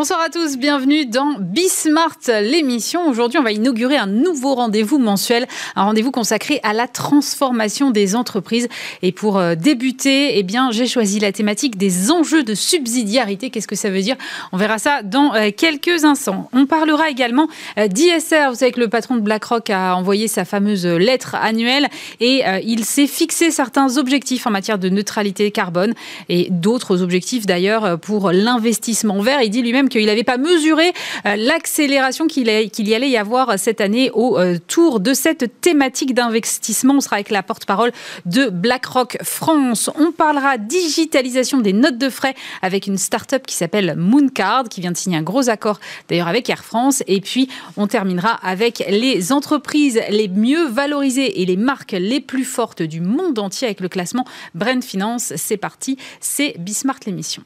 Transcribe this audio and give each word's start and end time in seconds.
Bonsoir 0.00 0.22
à 0.22 0.30
tous, 0.30 0.56
bienvenue 0.56 1.04
dans 1.04 1.36
Bismart, 1.38 2.16
l'émission. 2.26 3.06
Aujourd'hui, 3.06 3.38
on 3.38 3.42
va 3.42 3.52
inaugurer 3.52 3.98
un 3.98 4.06
nouveau 4.06 4.54
rendez-vous 4.54 4.98
mensuel, 4.98 5.46
un 5.76 5.82
rendez-vous 5.82 6.10
consacré 6.10 6.58
à 6.62 6.72
la 6.72 6.88
transformation 6.88 7.90
des 7.90 8.16
entreprises. 8.16 8.66
Et 9.02 9.12
pour 9.12 9.36
euh, 9.36 9.56
débuter, 9.56 10.38
eh 10.38 10.42
bien, 10.42 10.70
j'ai 10.70 10.86
choisi 10.86 11.20
la 11.20 11.32
thématique 11.32 11.76
des 11.76 12.10
enjeux 12.10 12.42
de 12.42 12.54
subsidiarité. 12.54 13.50
Qu'est-ce 13.50 13.68
que 13.68 13.76
ça 13.76 13.90
veut 13.90 14.00
dire? 14.00 14.16
On 14.52 14.56
verra 14.56 14.78
ça 14.78 15.02
dans 15.02 15.34
euh, 15.34 15.50
quelques 15.54 16.06
instants. 16.06 16.48
On 16.54 16.64
parlera 16.64 17.10
également 17.10 17.48
euh, 17.76 17.86
d'ISR. 17.86 18.48
Vous 18.48 18.54
savez 18.54 18.72
que 18.72 18.80
le 18.80 18.88
patron 18.88 19.16
de 19.16 19.20
BlackRock 19.20 19.68
a 19.68 19.94
envoyé 19.96 20.28
sa 20.28 20.46
fameuse 20.46 20.86
lettre 20.86 21.34
annuelle 21.34 21.88
et 22.20 22.42
il 22.64 22.86
s'est 22.86 23.06
fixé 23.06 23.50
certains 23.50 23.98
objectifs 23.98 24.46
en 24.46 24.50
matière 24.50 24.78
de 24.78 24.88
neutralité 24.88 25.50
carbone 25.50 25.92
et 26.30 26.48
d'autres 26.50 27.02
objectifs 27.02 27.44
d'ailleurs 27.44 27.98
pour 27.98 28.32
l'investissement 28.32 29.20
vert. 29.20 29.42
Il 29.42 29.50
dit 29.50 29.60
lui-même 29.60 29.89
qu'il 29.90 30.06
n'avait 30.06 30.24
pas 30.24 30.38
mesuré 30.38 30.92
euh, 31.26 31.36
l'accélération 31.36 32.26
qu'il 32.26 32.48
y 32.48 32.94
allait 32.94 33.10
y 33.10 33.16
avoir 33.16 33.58
cette 33.58 33.82
année 33.82 34.10
autour 34.14 34.96
euh, 34.96 34.98
de 34.98 35.12
cette 35.12 35.60
thématique 35.60 36.14
d'investissement. 36.14 36.94
On 36.94 37.00
sera 37.00 37.16
avec 37.16 37.30
la 37.30 37.42
porte-parole 37.42 37.92
de 38.24 38.48
BlackRock 38.48 39.18
France. 39.22 39.90
On 39.98 40.12
parlera 40.12 40.56
digitalisation 40.56 41.58
des 41.58 41.72
notes 41.72 41.98
de 41.98 42.08
frais 42.08 42.34
avec 42.62 42.86
une 42.86 42.96
start-up 42.96 43.44
qui 43.46 43.54
s'appelle 43.54 43.94
Mooncard, 43.96 44.64
qui 44.70 44.80
vient 44.80 44.92
de 44.92 44.96
signer 44.96 45.18
un 45.18 45.22
gros 45.22 45.50
accord 45.50 45.80
d'ailleurs 46.08 46.28
avec 46.28 46.48
Air 46.48 46.64
France. 46.64 47.02
Et 47.06 47.20
puis, 47.20 47.48
on 47.76 47.86
terminera 47.86 48.38
avec 48.42 48.84
les 48.88 49.32
entreprises 49.32 50.00
les 50.08 50.28
mieux 50.28 50.66
valorisées 50.66 51.42
et 51.42 51.46
les 51.46 51.56
marques 51.56 51.92
les 51.92 52.20
plus 52.20 52.44
fortes 52.44 52.82
du 52.82 53.00
monde 53.00 53.38
entier 53.38 53.66
avec 53.66 53.80
le 53.80 53.88
classement 53.88 54.24
Brand 54.54 54.82
Finance. 54.82 55.32
C'est 55.36 55.56
parti, 55.56 55.96
c'est 56.20 56.54
Bismart 56.58 57.00
l'émission. 57.06 57.42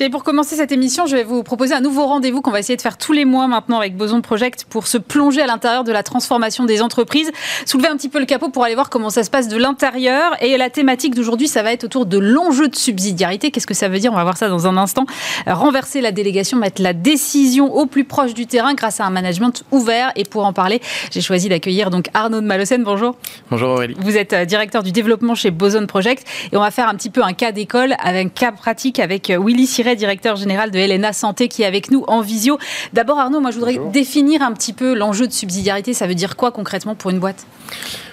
Et 0.00 0.10
pour 0.10 0.24
commencer 0.24 0.56
cette 0.56 0.72
émission, 0.72 1.06
je 1.06 1.14
vais 1.14 1.22
vous 1.22 1.42
proposer 1.42 1.74
un 1.74 1.80
nouveau 1.80 2.06
rendez-vous 2.06 2.40
qu'on 2.40 2.50
va 2.50 2.58
essayer 2.58 2.76
de 2.76 2.82
faire 2.82 2.96
tous 2.96 3.12
les 3.12 3.24
mois 3.24 3.46
maintenant 3.46 3.78
avec 3.78 3.96
Boson 3.96 4.20
Project 4.20 4.64
pour 4.68 4.86
se 4.86 4.98
plonger 4.98 5.42
à 5.42 5.46
l'intérieur 5.46 5.84
de 5.84 5.92
la 5.92 6.02
transformation 6.02 6.64
des 6.64 6.82
entreprises, 6.82 7.30
soulever 7.66 7.88
un 7.88 7.96
petit 7.96 8.08
peu 8.08 8.18
le 8.18 8.24
capot 8.24 8.48
pour 8.48 8.64
aller 8.64 8.74
voir 8.74 8.90
comment 8.90 9.10
ça 9.10 9.22
se 9.22 9.30
passe 9.30 9.48
de 9.48 9.56
l'intérieur. 9.56 10.32
Et 10.40 10.56
la 10.56 10.70
thématique 10.70 11.14
d'aujourd'hui, 11.14 11.46
ça 11.46 11.62
va 11.62 11.72
être 11.72 11.84
autour 11.84 12.06
de 12.06 12.18
l'enjeu 12.18 12.68
de 12.68 12.74
subsidiarité. 12.74 13.50
Qu'est-ce 13.50 13.66
que 13.66 13.74
ça 13.74 13.88
veut 13.88 13.98
dire? 13.98 14.12
On 14.12 14.16
va 14.16 14.24
voir 14.24 14.36
ça 14.36 14.48
dans 14.48 14.66
un 14.66 14.76
instant. 14.76 15.04
Renverser 15.46 16.00
la 16.00 16.10
délégation, 16.10 16.58
mettre 16.58 16.82
la 16.82 16.94
décision 16.94 17.72
au 17.72 17.86
plus 17.86 18.04
proche 18.04 18.34
du 18.34 18.46
terrain 18.46 18.74
grâce 18.74 19.00
à 19.00 19.06
un 19.06 19.10
management 19.10 19.62
ouvert. 19.70 20.10
Et 20.16 20.24
pour 20.24 20.44
en 20.44 20.52
parler, 20.52 20.80
j'ai 21.10 21.20
choisi 21.20 21.48
d'accueillir 21.48 21.90
donc 21.90 22.06
Arnaud 22.14 22.40
de 22.40 22.46
Malocène. 22.46 22.82
Bonjour. 22.82 23.14
Bonjour 23.50 23.70
Aurélie. 23.70 23.94
Vous 23.98 24.16
êtes 24.16 24.32
euh, 24.32 24.44
directeur 24.44 24.82
du 24.82 24.90
développement 24.90 25.34
chez 25.34 25.50
Boson 25.50 25.86
Project 25.86 26.26
et 26.50 26.56
on 26.56 26.60
va 26.60 26.70
faire 26.70 26.88
un 26.88 26.94
petit 26.94 27.10
peu 27.10 27.22
un 27.22 27.34
cas 27.34 27.52
d'école 27.52 27.94
avec 28.02 28.26
un 28.26 28.28
cas 28.28 28.52
pratique 28.52 28.98
avec 28.98 29.30
euh, 29.30 29.36
Directeur 29.82 30.36
général 30.36 30.70
de 30.70 30.78
Helena 30.78 31.12
Santé, 31.12 31.48
qui 31.48 31.62
est 31.62 31.66
avec 31.66 31.90
nous 31.90 32.04
en 32.08 32.20
visio. 32.20 32.58
D'abord, 32.92 33.18
Arnaud, 33.18 33.40
moi, 33.40 33.50
je 33.50 33.56
voudrais 33.56 33.78
définir 33.92 34.42
un 34.42 34.52
petit 34.52 34.72
peu 34.72 34.94
l'enjeu 34.94 35.26
de 35.26 35.32
subsidiarité. 35.32 35.92
Ça 35.92 36.06
veut 36.06 36.14
dire 36.14 36.36
quoi 36.36 36.50
concrètement 36.50 36.94
pour 36.94 37.10
une 37.10 37.18
boîte? 37.18 37.46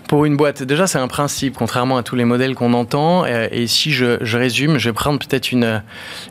Pour 0.09 0.25
une 0.25 0.37
boîte, 0.37 0.63
déjà 0.63 0.87
c'est 0.87 0.97
un 0.97 1.07
principe, 1.07 1.53
contrairement 1.55 1.95
à 1.95 2.01
tous 2.01 2.15
les 2.15 2.25
modèles 2.25 2.55
qu'on 2.55 2.73
entend. 2.73 3.25
Euh, 3.25 3.47
et 3.51 3.67
si 3.67 3.91
je, 3.91 4.17
résume, 4.35 4.79
je 4.79 4.89
vais 4.89 4.93
prendre 4.93 5.19
peut-être 5.19 5.51
une, 5.51 5.83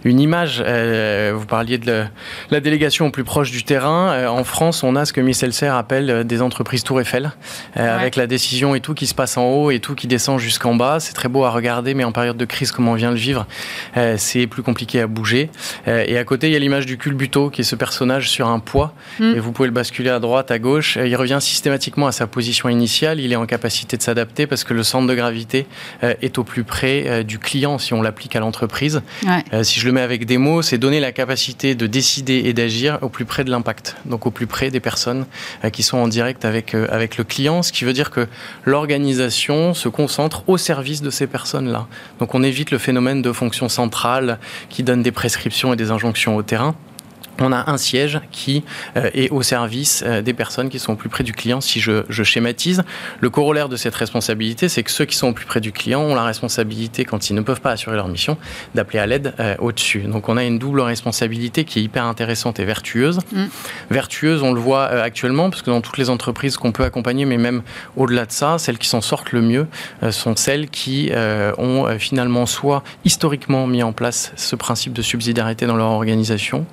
une 0.02 0.18
image. 0.18 0.60
Euh, 0.66 1.32
vous 1.36 1.46
parliez 1.46 1.78
de 1.78 2.04
la 2.50 2.58
délégation 2.58 3.06
au 3.06 3.10
plus 3.12 3.22
proche 3.22 3.52
du 3.52 3.62
terrain. 3.62 4.10
Euh, 4.10 4.26
en 4.26 4.42
France, 4.42 4.82
on 4.82 4.96
a 4.96 5.04
ce 5.04 5.12
que 5.12 5.20
Michel 5.20 5.52
Serre 5.52 5.76
appelle 5.76 6.24
des 6.24 6.42
entreprises 6.42 6.82
Tour 6.82 7.00
Eiffel, 7.00 7.30
avec 7.76 8.16
la 8.16 8.26
décision 8.26 8.74
et 8.74 8.80
tout 8.80 8.94
qui 8.94 9.06
se 9.06 9.14
passe 9.14 9.36
en 9.36 9.44
haut 9.44 9.70
et 9.70 9.78
tout 9.78 9.94
qui 9.94 10.08
descend 10.08 10.40
jusqu'en 10.40 10.74
bas. 10.74 10.98
C'est 10.98 11.14
très 11.14 11.28
beau 11.28 11.44
à 11.44 11.50
regarder, 11.50 11.94
mais 11.94 12.02
en 12.02 12.10
période 12.10 12.36
de 12.36 12.44
crise, 12.44 12.72
comme 12.72 12.88
on 12.88 12.94
vient 12.94 13.10
le 13.10 13.16
vivre, 13.16 13.46
c'est 14.16 14.48
plus 14.48 14.64
compliqué 14.64 15.02
à 15.02 15.06
bouger. 15.06 15.27
Et 15.34 16.18
à 16.18 16.24
côté, 16.24 16.48
il 16.48 16.52
y 16.52 16.56
a 16.56 16.58
l'image 16.58 16.86
du 16.86 16.98
culbuto, 16.98 17.50
qui 17.50 17.62
est 17.62 17.64
ce 17.64 17.76
personnage 17.76 18.30
sur 18.30 18.48
un 18.48 18.58
poids. 18.58 18.94
Mm. 19.18 19.34
Et 19.36 19.40
vous 19.40 19.52
pouvez 19.52 19.68
le 19.68 19.74
basculer 19.74 20.10
à 20.10 20.20
droite, 20.20 20.50
à 20.50 20.58
gauche. 20.58 20.98
Il 21.02 21.16
revient 21.16 21.38
systématiquement 21.40 22.06
à 22.06 22.12
sa 22.12 22.26
position 22.26 22.68
initiale. 22.68 23.20
Il 23.20 23.32
est 23.32 23.36
en 23.36 23.46
capacité 23.46 23.96
de 23.96 24.02
s'adapter 24.02 24.46
parce 24.46 24.64
que 24.64 24.74
le 24.74 24.82
centre 24.82 25.06
de 25.06 25.14
gravité 25.14 25.66
euh, 26.02 26.14
est 26.22 26.38
au 26.38 26.44
plus 26.44 26.64
près 26.64 27.04
euh, 27.06 27.22
du 27.22 27.38
client 27.38 27.78
si 27.78 27.94
on 27.94 28.02
l'applique 28.02 28.36
à 28.36 28.40
l'entreprise. 28.40 29.02
Euh, 29.52 29.62
si 29.62 29.80
je 29.80 29.86
le 29.86 29.92
mets 29.92 30.00
avec 30.00 30.26
des 30.26 30.38
mots, 30.38 30.62
c'est 30.62 30.78
donner 30.78 31.00
la 31.00 31.12
capacité 31.12 31.74
de 31.74 31.86
décider 31.86 32.42
et 32.44 32.52
d'agir 32.52 32.98
au 33.02 33.08
plus 33.08 33.24
près 33.24 33.44
de 33.44 33.50
l'impact, 33.50 33.96
donc 34.04 34.26
au 34.26 34.30
plus 34.30 34.46
près 34.46 34.70
des 34.70 34.80
personnes 34.80 35.26
qui 35.72 35.82
sont 35.82 35.98
en 35.98 36.08
direct 36.08 36.44
avec, 36.44 36.74
avec 36.74 37.16
le 37.16 37.24
client, 37.24 37.62
ce 37.62 37.72
qui 37.72 37.84
veut 37.84 37.92
dire 37.92 38.10
que 38.10 38.26
l'organisation 38.64 39.74
se 39.74 39.88
concentre 39.88 40.44
au 40.46 40.56
service 40.56 41.02
de 41.02 41.10
ces 41.10 41.26
personnes-là. 41.26 41.86
Donc 42.18 42.34
on 42.34 42.42
évite 42.42 42.70
le 42.70 42.78
phénomène 42.78 43.22
de 43.22 43.32
fonction 43.32 43.68
centrale 43.68 44.38
qui 44.68 44.82
donne 44.82 45.02
des 45.02 45.12
prescriptions 45.18 45.72
et 45.72 45.76
des 45.76 45.90
injonctions 45.90 46.36
au 46.36 46.44
terrain 46.44 46.76
on 47.40 47.52
a 47.52 47.70
un 47.70 47.76
siège 47.76 48.20
qui 48.30 48.64
euh, 48.96 49.10
est 49.14 49.30
au 49.30 49.42
service 49.42 50.02
euh, 50.06 50.22
des 50.22 50.34
personnes 50.34 50.68
qui 50.68 50.78
sont 50.78 50.92
au 50.92 50.96
plus 50.96 51.08
près 51.08 51.24
du 51.24 51.32
client, 51.32 51.60
si 51.60 51.80
je, 51.80 52.02
schématise. 52.10 52.82
Le 53.20 53.30
corollaire 53.30 53.68
de 53.68 53.76
cette 53.76 53.94
responsabilité, 53.94 54.68
c'est 54.68 54.82
que 54.82 54.90
ceux 54.90 55.04
qui 55.04 55.16
sont 55.16 55.28
au 55.28 55.32
plus 55.32 55.46
près 55.46 55.60
du 55.60 55.72
client 55.72 56.00
ont 56.00 56.14
la 56.14 56.24
responsabilité, 56.24 57.04
quand 57.04 57.30
ils 57.30 57.34
ne 57.34 57.40
peuvent 57.40 57.60
pas 57.60 57.70
assurer 57.70 57.96
leur 57.96 58.08
mission, 58.08 58.36
d'appeler 58.74 58.98
à 58.98 59.06
l'aide 59.06 59.34
euh, 59.40 59.54
au-dessus. 59.58 60.00
Donc 60.00 60.28
on 60.28 60.36
a 60.36 60.44
une 60.44 60.58
double 60.58 60.80
responsabilité 60.80 61.64
qui 61.64 61.78
est 61.78 61.82
hyper 61.82 62.04
intéressante 62.04 62.58
et 62.58 62.64
vertueuse. 62.64 63.20
Mm. 63.32 63.44
Vertueuse, 63.90 64.42
on 64.42 64.52
le 64.52 64.60
voit 64.60 64.86
actuellement, 64.86 65.50
parce 65.50 65.62
que 65.62 65.70
dans 65.70 65.80
toutes 65.80 65.98
les 65.98 66.10
entreprises 66.10 66.56
qu'on 66.56 66.72
peut 66.72 66.84
accompagner, 66.84 67.24
mais 67.24 67.38
même 67.38 67.62
au-delà 67.96 68.26
de 68.26 68.32
ça, 68.32 68.58
celles 68.58 68.78
qui 68.78 68.88
s'en 68.88 69.00
sortent 69.00 69.32
le 69.32 69.42
mieux 69.42 69.66
sont 70.10 70.36
celles 70.36 70.68
qui 70.68 71.10
ont 71.58 71.86
finalement 71.98 72.46
soit 72.46 72.82
historiquement 73.04 73.66
mis 73.66 73.82
en 73.82 73.92
place 73.92 74.32
ce 74.36 74.56
principe 74.56 74.92
de 74.92 75.02
subsidiarité 75.02 75.66
dans 75.66 75.76
leur 75.76 75.90
organisation, 75.90 76.66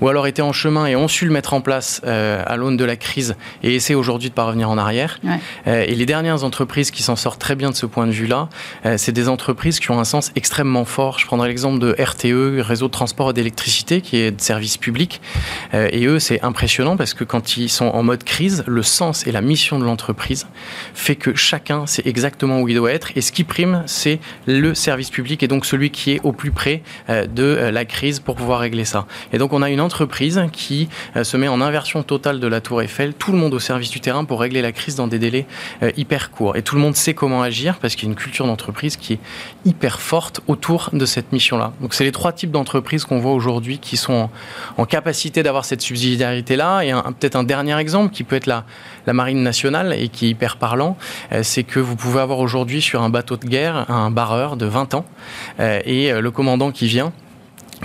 ou 0.00 0.08
alors 0.12 0.26
été 0.26 0.42
en 0.42 0.52
chemin 0.52 0.84
et 0.84 0.94
ont 0.94 1.08
su 1.08 1.24
le 1.24 1.32
mettre 1.32 1.54
en 1.54 1.62
place 1.62 2.02
euh, 2.04 2.42
à 2.46 2.56
l'aune 2.56 2.76
de 2.76 2.84
la 2.84 2.96
crise 2.96 3.34
et 3.62 3.74
essaient 3.74 3.94
aujourd'hui 3.94 4.28
de 4.28 4.34
ne 4.34 4.36
pas 4.36 4.44
revenir 4.44 4.68
en 4.68 4.76
arrière. 4.76 5.18
Euh, 5.66 5.86
et 5.88 5.94
les 5.94 6.04
dernières 6.04 6.44
entreprises 6.44 6.90
qui 6.90 7.02
s'en 7.02 7.16
sortent 7.16 7.40
très 7.40 7.56
bien 7.56 7.70
de 7.70 7.74
ce 7.74 7.86
point 7.86 8.06
de 8.06 8.12
vue-là, 8.12 8.50
euh, 8.84 8.96
c'est 8.98 9.12
des 9.12 9.30
entreprises 9.30 9.80
qui 9.80 9.90
ont 9.90 9.98
un 9.98 10.04
sens 10.04 10.30
extrêmement 10.36 10.84
fort. 10.84 11.18
Je 11.18 11.24
prendrai 11.24 11.48
l'exemple 11.48 11.78
de 11.78 11.96
RTE, 11.98 12.60
Réseau 12.60 12.88
de 12.88 12.92
transport 12.92 13.30
et 13.30 13.32
d'électricité, 13.32 14.02
qui 14.02 14.18
est 14.18 14.32
de 14.32 14.40
service 14.40 14.76
public. 14.76 15.22
et 15.72 16.04
eux, 16.04 16.18
c'est 16.18 16.42
impressionnant 16.42 16.98
parce 16.98 17.14
que 17.14 17.24
quand 17.24 17.56
ils 17.56 17.70
sont 17.70 17.86
en 17.86 18.02
mode 18.02 18.22
crise, 18.22 18.64
le 18.66 18.82
sens 18.82 19.26
et 19.26 19.32
la 19.32 19.40
mission 19.40 19.78
de 19.78 19.84
l'entreprise 19.84 20.46
fait 20.92 21.16
que 21.16 21.34
chacun 21.34 21.86
sait 21.86 22.02
exactement 22.04 22.60
où 22.60 22.68
il 22.68 22.76
doit 22.76 22.92
être. 22.92 23.16
Et 23.16 23.22
ce 23.22 23.32
qui 23.32 23.44
prime, 23.44 23.82
c'est 23.86 24.20
le 24.46 24.74
service 24.74 25.08
public 25.08 25.42
et 25.42 25.48
donc 25.48 25.64
celui 25.64 25.90
qui 25.90 26.12
est 26.12 26.20
au 26.22 26.32
plus 26.32 26.50
près 26.50 26.82
de 27.08 27.70
la 27.72 27.84
crise 27.86 28.20
pour 28.20 28.36
pouvoir 28.36 28.60
régler 28.60 28.84
ça. 28.84 29.06
Et 29.32 29.38
donc 29.38 29.54
on 29.54 29.62
a 29.62 29.70
une 29.70 29.80
entreprise 29.80 30.01
qui 30.52 30.88
euh, 31.16 31.24
se 31.24 31.36
met 31.36 31.48
en 31.48 31.60
inversion 31.60 32.02
totale 32.02 32.40
de 32.40 32.46
la 32.46 32.60
tour 32.60 32.82
Eiffel, 32.82 33.14
tout 33.14 33.32
le 33.32 33.38
monde 33.38 33.54
au 33.54 33.58
service 33.58 33.90
du 33.90 34.00
terrain 34.00 34.24
pour 34.24 34.40
régler 34.40 34.62
la 34.62 34.72
crise 34.72 34.96
dans 34.96 35.06
des 35.06 35.18
délais 35.18 35.46
euh, 35.82 35.90
hyper 35.96 36.30
courts. 36.30 36.56
Et 36.56 36.62
tout 36.62 36.74
le 36.74 36.80
monde 36.80 36.96
sait 36.96 37.14
comment 37.14 37.42
agir 37.42 37.78
parce 37.78 37.94
qu'il 37.94 38.04
y 38.04 38.08
a 38.08 38.12
une 38.12 38.18
culture 38.18 38.46
d'entreprise 38.46 38.96
qui 38.96 39.14
est 39.14 39.18
hyper 39.64 40.00
forte 40.00 40.40
autour 40.46 40.90
de 40.92 41.06
cette 41.06 41.32
mission-là. 41.32 41.72
Donc 41.80 41.94
c'est 41.94 42.04
les 42.04 42.12
trois 42.12 42.32
types 42.32 42.50
d'entreprises 42.50 43.04
qu'on 43.04 43.18
voit 43.18 43.32
aujourd'hui 43.32 43.78
qui 43.78 43.96
sont 43.96 44.30
en, 44.76 44.84
capacité 44.84 45.42
d'avoir 45.42 45.64
cette 45.64 45.80
subsidiarité-là. 45.80 46.82
Et 46.82 46.92
peut-être 47.18 47.36
un 47.36 47.44
dernier 47.44 47.78
exemple 47.78 48.12
qui 48.12 48.24
peut 48.24 48.36
être 48.36 48.46
la, 48.46 48.64
marine 49.12 49.42
nationale 49.42 49.94
et 49.98 50.08
qui 50.08 50.26
est 50.26 50.30
hyper 50.30 50.56
parlant, 50.56 50.96
euh, 51.32 51.42
c'est 51.42 51.64
que 51.64 51.80
vous 51.80 51.96
pouvez 51.96 52.20
avoir 52.20 52.38
aujourd'hui 52.38 52.80
sur 52.80 53.02
un 53.02 53.08
bateau 53.08 53.36
de 53.36 53.46
guerre 53.46 53.90
un 53.90 54.10
barreur 54.10 54.56
de 54.56 54.66
20 54.66 54.94
ans 54.94 55.04
et 55.58 56.12
le 56.12 56.30
commandant 56.30 56.70
qui 56.70 56.86
vient 56.86 57.12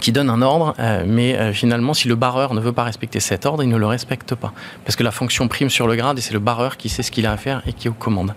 qui 0.01 0.11
donne 0.11 0.29
un 0.29 0.41
ordre, 0.41 0.75
euh, 0.79 1.03
mais 1.05 1.35
euh, 1.35 1.53
finalement, 1.53 1.93
si 1.93 2.07
le 2.07 2.15
barreur 2.15 2.53
ne 2.53 2.59
veut 2.59 2.71
pas 2.71 2.83
respecter 2.83 3.19
cet 3.19 3.45
ordre, 3.45 3.63
il 3.63 3.69
ne 3.69 3.77
le 3.77 3.85
respecte 3.85 4.35
pas. 4.35 4.53
Parce 4.85 4.95
que 4.95 5.03
la 5.03 5.11
fonction 5.11 5.47
prime 5.47 5.69
sur 5.69 5.87
le 5.87 5.95
grade 5.95 6.17
et 6.17 6.21
c'est 6.21 6.33
le 6.33 6.39
barreur 6.39 6.77
qui 6.77 6.89
sait 6.89 7.03
ce 7.03 7.11
qu'il 7.11 7.25
a 7.25 7.31
à 7.31 7.37
faire 7.37 7.61
et 7.65 7.73
qui 7.73 7.87
est 7.87 7.89
aux 7.89 7.93
commandes. 7.93 8.33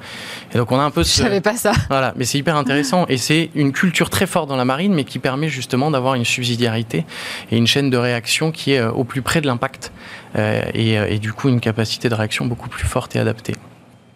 Et 0.53 0.59
donc, 0.59 0.73
on 0.73 0.79
a 0.79 0.83
un 0.83 0.91
peu 0.91 1.05
ce... 1.05 1.19
Je 1.19 1.23
savais 1.23 1.41
pas 1.41 1.57
ça. 1.57 1.73
Voilà, 1.89 2.13
mais 2.17 2.25
c'est 2.25 2.39
hyper 2.39 2.57
intéressant 2.57 3.07
et 3.09 3.17
c'est 3.17 3.51
une 3.55 3.73
culture 3.73 4.11
très 4.11 4.27
forte 4.27 4.49
dans 4.49 4.57
la 4.57 4.65
marine, 4.65 4.95
mais 4.95 5.05
qui 5.05 5.19
permet 5.19 5.49
justement 5.49 5.91
d'avoir 5.91 6.15
une 6.15 6.25
subsidiarité 6.25 7.05
et 7.51 7.57
une 7.57 7.67
chaîne 7.67 7.91
de 7.91 7.97
réaction 7.97 8.53
qui 8.53 8.73
est 8.73 8.81
euh, 8.81 8.91
au 8.91 9.05
plus 9.05 9.23
près 9.23 9.41
de 9.41 9.47
l'impact 9.47 9.93
et, 10.37 10.93
et 10.93 11.19
du 11.19 11.33
coup 11.33 11.49
une 11.49 11.59
capacité 11.59 12.09
de 12.09 12.15
réaction 12.15 12.47
beaucoup 12.47 12.69
plus 12.69 12.87
forte 12.87 13.17
et 13.17 13.19
adaptée. 13.19 13.57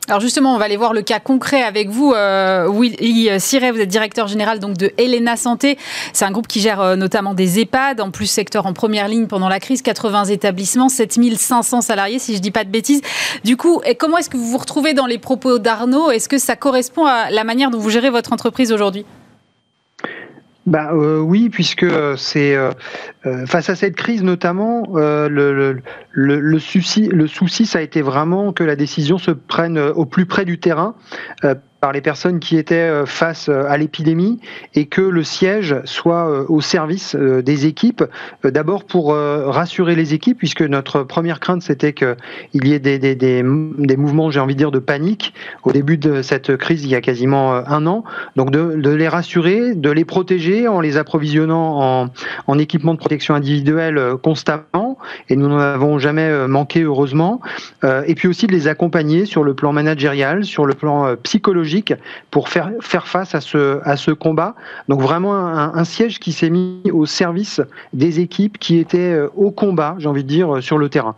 Alors 0.07 0.21
justement, 0.21 0.55
on 0.55 0.59
va 0.59 0.67
aller 0.67 0.77
voir 0.77 0.93
le 0.93 1.01
cas 1.01 1.19
concret 1.19 1.63
avec 1.63 1.89
vous. 1.89 2.13
Euh, 2.13 2.69
Willy 2.71 3.41
Siret, 3.41 3.71
vous 3.71 3.81
êtes 3.81 3.89
directeur 3.89 4.29
général 4.29 4.59
donc 4.59 4.77
de 4.77 4.93
Helena 4.99 5.37
Santé. 5.37 5.79
C'est 6.13 6.27
un 6.27 6.31
groupe 6.31 6.47
qui 6.47 6.61
gère 6.61 6.81
euh, 6.81 6.95
notamment 6.95 7.33
des 7.33 7.59
EHPAD, 7.61 8.03
en 8.03 8.11
plus 8.11 8.27
secteur 8.27 8.67
en 8.67 8.75
première 8.75 9.09
ligne 9.09 9.27
pendant 9.27 9.49
la 9.49 9.61
crise, 9.61 9.81
80 9.81 10.27
établissements, 10.27 10.91
7500 10.91 11.81
salariés 11.81 12.19
si 12.19 12.37
je 12.37 12.41
dis 12.41 12.51
pas 12.51 12.65
de 12.65 12.71
bêtises. 12.71 13.01
Du 13.45 13.57
coup, 13.57 13.81
et 13.87 13.95
comment 13.95 14.19
est-ce 14.19 14.29
que 14.29 14.37
vous 14.37 14.51
vous 14.51 14.59
retrouvez 14.59 14.93
dans 14.93 15.07
les 15.07 15.19
propos 15.19 15.59
d'Arnaud? 15.59 16.11
Est-ce 16.11 16.29
que 16.29 16.37
ça 16.37 16.55
correspond 16.55 17.07
à 17.07 17.31
la 17.31 17.45
manière 17.45 17.71
dont 17.71 17.79
vous 17.79 17.91
gérez 17.91 18.11
votre 18.11 18.35
entreprise 18.35 18.73
aujourd'hui? 18.73 19.07
Euh, 20.73 21.21
oui, 21.21 21.51
puisque 21.51 21.83
euh, 21.83 22.17
c'est 22.17 22.55
euh, 22.55 22.73
face 23.47 23.69
à 23.71 23.75
cette 23.75 23.97
crise 23.97 24.23
notamment, 24.23 24.87
le, 24.95 25.29
le, 25.29 25.81
le, 26.13 26.59
souci, 26.59 27.09
le 27.09 27.27
souci, 27.27 27.67
ça 27.67 27.79
a 27.79 27.83
été 27.83 28.03
vraiment 28.03 28.53
que 28.53 28.65
la 28.65 28.77
décision 28.77 29.19
se 29.19 29.31
prenne 29.31 29.79
au 29.79 30.07
plus 30.07 30.27
près 30.27 30.45
du 30.45 30.59
terrain 30.59 30.95
par 31.85 31.93
les 31.93 32.01
personnes 32.01 32.41
qui 32.41 32.57
étaient 32.57 33.05
face 33.05 33.51
à 33.51 33.77
l'épidémie 33.77 34.41
et 34.75 34.87
que 34.87 35.03
le 35.03 35.23
siège 35.23 35.77
soit 35.85 36.51
au 36.51 36.63
service 36.63 37.15
des 37.15 37.67
équipes, 37.67 38.05
d'abord 38.43 38.85
pour 38.85 39.15
rassurer 39.15 39.95
les 39.95 40.15
équipes, 40.15 40.39
puisque 40.39 40.63
notre 40.63 41.03
première 41.03 41.41
crainte 41.41 41.61
c'était 41.61 41.93
qu'il 41.93 42.17
y 42.53 42.73
ait 42.73 42.79
des, 42.79 42.99
des, 42.99 43.15
des, 43.15 43.43
mouvements, 43.43 44.31
j'ai 44.31 44.41
envie 44.41 44.55
de 44.55 44.59
dire, 44.61 44.71
de 44.71 44.79
panique 44.79 45.35
au 45.63 45.73
début 45.73 45.99
de 45.99 46.23
cette 46.23 46.57
crise 46.57 46.85
il 46.85 46.91
y 46.91 46.95
a 46.95 47.03
quasiment 47.03 47.53
un 47.53 47.87
an. 47.87 48.03
Donc 48.35 48.51
de, 48.51 48.89
les 48.89 49.09
rassurer, 49.09 49.75
de 49.75 49.91
les 49.91 50.07
protéger 50.07 50.67
en 50.67 50.81
les 50.81 50.97
approvisionnant 50.97 51.83
en, 51.83 52.11
en 52.47 52.59
équipement 52.59 52.95
de 52.95 52.99
protection 52.99 53.35
individuelle 53.35 54.01
constamment, 54.23 54.97
et 55.29 55.37
nous 55.37 55.49
n'en 55.49 55.59
avons 55.59 55.99
jamais 55.99 56.49
manqué 56.49 56.81
heureusement, 56.81 57.43
et 57.83 58.15
puis 58.15 58.27
aussi 58.27 58.47
de 58.47 58.53
les 58.53 58.69
accompagner 58.69 59.27
sur 59.27 59.45
le 59.45 59.53
plan 59.53 59.75
managérial, 59.75 60.47
sur 60.47 60.65
le 60.65 60.73
plan 60.73 61.07
euh, 61.07 61.17
pour 62.31 62.49
faire, 62.49 62.71
faire 62.81 63.07
face 63.07 63.35
à 63.35 63.41
ce, 63.41 63.81
à 63.85 63.97
ce 63.97 64.11
combat. 64.11 64.55
Donc 64.89 65.01
vraiment 65.01 65.35
un, 65.35 65.75
un 65.75 65.85
siège 65.85 66.19
qui 66.19 66.33
s'est 66.33 66.51
mis 66.51 66.83
au 66.93 67.07
service 67.07 67.61
des 67.93 68.21
équipes 68.21 68.59
qui 68.59 68.79
étaient 68.79 69.13
euh, 69.13 69.29
au 69.37 69.51
combat, 69.51 69.97
j'ai 69.99 70.09
envie 70.09 70.25
de 70.25 70.29
dire, 70.29 70.57
euh, 70.57 70.61
sur 70.61 70.79
le 70.79 70.89
terrain. 70.89 71.17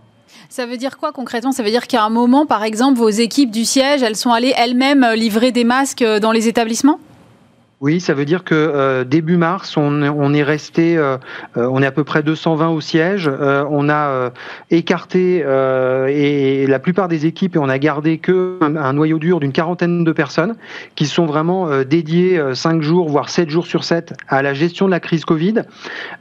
Ça 0.49 0.67
veut 0.67 0.77
dire 0.77 0.97
quoi 0.97 1.13
concrètement? 1.13 1.53
Ça 1.53 1.63
veut 1.63 1.71
dire 1.71 1.87
qu'à 1.87 2.05
un 2.05 2.11
moment, 2.11 2.47
par 2.47 2.63
exemple, 2.63 2.99
vos 2.99 3.09
équipes 3.09 3.51
du 3.51 3.65
siège, 3.65 4.03
elles 4.03 4.17
sont 4.17 4.31
allées 4.31 4.55
elles-mêmes 4.57 5.07
livrer 5.15 5.51
des 5.51 5.65
masques 5.65 6.05
dans 6.05 6.33
les 6.33 6.47
établissements? 6.47 7.01
Oui, 7.83 8.01
ça 8.01 8.15
veut 8.15 8.25
dire 8.25 8.43
que 8.43 8.55
euh, 8.55 9.05
début 9.05 9.37
mars, 9.37 9.77
on, 9.77 10.03
on 10.03 10.33
est 10.33 10.43
resté, 10.43 10.97
euh, 10.97 11.19
euh, 11.59 11.69
on 11.71 11.83
est 11.83 11.87
à 11.87 11.93
peu 11.93 12.05
près 12.05 12.23
220 12.23 12.71
au 12.71 12.81
siège. 12.81 13.29
on 13.29 13.91
a 13.91 14.31
écarté 14.71 15.45
et 16.09 16.67
la 16.67 16.79
plupart 16.79 17.09
des 17.09 17.27
équipes 17.27 17.57
et 17.57 17.59
on 17.59 17.69
a 17.69 17.79
gardé 17.79 18.17
que 18.19 18.59
un, 18.63 18.93
noyau 18.95 19.19
dur 19.19 19.41
d'une 19.41 19.53
quarantaine 19.53 20.05
de 20.05 20.13
personnes 20.13 20.57
qui 20.95 21.07
sont 21.07 21.27
vraiment 21.27 21.83
dédiées 21.83 22.41
5 22.55 22.81
jours 22.81 23.09
voire 23.09 23.29
7 23.29 23.51
jours 23.51 23.67
sur 23.67 23.85
7 23.85 24.15
à 24.29 24.43
la 24.43 24.55
gestion 24.55 24.87
de 24.87 24.91
la 24.91 25.01
crise 25.01 25.25
Covid. 25.25 25.63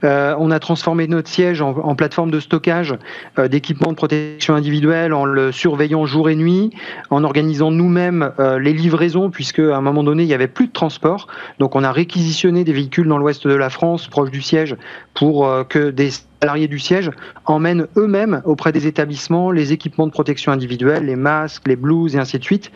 on 0.04 0.52
a 0.52 0.60
transformé 0.60 1.08
notre 1.08 1.30
siège 1.30 1.62
en, 1.62 1.78
en 1.78 1.96
plateforme 1.96 2.32
de 2.32 2.40
stockage 2.40 2.96
d'équipements 3.38 3.92
de 3.92 3.98
protection 3.98 4.56
individuelle 4.56 5.14
en 5.14 5.26
le 5.26 5.52
surveillant 5.52 6.06
jour 6.06 6.30
et 6.30 6.36
nuit, 6.36 6.72
en 7.10 7.24
organisant 7.24 7.72
nous-mêmes 7.72 8.32
les 8.60 8.74
livraisons 8.74 9.30
puisque 9.30 9.60
à 9.60 9.78
un 9.78 9.82
moment 9.82 10.04
donné 10.04 10.24
il 10.24 10.30
y 10.30 10.34
avait 10.34 10.48
plus 10.48 10.68
de 10.68 10.74
transport. 10.74 11.28
Donc 11.60 11.76
on 11.76 11.84
a 11.84 11.92
réquisitionné 11.92 12.64
des 12.64 12.74
véhicules 12.74 13.08
dans 13.08 13.18
l'ouest 13.18 13.48
de 13.48 13.56
la 13.56 13.70
France, 13.70 14.08
proche 14.08 14.32
du 14.32 14.42
siège, 14.42 14.76
pour 15.14 15.48
euh, 15.48 15.64
que 15.64 15.90
des 15.90 16.12
salariés 16.42 16.68
du 16.68 16.80
siège 16.80 17.12
emmènent 17.46 17.88
eux-mêmes 17.98 18.42
auprès 18.46 18.72
des 18.72 18.88
établissements 18.88 19.52
les 19.52 19.74
équipements 19.74 20.06
de 20.06 20.12
protection 20.12 20.52
individuelle, 20.52 21.06
les 21.06 21.16
masques, 21.16 21.68
les 21.68 21.76
blouses 21.76 22.16
et 22.16 22.20
ainsi 22.20 22.38
de 22.38 22.44
suite 22.44 22.72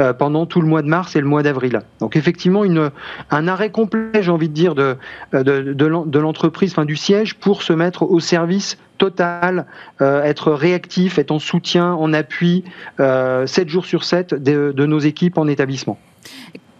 euh, 0.00 0.12
pendant 0.12 0.46
tout 0.46 0.60
le 0.60 0.66
mois 0.66 0.82
de 0.82 0.88
mars 0.88 1.16
et 1.16 1.20
le 1.20 1.26
mois 1.26 1.42
d'avril. 1.42 1.80
Donc 2.00 2.16
effectivement 2.16 2.64
un 3.30 3.48
arrêt 3.48 3.70
complet, 3.70 4.10
j'ai 4.20 4.30
envie 4.30 4.48
de 4.48 4.54
dire, 4.54 4.74
de, 4.74 4.96
de, 5.32 5.72
de 5.72 6.18
l'entreprise, 6.18 6.72
enfin 6.72 6.84
du 6.84 6.96
siège, 6.96 7.34
pour 7.34 7.62
se 7.62 7.72
mettre 7.72 8.02
au 8.02 8.20
service 8.20 8.78
total, 8.98 9.66
euh, 10.00 10.22
être 10.22 10.52
réactif, 10.52 11.18
être 11.18 11.30
en 11.30 11.38
soutien, 11.38 11.92
en 11.92 12.12
appui, 12.12 12.64
7 12.98 13.68
jours 13.68 13.84
sur 13.84 14.04
7 14.04 14.34
de, 14.34 14.72
de 14.74 14.86
nos 14.86 14.98
équipes 14.98 15.38
en 15.38 15.48
établissement. 15.48 15.98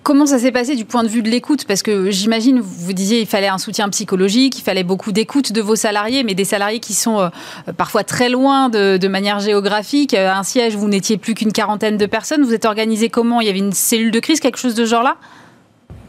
Comment 0.04 0.26
ça 0.26 0.38
s'est 0.38 0.52
passé 0.52 0.76
du 0.76 0.84
point 0.84 1.02
de 1.02 1.08
vue 1.08 1.22
de 1.22 1.30
l'écoute? 1.30 1.64
Parce 1.64 1.82
que 1.82 2.10
j'imagine, 2.10 2.60
vous 2.60 2.92
disiez, 2.92 3.22
il 3.22 3.26
fallait 3.26 3.48
un 3.48 3.56
soutien 3.56 3.88
psychologique, 3.88 4.58
il 4.58 4.60
fallait 4.60 4.84
beaucoup 4.84 5.12
d'écoute 5.12 5.50
de 5.50 5.62
vos 5.62 5.76
salariés, 5.76 6.24
mais 6.24 6.34
des 6.34 6.44
salariés 6.44 6.78
qui 6.78 6.92
sont 6.92 7.20
euh, 7.20 7.28
parfois 7.74 8.04
très 8.04 8.28
loin 8.28 8.68
de, 8.68 9.08
manière 9.08 9.40
géographique. 9.40 10.12
Euh, 10.12 10.30
un 10.30 10.42
siège, 10.42 10.76
vous 10.76 10.88
n'étiez 10.88 11.16
plus 11.16 11.32
qu'une 11.32 11.52
quarantaine 11.52 11.96
de 11.96 12.04
personnes. 12.04 12.42
Vous 12.44 12.52
êtes 12.52 12.66
organisé 12.66 13.08
comment? 13.08 13.40
Il 13.40 13.46
y 13.46 13.48
avait 13.50 13.60
une 13.60 13.72
cellule 13.72 14.10
de 14.10 14.20
crise, 14.20 14.40
quelque 14.40 14.58
chose 14.58 14.74
de 14.74 14.84
genre 14.84 15.02
là 15.02 15.16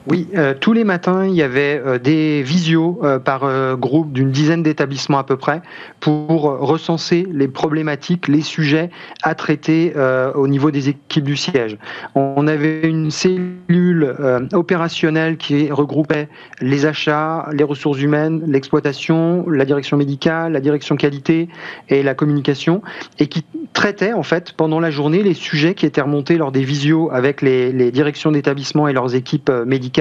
oui, 0.08 0.28
euh, 0.36 0.54
tous 0.60 0.74
les 0.74 0.84
matins, 0.84 1.26
il 1.26 1.34
y 1.34 1.42
avait 1.42 1.82
euh, 1.84 1.98
des 1.98 2.44
visios 2.44 3.00
euh, 3.04 3.18
par 3.18 3.46
groupe 3.78 4.14
d'une 4.14 4.32
dizaine 4.32 4.62
d'établissements 4.62 5.18
à 5.18 5.24
peu 5.24 5.38
près 5.38 5.62
pour 6.00 6.44
recenser 6.44 7.28
les 7.32 7.48
problématiques, 7.48 8.28
les 8.28 8.42
sujets 8.42 8.90
à 9.24 9.34
traiter 9.36 9.94
au 10.36 10.48
niveau 10.48 10.72
des 10.72 10.90
équipes 10.90 11.24
du 11.24 11.36
siège. 11.36 11.78
On 12.16 12.48
avait 12.48 12.82
une 12.88 13.12
cellule 13.12 14.16
opérationnelle 14.54 15.38
qui 15.38 15.72
regroupait 15.72 16.28
les 16.62 16.86
achats, 16.86 17.48
les 17.52 17.64
ressources 17.64 18.00
humaines, 18.00 18.44
l'exploitation, 18.46 19.50
la 19.50 19.66
direction 19.66 19.98
médicale, 19.98 20.54
la 20.54 20.60
direction 20.60 20.96
qualité 20.96 21.50
et 21.90 22.04
la 22.04 22.14
communication 22.14 22.82
et 23.20 23.28
qui 23.28 23.46
traitait 23.74 24.14
en 24.14 24.24
fait 24.24 24.54
pendant 24.54 24.80
la 24.80 24.92
journée 24.92 25.24
les 25.24 25.34
sujets 25.34 25.74
qui 25.74 25.86
étaient 25.86 26.02
remontés 26.02 26.38
lors 26.38 26.52
des 26.52 26.64
visios 26.64 27.10
avec 27.12 27.42
les, 27.42 27.72
les 27.72 27.92
directions 27.92 28.32
d'établissement 28.32 28.88
et 28.88 28.94
leurs 28.94 29.16
équipes 29.16 29.52
médicales 29.66 29.95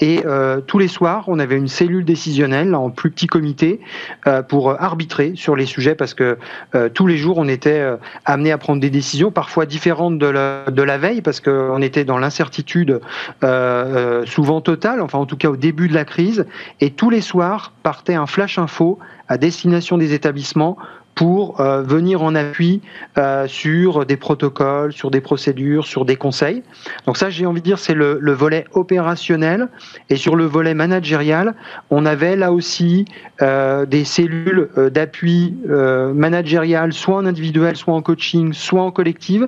et 0.00 0.22
euh, 0.24 0.60
tous 0.60 0.78
les 0.78 0.88
soirs, 0.88 1.24
on 1.26 1.38
avait 1.38 1.56
une 1.56 1.68
cellule 1.68 2.04
décisionnelle 2.04 2.74
en 2.74 2.90
plus 2.90 3.10
petit 3.10 3.26
comité 3.26 3.80
euh, 4.26 4.42
pour 4.42 4.70
arbitrer 4.80 5.32
sur 5.36 5.56
les 5.56 5.66
sujets 5.66 5.94
parce 5.94 6.14
que 6.14 6.38
euh, 6.74 6.88
tous 6.88 7.06
les 7.06 7.16
jours, 7.16 7.38
on 7.38 7.48
était 7.48 7.80
euh, 7.80 7.96
amené 8.24 8.52
à 8.52 8.58
prendre 8.58 8.80
des 8.80 8.90
décisions 8.90 9.30
parfois 9.30 9.66
différentes 9.66 10.18
de 10.18 10.26
la, 10.26 10.98
veille 10.98 11.22
parce 11.22 11.40
qu'on 11.40 11.82
était 11.82 12.04
dans 12.04 12.18
l'incertitude 12.18 13.00
euh, 13.42 14.24
souvent 14.26 14.60
totale, 14.60 15.00
enfin 15.00 15.18
en 15.18 15.26
tout 15.26 15.36
cas 15.36 15.48
au 15.48 15.56
début 15.56 15.88
de 15.88 15.94
la 15.94 16.04
crise. 16.04 16.46
Et 16.80 16.90
tous 16.90 17.10
les 17.10 17.20
soirs 17.20 17.72
partait 17.82 18.14
un 18.14 18.26
flash 18.26 18.58
info 18.58 18.98
à 19.28 19.38
destination 19.38 19.98
des 19.98 20.12
établissements 20.12 20.76
pour 21.20 21.60
euh, 21.60 21.82
venir 21.82 22.22
en 22.22 22.34
appui 22.34 22.80
euh, 23.18 23.46
sur 23.46 24.06
des 24.06 24.16
protocoles, 24.16 24.94
sur 24.94 25.10
des 25.10 25.20
procédures, 25.20 25.84
sur 25.86 26.06
des 26.06 26.16
conseils. 26.16 26.62
Donc 27.04 27.18
ça, 27.18 27.28
j'ai 27.28 27.44
envie 27.44 27.60
de 27.60 27.66
dire, 27.66 27.78
c'est 27.78 27.92
le, 27.92 28.16
le, 28.18 28.32
volet 28.32 28.64
opérationnel. 28.72 29.68
Et 30.08 30.16
sur 30.16 30.34
le 30.34 30.46
volet 30.46 30.72
managérial, 30.72 31.54
on 31.90 32.06
avait 32.06 32.36
là 32.36 32.52
aussi 32.52 33.04
euh, 33.42 33.84
des 33.84 34.06
cellules 34.06 34.70
d'appui 34.90 35.56
managérial, 35.66 36.94
soit 36.94 37.16
en 37.16 37.26
individuel, 37.26 37.76
soit 37.76 37.92
en 37.92 38.00
coaching, 38.00 38.54
soit 38.54 38.80
en 38.80 38.90
collective, 38.90 39.46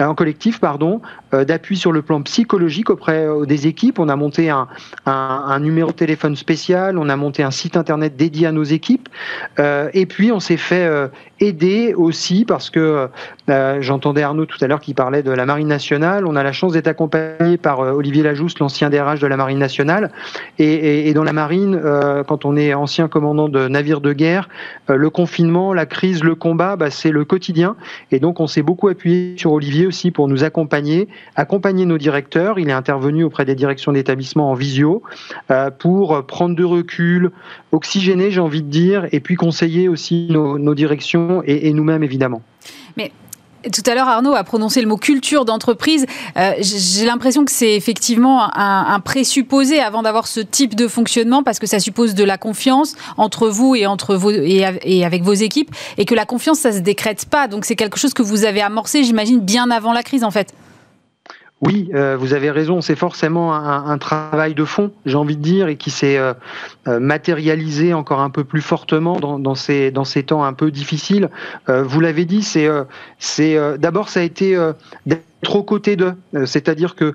en 0.00 0.14
collectif, 0.14 0.58
pardon, 0.58 1.00
euh, 1.34 1.44
d'appui 1.44 1.76
sur 1.76 1.92
le 1.92 2.02
plan 2.02 2.22
psychologique 2.22 2.90
auprès 2.90 3.26
euh, 3.26 3.44
des 3.44 3.66
équipes. 3.66 3.98
On 3.98 4.08
a 4.08 4.16
monté 4.16 4.50
un, 4.50 4.68
numéro 5.60 5.90
de 5.90 5.96
téléphone 5.96 6.36
spécial, 6.36 6.98
on 6.98 7.08
a 7.08 7.16
monté 7.16 7.42
un 7.42 7.50
site 7.50 7.76
internet 7.76 8.16
dédié 8.16 8.46
à 8.46 8.52
nos 8.52 8.64
équipes, 8.64 9.08
euh, 9.58 9.90
et 9.92 10.06
puis 10.06 10.32
on 10.32 10.40
s'est 10.40 10.56
fait 10.56 10.86
euh, 10.86 11.08
aider 11.40 11.94
aussi 11.94 12.44
parce 12.44 12.70
que 12.70 12.80
euh, 12.80 13.06
j'entendais 13.48 14.22
Arnaud 14.22 14.46
tout 14.46 14.58
à 14.60 14.66
l'heure 14.66 14.80
qui 14.80 14.94
parlait 14.94 15.22
de 15.22 15.30
la 15.30 15.46
Marine 15.46 15.68
nationale. 15.68 16.26
On 16.26 16.36
a 16.36 16.42
la 16.42 16.52
chance 16.52 16.72
d'être 16.72 16.88
accompagné 16.88 17.56
par 17.56 17.80
Olivier 17.80 18.22
Lajousse, 18.22 18.58
l'ancien 18.58 18.90
DRH 18.90 19.20
de 19.20 19.26
la 19.26 19.36
Marine 19.36 19.58
nationale, 19.58 20.12
et, 20.58 21.12
dans 21.14 21.24
la 21.24 21.32
Marine, 21.32 21.80
quand 22.26 22.44
on 22.44 22.56
est 22.56 22.74
ancien 22.74 23.08
commandant 23.08 23.48
de 23.48 23.68
navire 23.68 24.00
de 24.00 24.12
guerre, 24.12 24.48
le 24.88 25.10
confinement, 25.10 25.74
la 25.74 25.86
crise, 25.86 26.22
le 26.22 26.34
combat, 26.34 26.76
bah, 26.76 26.90
c'est 26.90 27.10
le 27.10 27.24
quotidien, 27.24 27.76
et 28.10 28.20
donc 28.20 28.40
on 28.40 28.46
s'est 28.46 28.62
beaucoup 28.62 28.88
appuyé 28.88 29.34
sur 29.36 29.52
Olivier 29.52 29.86
aussi 29.86 30.10
pour 30.10 30.28
nous 30.28 30.44
accompagner, 30.44 31.08
accompagner 31.36 31.84
nos 31.84 31.98
directeurs. 31.98 32.58
Il 32.58 32.68
est 32.68 32.72
intervenu 32.72 33.24
auprès 33.24 33.44
des 33.44 33.54
directions 33.54 33.92
d'établissement 33.92 34.50
en 34.50 34.54
visio 34.54 35.02
euh, 35.50 35.70
pour 35.70 36.24
prendre 36.26 36.56
de 36.56 36.64
recul, 36.64 37.30
oxygéner, 37.72 38.30
j'ai 38.30 38.40
envie 38.40 38.62
de 38.62 38.70
dire, 38.70 39.06
et 39.12 39.20
puis 39.20 39.34
conseiller 39.34 39.88
aussi 39.88 40.28
nos, 40.30 40.74
directions 40.74 41.42
et, 41.44 41.72
nous-mêmes 41.72 42.02
évidemment. 42.02 42.42
Tout 43.70 43.82
à 43.90 43.94
l'heure, 43.94 44.08
Arnaud 44.08 44.34
a 44.34 44.44
prononcé 44.44 44.80
le 44.80 44.88
mot 44.88 44.96
culture 44.96 45.44
d'entreprise. 45.44 46.06
Euh, 46.36 46.52
J'ai 46.60 47.04
l'impression 47.04 47.44
que 47.44 47.52
c'est 47.52 47.74
effectivement 47.74 48.50
un, 48.54 49.00
présupposé 49.00 49.80
avant 49.80 50.02
d'avoir 50.02 50.26
ce 50.26 50.40
type 50.40 50.74
de 50.74 50.88
fonctionnement, 50.88 51.42
parce 51.42 51.58
que 51.58 51.66
ça 51.66 51.80
suppose 51.80 52.14
de 52.14 52.24
la 52.24 52.38
confiance 52.38 52.94
entre 53.16 53.48
vous 53.48 53.74
et 53.74 53.86
entre 53.86 54.14
vos 54.14 54.30
et 54.30 55.04
avec 55.04 55.22
vos 55.22 55.32
équipes, 55.32 55.74
et 55.98 56.04
que 56.04 56.14
la 56.14 56.24
confiance, 56.24 56.58
ça 56.58 56.72
se 56.72 56.78
décrète 56.78 57.26
pas. 57.26 57.48
Donc 57.48 57.64
c'est 57.64 57.76
quelque 57.76 57.98
chose 57.98 58.14
que 58.14 58.22
vous 58.22 58.44
avez 58.44 58.62
amorcé, 58.62 59.04
j'imagine, 59.04 59.40
bien 59.40 59.70
avant 59.70 59.92
la 59.92 60.02
crise, 60.02 60.24
en 60.24 60.30
fait. 60.30 60.54
Oui, 61.62 61.90
euh, 61.94 62.16
vous 62.18 62.34
avez 62.34 62.50
raison, 62.50 62.80
c'est 62.80 62.96
forcément 62.96 63.54
un, 63.54 63.96
travail 63.98 64.52
de 64.52 64.64
fond, 64.64 64.90
j'ai 65.06 65.14
envie 65.14 65.36
de 65.36 65.42
dire, 65.42 65.68
et 65.68 65.76
qui 65.76 65.90
s'est 65.90 66.18
euh, 66.18 66.34
euh, 66.88 66.98
matérialisé 66.98 67.94
encore 67.94 68.20
un 68.20 68.30
peu 68.30 68.42
plus 68.42 68.60
fortement 68.60 69.20
dans, 69.20 69.54
ces, 69.54 69.92
dans 69.92 70.04
ces 70.04 70.24
temps 70.24 70.42
un 70.42 70.54
peu 70.54 70.72
difficiles. 70.72 71.30
Vous 71.68 72.00
l'avez 72.00 72.24
dit, 72.24 72.42
c'est 72.42 72.68
d'abord 73.78 74.08
ça 74.08 74.20
a 74.20 74.22
été 74.24 74.58
aux 75.48 75.62
côtés 75.62 75.94
d'eux, 75.94 76.14
c'est-à-dire 76.46 76.96
que 76.96 77.14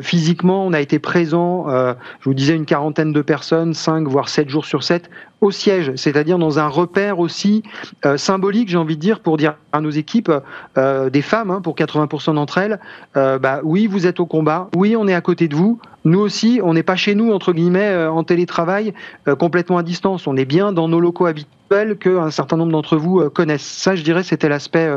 physiquement 0.00 0.64
on 0.64 0.72
a 0.72 0.80
été 0.80 1.00
présent, 1.00 1.66
je 1.68 2.24
vous 2.24 2.34
disais 2.34 2.54
une 2.54 2.66
quarantaine 2.66 3.12
de 3.12 3.22
personnes, 3.22 3.74
5 3.74 4.06
voire 4.06 4.28
7 4.28 4.48
jours 4.48 4.64
sur 4.64 4.84
7, 4.84 5.10
au 5.40 5.50
siège, 5.50 5.92
c'est-à-dire 5.96 6.38
dans 6.38 6.58
un 6.58 6.66
repère 6.66 7.18
aussi 7.20 7.62
euh, 8.04 8.16
symbolique, 8.16 8.68
j'ai 8.68 8.76
envie 8.76 8.96
de 8.96 9.00
dire, 9.00 9.20
pour 9.20 9.36
dire 9.36 9.54
à 9.72 9.80
nos 9.80 9.90
équipes, 9.90 10.32
euh, 10.76 11.10
des 11.10 11.22
femmes, 11.22 11.50
hein, 11.50 11.60
pour 11.60 11.76
80% 11.76 12.34
d'entre 12.34 12.58
elles, 12.58 12.80
euh, 13.16 13.38
bah 13.38 13.60
oui, 13.62 13.86
vous 13.86 14.06
êtes 14.06 14.18
au 14.20 14.26
combat, 14.26 14.68
oui, 14.74 14.96
on 14.96 15.06
est 15.06 15.14
à 15.14 15.20
côté 15.20 15.46
de 15.46 15.54
vous, 15.54 15.78
nous 16.04 16.18
aussi, 16.18 16.60
on 16.62 16.74
n'est 16.74 16.82
pas 16.82 16.96
chez 16.96 17.14
nous, 17.14 17.32
entre 17.32 17.52
guillemets, 17.52 18.06
en 18.06 18.24
télétravail, 18.24 18.94
complètement 19.38 19.78
à 19.78 19.82
distance, 19.82 20.26
on 20.26 20.36
est 20.36 20.46
bien 20.46 20.72
dans 20.72 20.88
nos 20.88 21.00
locaux 21.00 21.26
habituels 21.26 21.98
qu'un 21.98 22.30
certain 22.30 22.56
nombre 22.56 22.72
d'entre 22.72 22.96
vous 22.96 23.28
connaissent. 23.28 23.66
Ça, 23.66 23.94
je 23.94 24.02
dirais, 24.02 24.22
c'était 24.22 24.48
l'aspect 24.48 24.90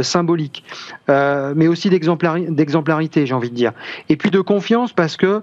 symbolique, 0.00 0.64
mais 1.08 1.68
aussi 1.68 1.88
d'exemplarité, 1.88 3.26
j'ai 3.26 3.34
envie 3.34 3.50
de 3.50 3.54
dire. 3.54 3.72
Et 4.08 4.16
puis 4.16 4.30
de 4.30 4.40
confiance, 4.40 4.92
parce 4.92 5.16
que 5.16 5.42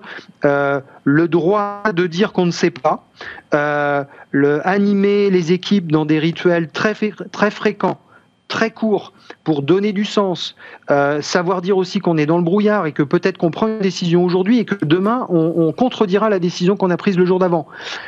le 1.04 1.28
droit 1.28 1.84
de 1.94 2.08
dire 2.08 2.32
qu'on 2.32 2.46
ne 2.46 2.52
sait 2.52 2.72
pas, 2.72 3.08
le 3.52 4.68
animer 4.68 5.30
les 5.30 5.52
équipes 5.52 5.92
dans 5.92 6.06
des 6.06 6.20
rituels 6.20 6.70
très, 6.70 6.96
très 7.32 7.52
fréquents, 7.52 8.00
très 8.48 8.72
courts, 8.72 9.14
pour 9.44 9.62
donner 9.62 9.92
du 9.92 10.06
sens, 10.06 10.56
euh, 10.89 11.22
savoir 11.22 11.62
dire 11.62 11.77
aussi 11.77 12.00
qu'on 12.00 12.18
est 12.18 12.25
dans 12.25 12.38
le 12.38 12.44
brouillard 12.44 12.86
et 12.86 12.92
que 12.92 13.03
peut-être 13.03 13.38
qu'on 13.38 13.51
prend 13.51 13.68
une 13.68 13.80
décision 13.80 14.24
aujourd'hui 14.24 14.60
et 14.60 14.65
que 14.65 14.84
demain 14.86 15.25
on, 15.30 15.72
contredira 15.74 16.30
la 16.30 16.39
décision 16.39 16.75
qu'on 16.75 16.89
a 16.89 16.98
prise 16.98 17.18
le 17.18 17.25
jour 17.25 17.39
d'avant. 17.39 17.68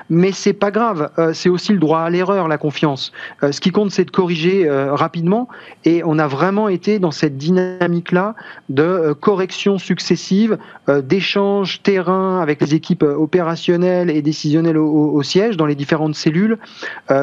Mais 0.10 0.31
c'est 0.31 0.53
pas 0.53 0.72
grave, 0.72 1.10
euh, 1.17 1.34
c'est 1.34 1.50
aussi 1.50 1.74
le 1.74 1.79
droit 1.79 2.00
à 2.00 2.10
l'erreur, 2.10 2.48
la 2.48 2.57
confiance. 2.57 3.12
Euh, 3.43 3.51
ce 3.51 3.62
qui 3.62 3.72
compte, 3.72 3.91
c'est 3.91 4.05
de 4.05 4.12
corriger 4.12 4.69
rapidement 4.69 5.48
et 5.84 6.01
on 6.05 6.19
a 6.19 6.27
vraiment 6.27 6.69
été 6.69 7.00
dans 7.00 7.12
cette 7.12 7.38
dynamique-là 7.38 8.36
de 8.69 9.13
correction 9.13 9.77
successive, 9.77 10.57
d'échange 10.88 11.81
terrain 11.81 12.39
avec 12.41 12.62
les 12.62 12.74
équipes 12.74 13.03
opérationnelles 13.03 14.10
et 14.10 14.22
décisionnelles 14.22 14.77
au, 14.77 15.13
au 15.13 15.24
siège 15.24 15.57
dans 15.57 15.65
les 15.65 15.75
différentes 15.75 16.15
cellules 16.15 16.57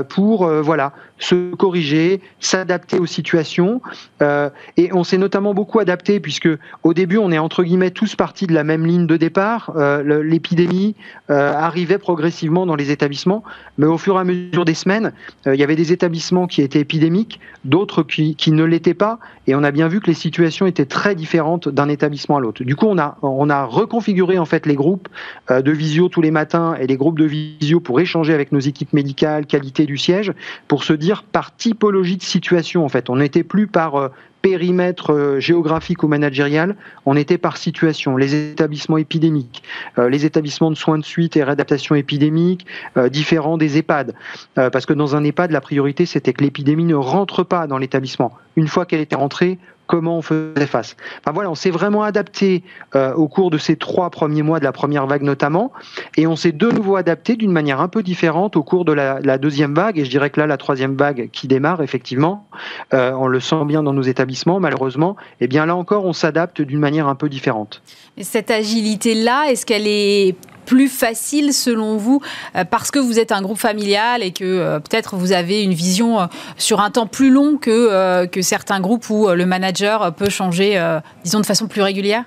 pour 0.09 0.47
voilà 0.47 0.93
se 1.23 1.55
corriger, 1.55 2.21
s'adapter 2.41 2.99
aux 2.99 3.07
situations. 3.07 3.81
Euh, 4.23 4.51
et 4.77 4.93
on 4.93 5.05
s'est 5.05 5.19
notamment 5.19 5.55
beaucoup 5.55 5.79
adapté 5.79 6.21
puisque 6.21 6.49
au 6.83 6.95
début 6.95 7.19
on 7.19 7.31
est 7.33 7.39
entre 7.39 7.63
guillemets 7.63 7.91
tous 7.91 8.17
partis 8.17 8.47
de 8.47 8.55
la 8.55 8.65
même 8.65 8.87
ligne 8.87 9.07
de 9.07 9.17
départ. 9.17 9.73
Euh, 9.77 10.23
L'épidémie 10.23 10.95
euh, 11.31 11.53
arrivait 11.53 11.99
progressivement 11.99 12.67
dans 12.67 12.77
les 12.77 12.91
établissements, 12.91 13.43
mais 13.79 13.87
au 13.87 13.99
fur 13.99 14.17
et 14.17 14.21
à 14.21 14.25
mesure 14.25 14.65
des 14.65 14.75
semaines, 14.75 15.13
il 15.47 15.55
y 15.55 15.63
avait 15.63 15.77
des 15.77 15.93
établissements 15.93 16.47
qui 16.47 16.63
étaient 16.63 16.81
épidémiques, 16.81 17.41
d'autres 17.65 18.03
qui, 18.03 18.37
qui, 18.37 18.53
ne 18.53 18.65
l'étaient 18.65 18.95
pas, 18.95 19.19
et 19.47 19.55
on 19.55 19.63
a 19.63 19.71
bien 19.71 19.89
vu 19.89 20.01
que 20.01 20.07
les 20.07 20.15
situations 20.15 20.67
étaient 20.67 20.87
très 20.87 21.15
différentes 21.15 21.69
d'un 21.69 21.89
établissement 21.89 22.37
à 22.37 22.41
l'autre. 22.41 22.65
Du 22.65 22.77
coup, 22.77 22.87
on 22.87 22.99
a 22.99 23.17
on 23.23 23.51
a 23.51 23.65
reconfiguré 23.65 24.39
en 24.39 24.45
fait 24.45 24.67
les 24.67 24.75
groupes 24.75 25.09
de 25.51 25.73
visio 25.73 26.09
tous 26.09 26.23
les 26.23 26.31
matins 26.31 26.75
et 26.81 26.87
les 26.87 26.97
groupes 26.97 27.19
de 27.19 27.25
visio 27.25 27.81
pour 27.81 28.01
échanger 28.01 28.35
avec 28.35 28.53
nos 28.53 28.61
équipes 28.61 28.93
médicales, 28.93 29.47
qualité 29.47 29.87
du 29.87 29.97
siège, 29.97 30.33
pour 30.69 30.85
se 30.85 30.93
dire 30.93 31.23
par 31.23 31.55
typologie 31.57 32.17
de 32.17 32.23
situation 32.23 32.85
en 32.85 32.89
fait. 32.89 33.11
On 33.11 33.17
n'était 33.17 33.45
plus 33.45 33.67
par 33.73 33.97
euh, 33.97 34.09
périmètre 34.43 35.13
euh, 35.13 35.41
géographique 35.41 36.03
ou 36.03 36.09
managérial, 36.09 36.77
on 37.07 37.17
était 37.17 37.39
par 37.39 37.57
situation. 37.57 38.17
Les 38.17 38.53
établissements 38.53 38.99
épidémiques, 38.99 39.63
euh, 39.99 40.09
les 40.09 40.25
établissements 40.25 40.71
de 40.71 40.77
soins 40.77 40.99
de 40.99 41.05
suite 41.05 41.37
et 41.37 41.43
réadaptation 41.43 41.95
épidémique, 41.95 42.67
différents 43.11 43.57
des 43.57 43.79
EHPAD. 43.79 44.15
parce 44.55 44.87
que 44.87 44.93
dans 44.93 45.17
un 45.17 45.25
EHPAD, 45.25 45.51
la 45.51 45.61
priorité, 45.61 46.07
c'était 46.07 46.33
que 46.33 46.45
l'épidémie 46.45 46.85
ne 46.85 46.95
rentre 46.95 47.43
pas 47.43 47.67
dans 47.67 47.79
l'établissement. 47.79 48.33
Une 48.57 48.69
fois 48.69 48.85
qu'elle 48.85 49.01
était 49.01 49.17
rentrée, 49.17 49.59
comment 49.93 50.17
on 50.17 50.23
faisait 50.23 50.67
face. 50.67 50.97
Voilà, 51.31 51.51
on 51.51 51.55
s'est 51.55 51.71
vraiment 51.71 52.03
adapté 52.03 52.63
euh, 52.97 53.13
au 53.13 53.29
cours 53.29 53.51
de 53.51 53.59
ces 53.59 53.77
trois 53.77 54.09
premiers 54.09 54.41
mois 54.41 54.59
de 54.59 54.65
la 54.65 54.73
première 54.73 55.07
vague 55.07 55.21
notamment, 55.21 55.71
et 56.17 56.27
on 56.27 56.35
s'est 56.35 56.53
de 56.53 56.71
nouveau 56.71 56.97
adapté 56.97 57.37
d'une 57.37 57.53
manière 57.53 57.79
un 57.83 57.89
peu 57.89 58.03
différente 58.03 58.57
au 58.57 58.63
cours 58.63 58.87
de 58.87 58.95
la, 58.95 59.37
deuxième 59.37 59.75
vague, 59.75 59.99
et 59.99 60.07
je 60.07 60.11
dirais 60.11 60.31
que 60.31 60.41
là, 60.41 60.47
la 60.47 60.57
troisième 60.57 60.97
vague 60.97 61.29
qui 61.31 61.47
démarre, 61.47 61.83
effectivement, 61.83 62.47
euh, 62.95 63.13
on 63.13 63.27
le 63.27 63.39
sent 63.39 63.67
bien 63.67 63.83
dans 63.83 63.93
nos 63.93 64.01
établissements, 64.01 64.61
malheureusement, 64.61 65.17
et 65.43 65.45
eh 65.45 65.47
bien 65.47 65.67
là 65.67 65.77
encore, 65.77 66.07
on 66.07 66.15
s'adapte 66.15 66.63
d'une 66.63 66.81
manière 66.81 67.07
un 67.07 67.15
peu 67.15 67.29
différente. 67.29 67.83
Et 68.17 68.25
cette 68.25 68.51
agilité-là, 68.51 69.51
est-ce 69.51 69.67
qu'elle 69.67 69.87
est 69.87 70.37
plus 70.65 70.89
facile 70.89 71.53
selon 71.53 71.97
vous 71.97 72.21
euh, 72.57 72.65
parce 72.65 72.91
que 72.91 72.99
vous 72.99 73.19
êtes 73.19 73.33
un 73.33 73.43
groupe 73.43 73.59
familial 73.59 74.23
et 74.23 74.33
que 74.33 74.45
euh, 74.45 74.81
peut-être 74.81 75.17
vous 75.17 75.33
avez 75.33 75.63
une 75.63 75.75
vision 75.75 76.21
euh, 76.21 76.27
sur 76.57 76.81
un 76.81 76.91
temps 76.91 77.07
plus 77.07 77.31
long 77.31 77.57
que, 77.57 78.27
que 78.27 78.43
certains 78.43 78.81
groupes 78.81 79.09
où 79.11 79.29
le 79.29 79.47
manager 79.47 80.15
peut 80.15 80.31
changer, 80.31 80.81
disons, 81.25 81.41
de 81.41 81.47
façon 81.47 81.67
plus 81.67 81.83
régulière? 81.83 82.25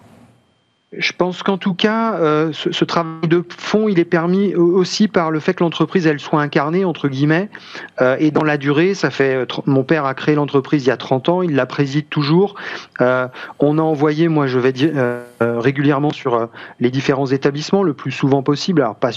Je 0.98 1.12
pense 1.12 1.44
qu'en 1.44 1.58
tout 1.58 1.74
cas, 1.74 2.18
ce, 2.54 2.86
travail 2.86 3.28
de 3.28 3.44
fond, 3.58 3.88
il 3.90 4.00
est 4.00 4.06
permis 4.06 4.56
aussi 4.56 5.08
par 5.08 5.32
le 5.32 5.40
fait 5.40 5.54
que 5.54 5.64
l'entreprise, 5.64 6.08
elle 6.08 6.20
soit 6.20 6.42
incarnée, 6.42 6.86
entre 6.86 7.08
guillemets, 7.10 7.50
et 8.20 8.32
dans 8.32 8.44
la 8.44 8.58
durée, 8.58 8.94
ça 8.94 9.10
fait, 9.10 9.46
mon 9.66 9.84
père 9.84 10.06
a 10.06 10.14
créé 10.14 10.36
l'entreprise 10.36 10.86
il 10.86 10.88
y 10.88 10.92
a 10.92 10.98
30 10.98 11.30
ans, 11.30 11.42
il 11.42 11.56
la 11.56 11.66
préside 11.66 12.08
toujours. 12.10 12.56
on 13.00 13.78
a 13.78 13.82
envoyé, 13.82 14.28
moi 14.28 14.48
je 14.48 14.60
vais 14.60 14.72
dire, 14.72 14.92
régulièrement 15.42 16.12
sur 16.12 16.50
les 16.80 16.90
différents 16.90 17.28
établissements, 17.28 17.84
le 17.84 17.94
plus 17.94 18.12
souvent 18.12 18.44
possible, 18.44 18.82
alors 18.82 18.96
pas 18.96 19.12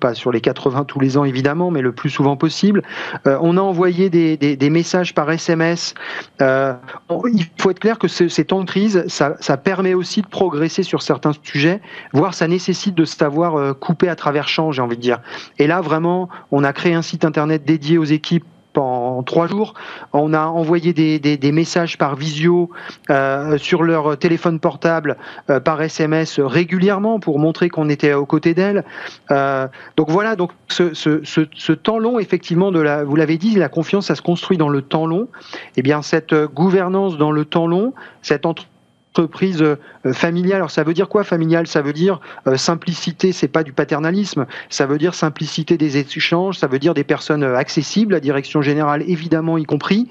pas 0.00 0.14
sur 0.14 0.32
les 0.32 0.40
80 0.40 0.84
tous 0.84 1.00
les 1.00 1.16
ans 1.16 1.24
évidemment, 1.24 1.70
mais 1.70 1.80
le 1.80 1.92
plus 1.92 2.10
souvent 2.10 2.36
possible. 2.36 2.82
on 3.24 3.56
a 3.56 3.60
envoyé 3.60 4.10
des, 4.10 4.70
messages 4.70 5.14
par 5.14 5.30
SMS. 5.30 5.94
il 6.40 7.46
faut 7.58 7.70
être 7.70 7.80
clair 7.80 7.98
que 7.98 8.08
ces 8.08 8.44
temps 8.44 8.60
de 8.60 8.66
crise, 8.66 9.04
ça, 9.08 9.56
permet 9.56 9.94
aussi 9.94 10.22
de 10.22 10.26
progresser 10.26 10.82
sur 10.82 11.02
certains 11.02 11.32
sujets, 11.42 11.80
voire 12.12 12.34
ça 12.34 12.48
nécessite 12.48 12.94
de 12.94 13.04
savoir 13.04 13.56
euh, 13.56 13.74
couper 13.74 14.08
à 14.08 14.16
travers 14.16 14.48
champ, 14.48 14.72
j'ai 14.72 14.82
envie 14.82 14.96
de 14.96 15.02
dire. 15.02 15.20
Et 15.58 15.66
là, 15.66 15.80
vraiment, 15.80 16.28
on 16.50 16.64
a 16.64 16.72
créé 16.72 16.94
un 16.94 17.02
site 17.02 17.24
internet 17.24 17.64
dédié 17.64 17.98
aux 17.98 18.04
équipes 18.04 18.44
en 18.78 19.22
trois 19.22 19.46
jours. 19.46 19.74
On 20.12 20.32
a 20.34 20.46
envoyé 20.46 20.92
des, 20.92 21.52
messages 21.52 21.98
par 21.98 22.16
visio 22.16 22.70
euh, 23.10 23.58
sur 23.58 23.82
leur 23.82 24.16
téléphone 24.16 24.58
portable, 24.58 25.16
euh, 25.50 25.60
par 25.60 25.82
SMS 25.82 26.40
régulièrement 26.40 27.20
pour 27.20 27.38
montrer 27.38 27.68
qu'on 27.68 27.88
était 27.88 28.14
aux 28.14 28.26
côtés 28.26 28.54
d'elles. 28.54 28.84
donc 29.28 30.10
voilà, 30.10 30.36
donc 30.36 30.50
ce, 30.68 31.72
temps 31.72 31.98
long, 31.98 32.18
effectivement, 32.18 32.70
vous 32.70 33.16
l'avez 33.16 33.38
dit, 33.38 33.54
la 33.56 33.68
confiance, 33.68 34.06
ça 34.06 34.14
se 34.14 34.22
construit 34.22 34.56
dans 34.56 34.68
le 34.68 34.82
temps 34.82 35.06
long. 35.06 35.28
Et 35.52 35.78
eh 35.78 35.82
bien 35.82 36.02
cette 36.02 36.34
gouvernance 36.34 37.16
dans 37.18 37.32
le 37.32 37.44
temps 37.44 37.66
long, 37.66 37.92
cette 38.22 38.46
entre 38.46 38.66
entreprise 39.12 39.62
euh, 39.62 39.76
familiale. 40.12 40.56
Alors 40.56 40.70
ça 40.70 40.84
veut 40.84 40.94
dire 40.94 41.08
quoi 41.08 41.22
familiale? 41.22 41.66
Ça 41.66 41.82
veut 41.82 41.92
dire 41.92 42.20
euh, 42.46 42.56
simplicité, 42.56 43.32
c'est 43.32 43.48
pas 43.48 43.62
du 43.62 43.72
paternalisme. 43.72 44.46
Ça 44.70 44.86
veut 44.86 44.98
dire 44.98 45.14
simplicité 45.14 45.76
des 45.76 45.98
échanges. 45.98 46.58
Ça 46.58 46.66
veut 46.66 46.78
dire 46.78 46.94
des 46.94 47.04
personnes 47.04 47.42
euh, 47.42 47.56
accessibles, 47.56 48.14
la 48.14 48.20
direction 48.20 48.62
générale 48.62 49.04
évidemment 49.06 49.58
y 49.58 49.64
compris. 49.64 50.08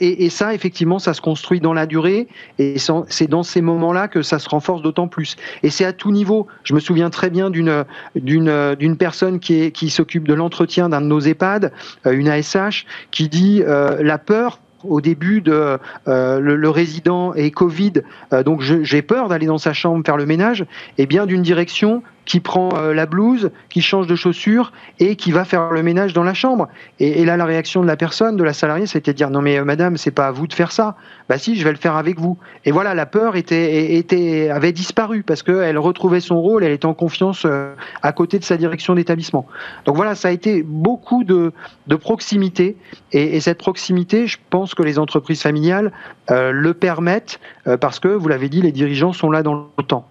et, 0.00 0.30
ça, 0.30 0.54
effectivement, 0.54 0.98
ça 0.98 1.14
se 1.14 1.20
construit 1.20 1.60
dans 1.60 1.72
la 1.72 1.86
durée. 1.86 2.28
Et 2.58 2.76
c'est 3.08 3.26
dans 3.26 3.42
ces 3.42 3.60
moments-là 3.60 4.08
que 4.08 4.22
ça 4.22 4.38
se 4.38 4.48
renforce 4.48 4.82
d'autant 4.82 5.08
plus. 5.08 5.36
Et 5.62 5.70
c'est 5.70 5.84
à 5.84 5.92
tout 5.92 6.12
niveau. 6.12 6.46
Je 6.64 6.74
me 6.74 6.80
souviens 6.80 7.10
très 7.10 7.30
bien 7.30 7.50
d'une 7.50 8.96
personne 8.98 9.40
qui 9.40 9.62
est 9.62 9.70
qui 9.72 9.90
s'occupe 9.90 10.28
de 10.28 10.34
l'entretien 10.34 10.88
d'un 10.88 11.00
de 11.00 11.06
nos 11.06 11.20
EHPAD, 11.20 11.72
une 12.04 12.28
ASH, 12.28 12.86
qui 13.10 13.28
dit 13.28 13.62
la 13.66 14.18
peur 14.18 14.61
au 14.84 15.00
début 15.00 15.40
de 15.40 15.78
euh, 16.08 16.40
le, 16.40 16.70
résident 16.70 17.34
est 17.34 17.50
Covid, 17.50 17.92
euh, 18.32 18.42
donc 18.42 18.60
j'ai 18.62 19.02
peur 19.02 19.28
d'aller 19.28 19.46
dans 19.46 19.58
sa 19.58 19.72
chambre 19.72 20.04
faire 20.04 20.16
le 20.16 20.26
ménage, 20.26 20.64
et 20.98 21.06
bien 21.06 21.26
d'une 21.26 21.42
direction 21.42 22.02
qui 22.24 22.40
prend 22.40 22.70
euh, 22.76 22.94
la 22.94 23.06
blouse, 23.06 23.50
qui 23.68 23.80
change 23.80 24.06
de 24.06 24.14
chaussures 24.14 24.72
et 24.98 25.16
qui 25.16 25.32
va 25.32 25.44
faire 25.44 25.70
le 25.70 25.82
ménage 25.82 26.12
dans 26.12 26.22
la 26.22 26.34
chambre. 26.34 26.68
Et, 27.00 27.24
là, 27.24 27.36
la 27.36 27.44
réaction 27.44 27.82
de 27.82 27.86
la 27.86 27.96
personne, 27.96 28.36
de 28.36 28.44
la 28.44 28.52
salariée, 28.52 28.86
c'était 28.86 29.12
de 29.12 29.16
dire 29.16 29.30
non 29.30 29.42
mais 29.42 29.58
euh, 29.58 29.64
madame, 29.64 29.96
c'est 29.96 30.10
pas 30.10 30.28
à 30.28 30.30
vous 30.30 30.46
de 30.46 30.52
faire 30.52 30.72
ça. 30.72 30.96
Bah 31.28 31.38
si, 31.38 31.56
je 31.56 31.64
vais 31.64 31.72
le 31.72 31.78
faire 31.78 31.96
avec 31.96 32.18
vous. 32.18 32.38
Et 32.64 32.70
voilà, 32.70 32.94
la 32.94 33.06
peur 33.06 33.36
était, 33.36 33.94
était 33.94 34.50
avait 34.50 34.72
disparu 34.72 35.22
parce 35.22 35.42
qu'elle 35.42 35.78
retrouvait 35.78 36.20
son 36.20 36.40
rôle, 36.40 36.64
elle 36.64 36.72
était 36.72 36.86
en 36.86 36.94
confiance 36.94 37.44
euh, 37.44 37.74
à 38.02 38.12
côté 38.12 38.38
de 38.38 38.44
sa 38.44 38.56
direction 38.56 38.94
d'établissement. 38.94 39.46
Donc 39.84 39.96
voilà, 39.96 40.14
ça 40.14 40.28
a 40.28 40.30
été 40.30 40.62
beaucoup 40.62 41.24
de, 41.24 41.52
proximité 42.00 42.76
et, 43.12 43.40
cette 43.40 43.58
proximité, 43.58 44.26
je 44.26 44.38
pense 44.50 44.74
que 44.74 44.82
les 44.82 44.98
entreprises 44.98 45.42
familiales 45.42 45.92
le 46.28 46.72
permettent 46.72 47.38
parce 47.80 48.00
que 48.00 48.08
vous 48.08 48.28
l'avez 48.28 48.48
dit, 48.48 48.62
les 48.62 48.72
dirigeants 48.72 49.12
sont 49.12 49.30
là 49.30 49.42
dans 49.42 49.68
le 49.76 49.84
temps. 49.84 50.06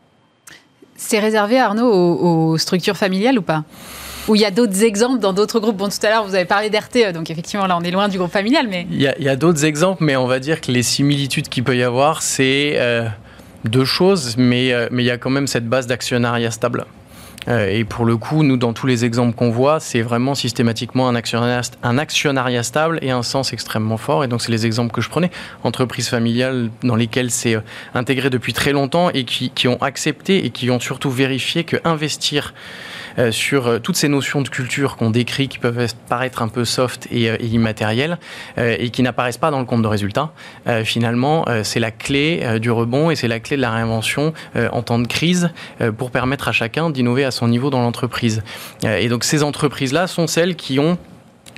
C'est 1.04 1.20
réservé, 1.20 1.60
Arnaud, 1.60 1.92
aux, 1.92 2.58
structures 2.58 2.96
familiales 2.96 3.38
ou 3.40 3.42
pas 3.42 3.64
ou 4.28 4.36
il 4.36 4.42
y 4.42 4.46
a 4.46 4.52
d'autres 4.52 4.84
exemples 4.84 5.20
dans 5.20 5.34
d'autres 5.34 5.60
groupes 5.60 5.78
Bon, 5.78 5.90
tout 5.90 6.06
à 6.06 6.10
l'heure, 6.12 6.24
vous 6.24 6.36
avez 6.36 6.46
parlé 6.46 6.70
d'RTE, 6.70 7.12
donc 7.12 7.32
effectivement, 7.32 7.66
là, 7.66 7.76
on 7.76 7.82
est 7.82 7.90
loin 7.90 8.08
du 8.08 8.20
groupe 8.20 8.32
familial, 8.32 8.68
mais... 8.70 8.86
Il 8.92 9.02
y 9.02 9.08
a, 9.08 9.36
d'autres 9.36 9.66
exemples, 9.66 10.04
mais 10.04 10.16
on 10.16 10.28
va 10.28 10.40
dire 10.40 10.62
que 10.62 10.72
les 10.72 10.84
similitudes 10.84 11.50
qu'il 11.50 11.64
peut 11.64 11.76
y 11.76 11.82
avoir, 11.82 12.22
c'est 12.22 12.74
euh, 12.76 13.08
deux 13.66 13.84
choses, 13.84 14.38
mais, 14.38 14.74
euh, 14.74 14.88
mais 14.92 15.02
il 15.02 15.08
y 15.08 15.12
a 15.12 15.18
quand 15.18 15.32
même 15.32 15.48
cette 15.48 15.68
base 15.68 15.88
d'actionnariat 15.88 16.52
stable. 16.52 16.86
Euh, 17.48 17.70
et 17.70 17.84
pour 17.84 18.06
le 18.06 18.18
coup, 18.18 18.44
nous, 18.44 18.58
dans 18.58 18.74
tous 18.74 18.88
les 18.88 19.06
exemples 19.06 19.36
qu'on 19.36 19.50
voit, 19.50 19.80
c'est 19.80 20.02
vraiment 20.02 20.36
systématiquement 20.36 21.08
un 21.08 21.16
actionnariat, 21.16 22.64
stable 22.64 23.00
et 23.02 23.12
un 23.12 23.24
sens 23.24 23.54
extrêmement 23.54 23.98
fort. 23.98 24.24
Et 24.24 24.28
donc, 24.28 24.42
c'est 24.42 24.52
les 24.52 24.66
exemples 24.66 24.92
que 24.92 25.02
je 25.02 25.10
prenais. 25.10 25.32
Entreprises 25.64 26.08
familiales 26.08 26.70
dans 26.84 26.96
lesquelles 26.96 27.32
c'est 27.32 27.56
euh, 27.56 27.62
intégré 27.94 28.30
depuis 28.30 28.54
très 28.54 28.72
longtemps 28.72 29.10
et 29.10 29.24
qui, 29.24 29.50
qui, 29.50 29.68
ont 29.68 29.82
accepté 29.82 30.46
et 30.46 30.50
qui 30.50 30.70
ont 30.70 30.80
surtout 30.80 31.10
vérifié 31.10 31.64
que 31.64 31.78
investir 31.84 32.54
sur 33.32 33.68
euh, 33.68 33.80
toutes 33.80 33.96
ces 33.96 34.08
notions 34.08 34.42
de 34.42 34.50
culture 34.50 34.96
qu'on 34.98 35.10
décrit, 35.10 35.48
qui 35.48 35.60
peuvent 35.60 35.94
paraître 36.08 36.42
un 36.42 36.48
peu 36.48 36.66
soft 36.66 37.08
et, 37.12 37.30
euh, 37.30 37.38
immatérielles, 37.42 38.18
et 38.58 38.90
qui 38.90 39.04
n'apparaissent 39.04 39.38
pas 39.38 39.52
dans 39.52 39.60
le 39.60 39.66
compte 39.66 39.82
de 39.82 39.88
résultat, 39.88 40.32
finalement, 40.84 41.46
c'est 41.64 41.80
la 41.80 41.92
clé 41.92 42.60
du 42.60 42.72
rebond 42.72 43.12
et 43.12 43.16
c'est 43.16 43.28
la 43.28 43.40
clé 43.40 43.58
de 43.58 43.62
la 43.62 43.72
réinvention 43.72 44.34
en 44.56 44.82
temps 44.82 45.00
de 45.00 45.08
crise 45.08 45.50
pour 45.98 46.12
permettre 46.12 46.48
à 46.48 46.52
chacun 46.52 46.90
d'innover 46.90 47.24
à 47.24 47.32
son 47.32 47.48
niveau 47.48 47.70
dans 47.70 47.82
l'entreprise. 47.82 48.44
et 48.84 49.08
donc 49.10 49.24
ces 49.24 49.44
entreprises-là 49.44 50.08
sont 50.08 50.28
celles 50.28 50.56
qui 50.56 50.80
ont 50.80 50.98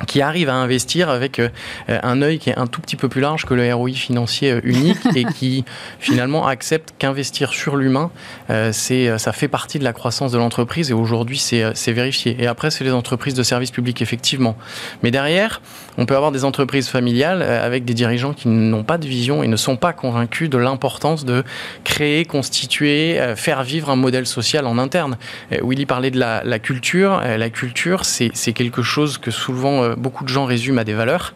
qui 0.06 0.20
arrive 0.20 0.48
à 0.48 0.54
investir 0.54 1.08
avec 1.08 1.38
euh, 1.38 1.48
un 1.88 2.22
œil 2.22 2.38
qui 2.38 2.50
est 2.50 2.58
un 2.58 2.66
tout 2.66 2.80
petit 2.80 2.96
peu 2.96 3.08
plus 3.08 3.20
large 3.20 3.44
que 3.46 3.54
le 3.54 3.72
ROI 3.74 3.92
financier 3.92 4.52
euh, 4.52 4.60
unique 4.64 4.98
et 5.14 5.24
qui 5.24 5.64
finalement 5.98 6.46
accepte 6.46 6.94
qu'investir 6.98 7.52
sur 7.52 7.76
l'humain, 7.76 8.10
euh, 8.50 8.70
c'est 8.72 9.18
ça 9.18 9.32
fait 9.32 9.48
partie 9.48 9.78
de 9.78 9.84
la 9.84 9.92
croissance 9.92 10.32
de 10.32 10.38
l'entreprise 10.38 10.90
et 10.90 10.94
aujourd'hui 10.94 11.38
c'est 11.38 11.92
vérifié. 11.92 12.36
Et 12.38 12.46
après 12.46 12.70
c'est 12.70 12.84
les 12.84 12.92
entreprises 12.92 13.34
de 13.34 13.42
services 13.42 13.70
publics 13.70 14.02
effectivement. 14.02 14.56
Mais 15.02 15.10
derrière, 15.10 15.60
on 15.98 16.06
peut 16.06 16.16
avoir 16.16 16.32
des 16.32 16.44
entreprises 16.44 16.88
familiales 16.88 17.42
avec 17.42 17.84
des 17.84 17.94
dirigeants 17.94 18.32
qui 18.32 18.48
n'ont 18.48 18.84
pas 18.84 18.98
de 18.98 19.06
vision 19.06 19.42
et 19.42 19.48
ne 19.48 19.56
sont 19.56 19.76
pas 19.76 19.92
convaincus 19.92 20.50
de 20.50 20.58
l'importance 20.58 21.24
de 21.24 21.44
créer, 21.84 22.24
constituer, 22.24 23.20
faire 23.36 23.62
vivre 23.62 23.90
un 23.90 23.96
modèle 23.96 24.26
social 24.26 24.66
en 24.66 24.78
interne. 24.78 25.16
Willy 25.62 25.86
parlait 25.86 26.10
de 26.10 26.18
la, 26.18 26.42
la 26.44 26.58
culture. 26.58 27.20
La 27.20 27.50
culture, 27.50 28.04
c'est 28.04 28.52
quelque 28.52 28.82
chose 28.82 29.18
que 29.18 29.30
souvent 29.30 29.82
euh, 29.82 29.94
beaucoup 29.96 30.24
de 30.24 30.28
gens 30.28 30.44
résument 30.44 30.78
à 30.78 30.84
des 30.84 30.94
valeurs. 30.94 31.34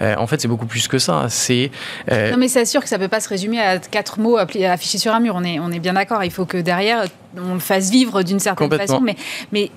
Euh, 0.00 0.14
en 0.16 0.26
fait, 0.26 0.40
c'est 0.40 0.48
beaucoup 0.48 0.66
plus 0.66 0.88
que 0.88 0.98
ça. 0.98 1.26
C'est 1.28 1.70
euh, 2.10 2.30
non, 2.30 2.36
mais 2.38 2.48
c'est 2.48 2.64
sûr 2.64 2.82
que 2.82 2.88
ça 2.88 2.98
peut 2.98 3.08
pas 3.08 3.20
se 3.20 3.28
résumer 3.28 3.60
à 3.60 3.78
quatre 3.78 4.18
mots 4.18 4.36
affichés 4.36 4.98
sur 4.98 5.14
un 5.14 5.20
mur. 5.20 5.34
On 5.36 5.44
est, 5.44 5.58
on 5.58 5.70
est 5.70 5.78
bien 5.78 5.94
d'accord. 5.94 6.24
Il 6.24 6.30
faut 6.30 6.44
que 6.44 6.56
derrière, 6.56 7.04
on 7.36 7.54
le 7.54 7.60
fasse 7.60 7.90
vivre 7.90 8.22
d'une 8.22 8.40
certaine 8.40 8.70
façon. 8.70 9.00
Mais, 9.00 9.16
mais 9.52 9.70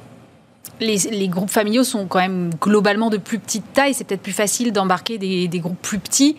les, 0.79 1.27
groupes 1.27 1.49
familiaux 1.49 1.83
sont 1.83 2.05
quand 2.07 2.19
même 2.19 2.51
globalement 2.61 3.09
de 3.09 3.17
plus 3.17 3.39
petite 3.39 3.73
taille. 3.73 3.93
C'est 3.93 4.03
peut-être 4.03 4.21
plus 4.21 4.33
facile 4.33 4.71
d'embarquer 4.71 5.17
des 5.17 5.59
groupes 5.59 5.81
plus 5.81 5.99
petits 5.99 6.35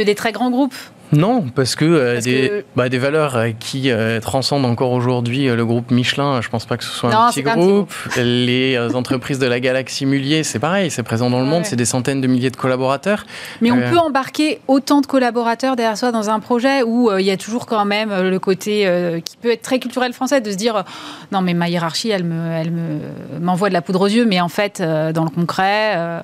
que 0.00 0.06
des 0.06 0.14
très 0.14 0.32
grands 0.32 0.50
groupes. 0.50 0.74
Non, 1.12 1.44
parce 1.54 1.74
que, 1.74 1.84
euh, 1.84 2.20
des, 2.20 2.64
Bah, 2.76 2.88
des 2.88 2.98
valeurs 2.98 3.36
euh, 3.36 3.50
qui 3.58 3.90
euh, 3.90 4.20
transcendent 4.20 4.64
encore 4.64 4.92
aujourd'hui 4.92 5.48
le 5.48 5.66
groupe 5.66 5.90
Michelin, 5.90 6.40
je 6.40 6.48
pense 6.48 6.66
pas 6.66 6.76
que 6.76 6.84
ce 6.84 6.90
soit 6.90 7.12
un 7.12 7.30
petit 7.30 7.42
groupe. 7.42 7.92
Les 8.16 8.78
entreprises 8.94 9.40
de 9.40 9.46
la 9.46 9.58
galaxie 9.58 10.06
Mullier, 10.06 10.44
c'est 10.44 10.60
pareil, 10.60 10.90
c'est 10.90 11.02
présent 11.02 11.28
dans 11.28 11.40
le 11.40 11.46
monde, 11.46 11.64
c'est 11.64 11.74
des 11.74 11.84
centaines 11.84 12.20
de 12.20 12.28
milliers 12.28 12.50
de 12.50 12.56
collaborateurs. 12.56 13.26
Mais 13.60 13.72
on 13.72 13.80
peut 13.80 13.98
embarquer 13.98 14.60
autant 14.68 15.00
de 15.00 15.06
collaborateurs 15.06 15.74
derrière 15.74 15.98
soi 15.98 16.12
dans 16.12 16.30
un 16.30 16.38
projet 16.38 16.82
où 16.84 17.10
il 17.18 17.24
y 17.24 17.32
a 17.32 17.36
toujours 17.36 17.66
quand 17.66 17.84
même 17.84 18.12
le 18.28 18.38
côté 18.38 18.88
qui 19.24 19.36
peut 19.36 19.50
être 19.50 19.62
très 19.62 19.80
culturel 19.80 20.12
français 20.12 20.40
de 20.40 20.50
se 20.50 20.56
dire 20.56 20.84
non 21.32 21.40
mais 21.40 21.54
ma 21.54 21.68
hiérarchie 21.68 22.10
elle 22.10 22.24
me 22.24 22.52
elle 22.52 22.70
me 22.70 22.98
m'envoie 23.40 23.68
de 23.68 23.74
la 23.74 23.82
poudre 23.82 24.02
aux 24.02 24.08
yeux, 24.08 24.26
mais 24.26 24.40
en 24.40 24.48
fait 24.48 24.80
dans 24.80 25.24
le 25.24 25.30
concret. 25.30 26.22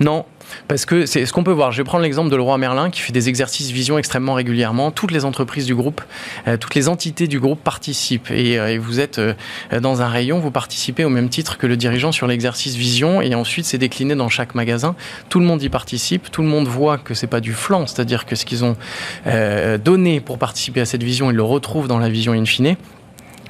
Non, 0.00 0.24
parce 0.66 0.84
que 0.84 1.06
c'est 1.06 1.26
ce 1.26 1.32
qu'on 1.32 1.44
peut 1.44 1.52
voir. 1.52 1.72
Je 1.72 1.78
vais 1.78 1.84
prendre 1.84 2.02
l'exemple 2.02 2.30
de 2.30 2.36
Leroy 2.36 2.58
Merlin 2.58 2.90
qui 2.90 3.00
fait 3.00 3.12
des 3.12 3.28
exercices 3.28 3.70
vision 3.70 3.98
extrêmement 3.98 4.34
régulièrement. 4.34 4.90
Toutes 4.90 5.10
les 5.10 5.24
entreprises 5.24 5.66
du 5.66 5.74
groupe, 5.74 6.02
euh, 6.46 6.56
toutes 6.56 6.74
les 6.74 6.88
entités 6.88 7.26
du 7.26 7.40
groupe 7.40 7.62
participent. 7.62 8.30
Et, 8.30 8.58
euh, 8.58 8.78
vous 8.80 9.00
êtes 9.00 9.18
euh, 9.18 9.34
dans 9.80 10.02
un 10.02 10.08
rayon, 10.08 10.38
vous 10.38 10.50
participez 10.50 11.04
au 11.04 11.08
même 11.08 11.28
titre 11.28 11.58
que 11.58 11.66
le 11.66 11.76
dirigeant 11.76 12.12
sur 12.12 12.26
l'exercice 12.26 12.74
vision. 12.74 13.20
Et 13.20 13.34
ensuite, 13.34 13.64
c'est 13.64 13.78
décliné 13.78 14.14
dans 14.14 14.28
chaque 14.28 14.54
magasin. 14.54 14.94
Tout 15.28 15.40
le 15.40 15.46
monde 15.46 15.62
y 15.62 15.68
participe. 15.68 16.30
Tout 16.30 16.42
le 16.42 16.48
monde 16.48 16.66
voit 16.66 16.98
que 16.98 17.14
c'est 17.14 17.26
pas 17.26 17.40
du 17.40 17.52
flanc, 17.52 17.86
c'est-à-dire 17.86 18.26
que 18.26 18.36
ce 18.36 18.44
qu'ils 18.44 18.64
ont 18.64 18.76
donné 19.84 20.20
pour 20.20 20.38
participer 20.38 20.80
à 20.80 20.84
cette 20.84 21.02
vision, 21.02 21.30
ils 21.30 21.36
le 21.36 21.42
retrouvent 21.42 21.88
dans 21.88 21.98
la 21.98 22.08
vision 22.08 22.32
in 22.32 22.44
fine. 22.44 22.76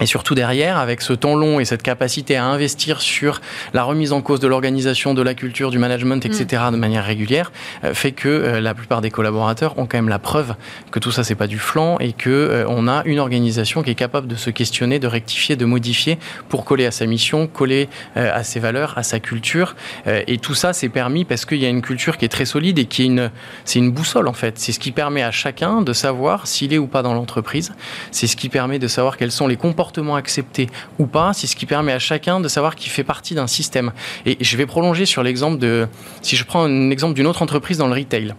Et 0.00 0.06
surtout 0.06 0.34
derrière, 0.34 0.78
avec 0.78 1.00
ce 1.00 1.12
temps 1.12 1.34
long 1.34 1.60
et 1.60 1.64
cette 1.64 1.82
capacité 1.82 2.36
à 2.36 2.44
investir 2.44 3.00
sur 3.00 3.40
la 3.74 3.82
remise 3.82 4.12
en 4.12 4.20
cause 4.20 4.40
de 4.40 4.46
l'organisation, 4.46 5.14
de 5.14 5.22
la 5.22 5.34
culture, 5.34 5.70
du 5.70 5.78
management, 5.78 6.24
etc., 6.24 6.62
mm. 6.68 6.72
de 6.72 6.76
manière 6.76 7.04
régulière, 7.04 7.52
euh, 7.84 7.94
fait 7.94 8.12
que 8.12 8.28
euh, 8.28 8.60
la 8.60 8.74
plupart 8.74 9.00
des 9.00 9.10
collaborateurs 9.10 9.78
ont 9.78 9.86
quand 9.86 9.98
même 9.98 10.08
la 10.08 10.18
preuve 10.18 10.54
que 10.90 10.98
tout 10.98 11.10
ça 11.10 11.24
c'est 11.24 11.34
pas 11.34 11.46
du 11.46 11.58
flanc 11.58 11.98
et 11.98 12.12
que 12.12 12.30
euh, 12.30 12.64
on 12.68 12.86
a 12.86 13.02
une 13.06 13.18
organisation 13.18 13.82
qui 13.82 13.90
est 13.90 13.96
capable 13.96 14.28
de 14.28 14.36
se 14.36 14.50
questionner, 14.50 14.98
de 14.98 15.06
rectifier, 15.06 15.56
de 15.56 15.64
modifier 15.64 16.18
pour 16.48 16.64
coller 16.64 16.86
à 16.86 16.90
sa 16.90 17.06
mission, 17.06 17.46
coller 17.46 17.88
à 18.14 18.42
ses 18.42 18.60
valeurs, 18.60 18.96
à 18.96 19.02
sa 19.02 19.20
culture. 19.20 19.74
et 20.06 20.38
tout 20.38 20.54
ça 20.54 20.72
c'est 20.72 20.88
permis 20.88 21.24
parce 21.24 21.44
qu'il 21.44 21.58
y 21.58 21.66
a 21.66 21.68
une 21.68 21.82
culture 21.82 22.16
qui 22.16 22.24
est 22.24 22.28
très 22.28 22.44
solide 22.44 22.78
et 22.78 22.84
qui 22.84 23.02
est 23.02 23.06
une, 23.06 23.30
c'est 23.64 23.78
une 23.78 23.90
boussole 23.90 24.28
en 24.28 24.32
fait. 24.32 24.58
C'est 24.58 24.72
ce 24.72 24.78
qui 24.78 24.92
permet 24.92 25.22
à 25.22 25.30
chacun 25.30 25.82
de 25.82 25.92
savoir 25.92 26.46
s'il 26.46 26.72
est 26.72 26.78
ou 26.78 26.86
pas 26.86 27.02
dans 27.02 27.14
l'entreprise. 27.14 27.72
C'est 28.10 28.26
ce 28.26 28.36
qui 28.36 28.48
permet 28.48 28.78
de 28.78 28.88
savoir 28.88 29.16
quels 29.16 29.32
sont 29.32 29.46
les 29.46 29.56
comportements 29.56 29.87
accepté 30.16 30.68
ou 30.98 31.06
pas, 31.06 31.32
c'est 31.32 31.46
ce 31.46 31.56
qui 31.56 31.66
permet 31.66 31.92
à 31.92 31.98
chacun 31.98 32.40
de 32.40 32.48
savoir 32.48 32.76
qu'il 32.76 32.90
fait 32.90 33.04
partie 33.04 33.34
d'un 33.34 33.46
système. 33.46 33.92
Et 34.26 34.36
je 34.40 34.56
vais 34.56 34.66
prolonger 34.66 35.06
sur 35.06 35.22
l'exemple 35.22 35.58
de, 35.58 35.88
si 36.22 36.36
je 36.36 36.44
prends 36.44 36.64
un 36.64 36.90
exemple 36.90 37.14
d'une 37.14 37.26
autre 37.26 37.42
entreprise 37.42 37.78
dans 37.78 37.88
le 37.88 37.94
retail. 37.94 38.34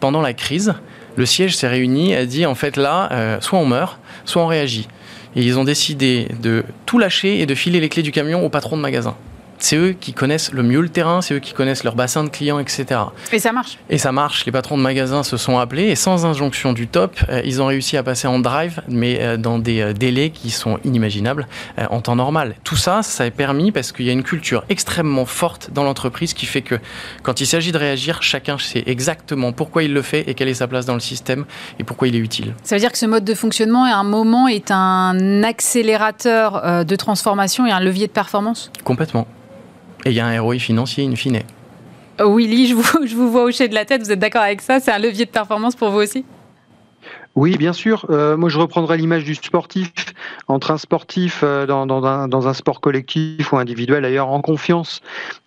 Pendant 0.00 0.20
la 0.20 0.32
crise, 0.32 0.74
le 1.16 1.26
siège 1.26 1.56
s'est 1.56 1.68
réuni 1.68 2.12
et 2.12 2.16
a 2.16 2.26
dit 2.26 2.46
en 2.46 2.54
fait 2.54 2.76
là, 2.76 3.08
euh, 3.12 3.40
soit 3.40 3.58
on 3.58 3.66
meurt, 3.66 3.98
soit 4.24 4.42
on 4.42 4.46
réagit. 4.46 4.88
Et 5.34 5.42
ils 5.42 5.58
ont 5.58 5.64
décidé 5.64 6.28
de 6.40 6.64
tout 6.86 6.98
lâcher 6.98 7.40
et 7.40 7.46
de 7.46 7.54
filer 7.54 7.80
les 7.80 7.88
clés 7.88 8.02
du 8.02 8.12
camion 8.12 8.44
au 8.44 8.48
patron 8.48 8.76
de 8.76 8.82
magasin 8.82 9.16
c'est 9.62 9.76
eux 9.76 9.92
qui 9.92 10.12
connaissent 10.12 10.52
le 10.52 10.62
mieux 10.62 10.80
le 10.80 10.88
terrain, 10.88 11.22
c'est 11.22 11.34
eux 11.34 11.38
qui 11.38 11.52
connaissent 11.52 11.84
leur 11.84 11.94
bassin 11.94 12.24
de 12.24 12.28
clients, 12.28 12.58
etc. 12.58 13.00
Et 13.32 13.38
ça 13.38 13.52
marche. 13.52 13.78
Et 13.88 13.98
ça 13.98 14.12
marche. 14.12 14.44
Les 14.44 14.52
patrons 14.52 14.76
de 14.76 14.82
magasins 14.82 15.22
se 15.22 15.36
sont 15.36 15.58
appelés 15.58 15.84
et 15.84 15.96
sans 15.96 16.26
injonction 16.26 16.72
du 16.72 16.88
top, 16.88 17.16
euh, 17.28 17.40
ils 17.44 17.62
ont 17.62 17.66
réussi 17.66 17.96
à 17.96 18.02
passer 18.02 18.26
en 18.26 18.38
drive, 18.40 18.82
mais 18.88 19.18
euh, 19.20 19.36
dans 19.36 19.58
des 19.58 19.80
euh, 19.80 19.92
délais 19.92 20.30
qui 20.30 20.50
sont 20.50 20.78
inimaginables 20.84 21.46
en 21.90 22.00
temps 22.00 22.16
normal. 22.16 22.54
Tout 22.64 22.76
ça, 22.76 23.02
ça 23.02 23.24
a 23.24 23.30
permis 23.30 23.72
parce 23.72 23.92
qu'il 23.92 24.06
y 24.06 24.10
a 24.10 24.12
une 24.12 24.22
culture 24.22 24.64
extrêmement 24.68 25.26
forte 25.26 25.70
dans 25.72 25.84
l'entreprise 25.84 26.34
qui 26.34 26.46
fait 26.46 26.62
que 26.62 26.76
quand 27.22 27.40
il 27.40 27.46
s'agit 27.46 27.72
de 27.72 27.78
réagir, 27.78 28.22
chacun 28.22 28.58
sait 28.58 28.82
exactement 28.86 29.52
pourquoi 29.52 29.84
il 29.84 29.92
le 29.92 30.02
fait 30.02 30.28
et 30.28 30.34
quelle 30.34 30.48
est 30.48 30.54
sa 30.54 30.66
place 30.66 30.86
dans 30.86 30.94
le 30.94 31.00
système 31.00 31.44
et 31.78 31.84
pourquoi 31.84 32.08
il 32.08 32.16
est 32.16 32.20
utile. 32.20 32.54
Ça 32.62 32.74
veut 32.74 32.80
dire 32.80 32.92
que 32.92 32.98
ce 32.98 33.06
mode 33.06 33.24
de 33.24 33.34
fonctionnement, 33.34 33.84
à 33.84 33.94
un 33.94 34.04
moment, 34.04 34.48
est 34.48 34.70
un 34.70 35.42
accélérateur 35.42 36.84
de 36.84 36.96
transformation 36.96 37.66
et 37.66 37.70
un 37.70 37.80
levier 37.80 38.06
de 38.06 38.12
performance? 38.12 38.70
Complètement. 38.84 39.26
Et 40.04 40.10
il 40.10 40.14
y 40.14 40.20
a 40.20 40.26
un 40.26 40.40
ROI 40.40 40.58
financier 40.58 41.06
in 41.06 41.14
fine. 41.14 41.40
Willy, 42.20 42.68
je 42.68 42.74
vous, 42.74 43.06
je 43.06 43.14
vous 43.14 43.30
vois 43.30 43.44
hocher 43.44 43.68
de 43.68 43.74
la 43.74 43.84
tête, 43.84 44.02
vous 44.02 44.12
êtes 44.12 44.18
d'accord 44.18 44.42
avec 44.42 44.60
ça? 44.60 44.80
C'est 44.80 44.92
un 44.92 44.98
levier 44.98 45.24
de 45.24 45.30
performance 45.30 45.76
pour 45.76 45.90
vous 45.90 45.98
aussi? 45.98 46.24
Oui, 47.34 47.56
bien 47.56 47.72
sûr. 47.72 48.06
Euh, 48.10 48.36
moi, 48.36 48.48
je 48.48 48.58
reprendrai 48.58 48.98
l'image 48.98 49.24
du 49.24 49.34
sportif. 49.34 49.90
Entre 50.48 50.70
un 50.70 50.78
sportif 50.78 51.40
euh, 51.42 51.66
dans, 51.66 52.04
un, 52.04 52.52
sport 52.52 52.80
collectif 52.80 53.52
ou 53.52 53.56
individuel, 53.56 54.02
d'ailleurs, 54.02 54.28
en 54.28 54.40
confiance, 54.40 55.00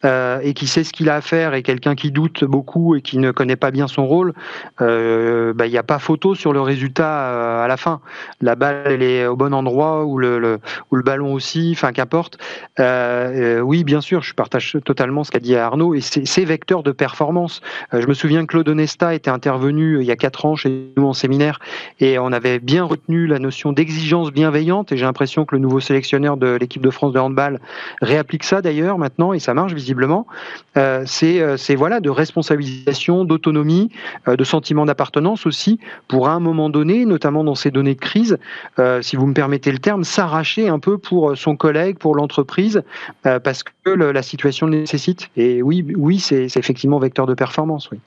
euh, 0.03 0.39
et 0.41 0.53
qui 0.53 0.67
sait 0.67 0.83
ce 0.83 0.93
qu'il 0.93 1.09
a 1.09 1.15
à 1.15 1.21
faire, 1.21 1.53
et 1.53 1.63
quelqu'un 1.63 1.95
qui 1.95 2.11
doute 2.11 2.43
beaucoup 2.43 2.95
et 2.95 3.01
qui 3.01 3.17
ne 3.17 3.31
connaît 3.31 3.55
pas 3.55 3.71
bien 3.71 3.87
son 3.87 4.05
rôle, 4.05 4.33
euh, 4.81 5.53
bah, 5.53 5.67
il 5.67 5.71
n'y 5.71 5.77
a 5.77 5.83
pas 5.83 5.99
photo 5.99 6.35
sur 6.35 6.53
le 6.53 6.61
résultat 6.61 7.63
à 7.63 7.67
la 7.67 7.77
fin. 7.77 8.01
La 8.41 8.55
balle, 8.55 8.83
elle 8.85 9.03
est 9.03 9.27
au 9.27 9.35
bon 9.35 9.53
endroit, 9.53 10.05
ou 10.05 10.17
le, 10.17 10.39
le, 10.39 10.59
ou 10.91 10.95
le 10.95 11.03
ballon 11.03 11.33
aussi, 11.33 11.73
enfin, 11.75 11.91
qu'importe. 11.91 12.37
oui, 12.79 13.83
bien 13.83 14.01
sûr, 14.01 14.21
je 14.23 14.33
partage 14.33 14.77
totalement 14.83 15.23
ce 15.23 15.31
qu'a 15.31 15.39
dit 15.39 15.55
Arnaud, 15.55 15.93
et 15.93 16.01
c'est 16.01 16.45
vecteur 16.45 16.83
de 16.83 16.91
performance. 16.91 17.61
je 17.93 18.05
me 18.07 18.13
souviens 18.13 18.41
que 18.41 18.47
Claude 18.47 18.69
Onesta 18.69 19.13
était 19.13 19.29
intervenu 19.29 19.99
il 19.99 20.05
y 20.05 20.11
a 20.11 20.15
quatre 20.15 20.45
ans 20.45 20.55
chez 20.55 20.91
nous 20.97 21.07
en 21.07 21.13
séminaire 21.13 21.59
et 21.99 22.19
on 22.19 22.31
avait 22.31 22.59
bien 22.59 22.83
retenu 22.83 23.27
la 23.27 23.39
notion 23.39 23.71
d'exigence 23.71 24.31
bienveillante. 24.31 24.64
Et 24.65 24.97
j'ai 24.97 25.05
l'impression 25.05 25.45
que 25.45 25.55
le 25.55 25.61
nouveau 25.61 25.79
sélectionneur 25.79 26.37
de 26.37 26.55
l'équipe 26.55 26.81
de 26.81 26.89
France 26.89 27.13
de 27.13 27.19
handball 27.19 27.59
réapplique 28.01 28.43
ça 28.43 28.61
d'ailleurs 28.61 28.97
maintenant, 28.97 29.33
et 29.33 29.39
ça 29.39 29.53
marche 29.53 29.73
visiblement. 29.73 30.25
Euh, 30.77 31.05
euh, 31.23 31.57
c'est 31.57 31.75
voilà 31.75 31.99
de 31.99 32.09
responsabilisation, 32.09 33.25
d'autonomie, 33.25 33.91
euh, 34.27 34.35
de 34.35 34.43
sentiment 34.43 34.85
d'appartenance 34.85 35.45
aussi, 35.45 35.79
pour 36.07 36.27
à 36.27 36.33
un 36.33 36.39
moment 36.39 36.69
donné, 36.69 37.05
notamment 37.05 37.43
dans 37.43 37.55
ces 37.55 37.69
données 37.69 37.95
de 37.95 37.99
crise, 37.99 38.37
si 39.01 39.15
vous 39.15 39.27
me 39.27 39.33
permettez 39.33 39.71
le 39.71 39.79
terme, 39.79 40.03
s'arracher 40.03 40.67
un 40.67 40.79
peu 40.79 40.97
pour 40.97 41.37
son 41.37 41.55
collègue, 41.55 41.97
pour 41.97 42.15
l'entreprise, 42.15 42.83
parce 43.23 43.63
que 43.63 43.89
la 43.89 44.21
situation 44.21 44.67
le 44.67 44.79
nécessite. 44.79 45.29
Et 45.37 45.61
oui, 45.61 45.85
oui, 45.95 46.19
c'est 46.19 46.45
effectivement 46.55 46.99
vecteur 46.99 47.25
de 47.25 47.33
performance. 47.33 47.89
Oui. 47.91 47.99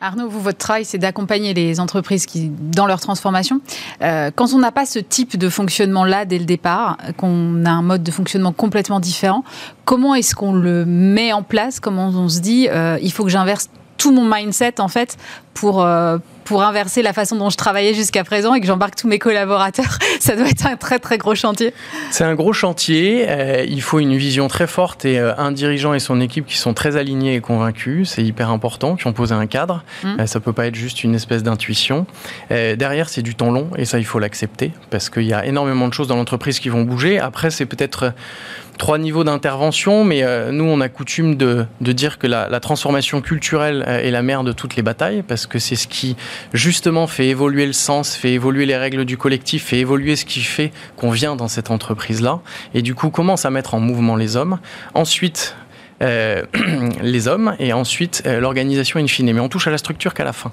Arnaud, 0.00 0.28
vous, 0.28 0.40
votre 0.40 0.58
travail, 0.58 0.84
c'est 0.84 0.98
d'accompagner 0.98 1.54
les 1.54 1.80
entreprises 1.80 2.26
qui, 2.26 2.50
dans 2.50 2.86
leur 2.86 3.00
transformation. 3.00 3.60
Euh, 4.02 4.30
quand 4.34 4.52
on 4.52 4.58
n'a 4.58 4.70
pas 4.70 4.84
ce 4.84 4.98
type 4.98 5.38
de 5.38 5.48
fonctionnement-là 5.48 6.26
dès 6.26 6.38
le 6.38 6.44
départ, 6.44 6.98
qu'on 7.16 7.64
a 7.64 7.70
un 7.70 7.82
mode 7.82 8.02
de 8.02 8.10
fonctionnement 8.10 8.52
complètement 8.52 9.00
différent, 9.00 9.42
comment 9.84 10.14
est-ce 10.14 10.34
qu'on 10.34 10.52
le 10.52 10.84
met 10.84 11.32
en 11.32 11.42
place? 11.42 11.80
Comment 11.80 12.08
on 12.08 12.28
se 12.28 12.40
dit, 12.40 12.68
euh, 12.68 12.98
il 13.00 13.10
faut 13.10 13.24
que 13.24 13.30
j'inverse 13.30 13.70
tout 13.96 14.12
mon 14.12 14.24
mindset 14.24 14.80
en 14.80 14.88
fait 14.88 15.16
pour 15.56 15.82
euh, 15.82 16.18
pour 16.44 16.62
inverser 16.62 17.02
la 17.02 17.12
façon 17.12 17.34
dont 17.34 17.50
je 17.50 17.56
travaillais 17.56 17.92
jusqu'à 17.92 18.22
présent 18.22 18.54
et 18.54 18.60
que 18.60 18.68
j'embarque 18.68 18.94
tous 18.94 19.08
mes 19.08 19.18
collaborateurs. 19.18 19.98
Ça 20.20 20.36
doit 20.36 20.46
être 20.46 20.64
un 20.66 20.76
très 20.76 21.00
très 21.00 21.18
gros 21.18 21.34
chantier. 21.34 21.74
C'est 22.12 22.22
un 22.22 22.36
gros 22.36 22.52
chantier. 22.52 23.26
Euh, 23.28 23.64
il 23.66 23.82
faut 23.82 23.98
une 23.98 24.16
vision 24.16 24.46
très 24.46 24.68
forte 24.68 25.04
et 25.04 25.18
euh, 25.18 25.34
un 25.38 25.50
dirigeant 25.50 25.92
et 25.92 25.98
son 25.98 26.20
équipe 26.20 26.46
qui 26.46 26.56
sont 26.56 26.72
très 26.72 26.96
alignés 26.96 27.34
et 27.34 27.40
convaincus. 27.40 28.10
C'est 28.10 28.22
hyper 28.22 28.50
important, 28.50 28.94
qui 28.94 29.08
ont 29.08 29.12
posé 29.12 29.34
un 29.34 29.46
cadre. 29.48 29.82
Mmh. 30.04 30.26
ça 30.26 30.38
peut 30.38 30.52
pas 30.52 30.66
être 30.66 30.76
juste 30.76 31.02
une 31.02 31.16
espèce 31.16 31.42
d'intuition. 31.42 32.06
derrière, 32.50 33.08
c'est 33.08 33.22
du 33.22 33.34
temps 33.34 33.50
long 33.50 33.70
et 33.76 33.84
ça, 33.84 33.98
il 33.98 34.04
faut 34.04 34.20
l'accepter 34.20 34.70
parce 34.90 35.10
qu'il 35.10 35.24
y 35.24 35.32
a 35.32 35.44
énormément 35.46 35.88
de 35.88 35.94
choses 35.94 36.06
dans 36.06 36.16
l'entreprise 36.16 36.60
qui 36.60 36.68
vont 36.68 36.82
bouger. 36.82 37.18
Après, 37.18 37.50
c'est 37.50 37.66
peut-être 37.66 38.12
trois 38.76 38.98
niveaux 38.98 39.24
d'intervention, 39.24 40.04
mais 40.04 40.22
euh, 40.22 40.50
nous, 40.52 40.64
on 40.64 40.80
a 40.80 40.88
coutume 40.88 41.36
de, 41.36 41.66
dire 41.80 42.18
que 42.18 42.26
la, 42.26 42.60
transformation 42.60 43.20
culturelle 43.20 43.84
euh, 43.86 44.00
est 44.00 44.10
la 44.10 44.22
mère 44.22 44.44
de 44.44 44.52
toutes 44.52 44.76
les 44.76 44.82
batailles, 44.82 45.22
parce 45.22 45.46
que 45.46 45.58
c'est 45.58 45.76
ce 45.76 45.86
qui, 45.86 46.16
justement, 46.52 47.06
fait 47.06 47.28
évoluer 47.28 47.66
le 47.66 47.72
sens, 47.72 48.14
fait 48.14 48.32
évoluer 48.32 48.66
les 48.66 48.76
règles 48.76 49.04
du 49.04 49.16
collectif, 49.16 49.66
fait 49.66 49.78
évoluer 49.78 50.16
ce 50.16 50.24
qui 50.24 50.40
fait 50.40 50.72
qu'on 50.96 51.10
vient 51.10 51.36
dans 51.36 51.48
cette 51.48 51.70
entreprise-là, 51.70 52.40
et 52.74 52.82
du 52.82 52.94
coup, 52.94 53.10
commence 53.10 53.44
à 53.44 53.50
mettre 53.50 53.74
en 53.74 53.80
mouvement 53.80 54.16
les 54.16 54.36
hommes. 54.36 54.58
Ensuite, 54.94 55.56
euh, 56.02 56.42
les 57.02 57.28
hommes, 57.28 57.56
et 57.58 57.72
ensuite, 57.72 58.22
l'organisation 58.26 59.00
in 59.00 59.06
fine. 59.06 59.32
Mais 59.32 59.40
on 59.40 59.48
touche 59.48 59.66
à 59.66 59.70
la 59.70 59.78
structure 59.78 60.14
qu'à 60.14 60.24
la 60.24 60.32
fin. 60.32 60.52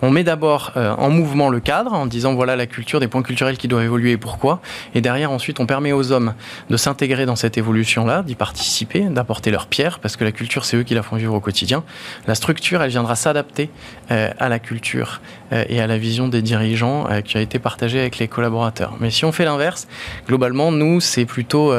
On 0.00 0.10
met 0.10 0.22
d'abord 0.22 0.72
euh, 0.76 0.94
en 0.96 1.10
mouvement 1.10 1.48
le 1.48 1.58
cadre 1.58 1.92
en 1.92 2.06
disant 2.06 2.34
voilà 2.34 2.54
la 2.54 2.66
culture, 2.66 3.00
des 3.00 3.08
points 3.08 3.22
culturels 3.22 3.58
qui 3.58 3.66
doivent 3.66 3.82
évoluer 3.82 4.12
et 4.12 4.16
pourquoi. 4.16 4.60
Et 4.94 5.00
derrière, 5.00 5.32
ensuite, 5.32 5.58
on 5.58 5.66
permet 5.66 5.92
aux 5.92 6.12
hommes 6.12 6.34
de 6.70 6.76
s'intégrer 6.76 7.26
dans 7.26 7.34
cette 7.34 7.58
évolution-là, 7.58 8.22
d'y 8.22 8.36
participer, 8.36 9.00
d'apporter 9.00 9.50
leur 9.50 9.66
pierre, 9.66 9.98
parce 9.98 10.16
que 10.16 10.24
la 10.24 10.30
culture, 10.30 10.64
c'est 10.64 10.76
eux 10.76 10.84
qui 10.84 10.94
la 10.94 11.02
font 11.02 11.16
vivre 11.16 11.34
au 11.34 11.40
quotidien. 11.40 11.82
La 12.28 12.36
structure, 12.36 12.80
elle 12.80 12.90
viendra 12.90 13.16
s'adapter 13.16 13.70
euh, 14.12 14.30
à 14.38 14.48
la 14.48 14.60
culture 14.60 15.20
euh, 15.52 15.64
et 15.68 15.80
à 15.80 15.88
la 15.88 15.98
vision 15.98 16.28
des 16.28 16.42
dirigeants 16.42 17.08
qui 17.24 17.36
a 17.36 17.40
été 17.40 17.58
partagée 17.58 17.98
avec 17.98 18.18
les 18.18 18.28
collaborateurs. 18.28 18.94
Mais 19.00 19.10
si 19.10 19.24
on 19.24 19.32
fait 19.32 19.44
l'inverse, 19.44 19.88
globalement, 20.28 20.70
nous, 20.70 21.00
c'est 21.00 21.24
plutôt 21.24 21.72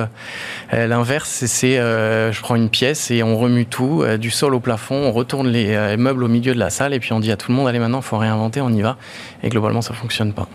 l'inverse. 0.72 1.46
C'est 1.46 1.78
je 1.78 2.42
prends 2.42 2.56
une 2.56 2.70
pièce 2.70 3.12
et 3.12 3.24
on 3.24 3.38
remue 3.38 3.66
tout, 3.66 4.04
du 4.20 4.32
sol 4.32 4.56
au 4.56 4.60
plafond, 4.60 4.96
on 4.96 5.12
retourne 5.12 5.48
les 5.48 5.98
meubles 5.98 6.24
au 6.24 6.28
milieu 6.28 6.54
de 6.54 6.60
la 6.60 6.70
salle 6.70 6.94
et 6.94 7.00
puis 7.00 7.14
on 7.14 7.20
dit 7.20 7.32
à 7.32 7.38
tout 7.38 7.52
le 7.52 7.58
monde 7.58 7.68
allez 7.68 7.80
maintenant 7.80 8.02
faut 8.10 8.18
réinventer, 8.18 8.62
on 8.62 8.70
y 8.70 8.82
va. 8.82 8.98
Et 9.44 9.50
globalement, 9.50 9.82
ça 9.82 9.94
fonctionne 9.94 10.34
pas. 10.34 10.48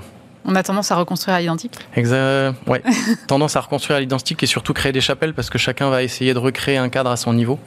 On 0.46 0.54
a 0.56 0.62
tendance 0.62 0.90
à 0.90 0.96
reconstruire 0.96 1.36
à 1.36 1.40
l'identique 1.40 1.72
Exact. 1.96 2.54
Ouais. 2.66 2.82
tendance 3.26 3.56
à 3.56 3.60
reconstruire 3.60 3.96
à 3.96 4.00
l'identique 4.00 4.42
et 4.42 4.46
surtout 4.46 4.74
créer 4.74 4.92
des 4.92 5.00
chapelles 5.00 5.32
parce 5.32 5.48
que 5.48 5.56
chacun 5.56 5.88
va 5.88 6.02
essayer 6.02 6.34
de 6.34 6.38
recréer 6.38 6.76
un 6.76 6.90
cadre 6.90 7.10
à 7.10 7.16
son 7.16 7.32
niveau. 7.32 7.58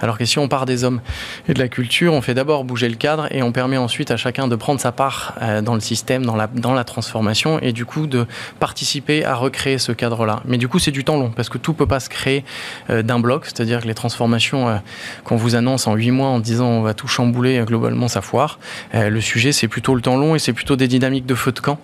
Alors 0.00 0.18
que 0.18 0.24
si 0.24 0.38
on 0.38 0.46
part 0.46 0.66
des 0.66 0.84
hommes 0.84 1.00
et 1.48 1.54
de 1.54 1.58
la 1.58 1.68
culture, 1.68 2.12
on 2.12 2.20
fait 2.20 2.34
d'abord 2.34 2.64
bouger 2.64 2.88
le 2.88 2.96
cadre 2.96 3.28
et 3.30 3.42
on 3.42 3.52
permet 3.52 3.78
ensuite 3.78 4.10
à 4.10 4.16
chacun 4.18 4.46
de 4.46 4.56
prendre 4.56 4.80
sa 4.80 4.92
part 4.92 5.34
euh, 5.40 5.62
dans 5.62 5.74
le 5.74 5.80
système, 5.80 6.26
dans 6.26 6.36
la, 6.74 6.84
transformation 6.84 7.58
et 7.60 7.72
du 7.72 7.84
coup 7.84 8.06
de 8.06 8.26
participer 8.60 9.24
à 9.24 9.34
recréer 9.34 9.78
ce 9.78 9.92
cadre-là. 9.92 10.42
Mais 10.44 10.58
du 10.58 10.68
coup, 10.68 10.78
c'est 10.78 10.90
du 10.90 11.04
temps 11.04 11.18
long 11.18 11.30
parce 11.30 11.48
que 11.48 11.58
tout 11.58 11.72
peut 11.72 11.86
pas 11.86 12.00
se 12.00 12.08
créer 12.08 12.44
euh, 12.90 13.02
d'un 13.02 13.18
bloc, 13.18 13.46
c'est-à-dire 13.46 13.80
que 13.82 13.86
les 13.86 13.94
transformations 13.94 14.68
euh, 14.68 14.76
qu'on 15.24 15.36
vous 15.36 15.54
annonce 15.54 15.86
en 15.86 15.94
huit 15.94 16.10
mois 16.10 16.28
en 16.28 16.38
disant 16.38 16.66
on 16.66 16.82
va 16.82 16.94
tout 16.94 17.08
chambouler, 17.08 17.62
globalement 17.66 18.08
ça 18.08 18.20
foire. 18.20 18.58
Le 18.94 19.20
sujet, 19.20 19.52
c'est 19.52 19.68
plutôt 19.68 19.94
le 19.94 20.00
temps 20.00 20.16
long 20.16 20.34
et 20.34 20.38
c'est 20.38 20.52
plutôt 20.52 20.76
des 20.76 20.88
dynamiques 20.88 21.26
de 21.26 21.34
feu 21.34 21.52
de 21.52 21.60
camp 21.60 21.78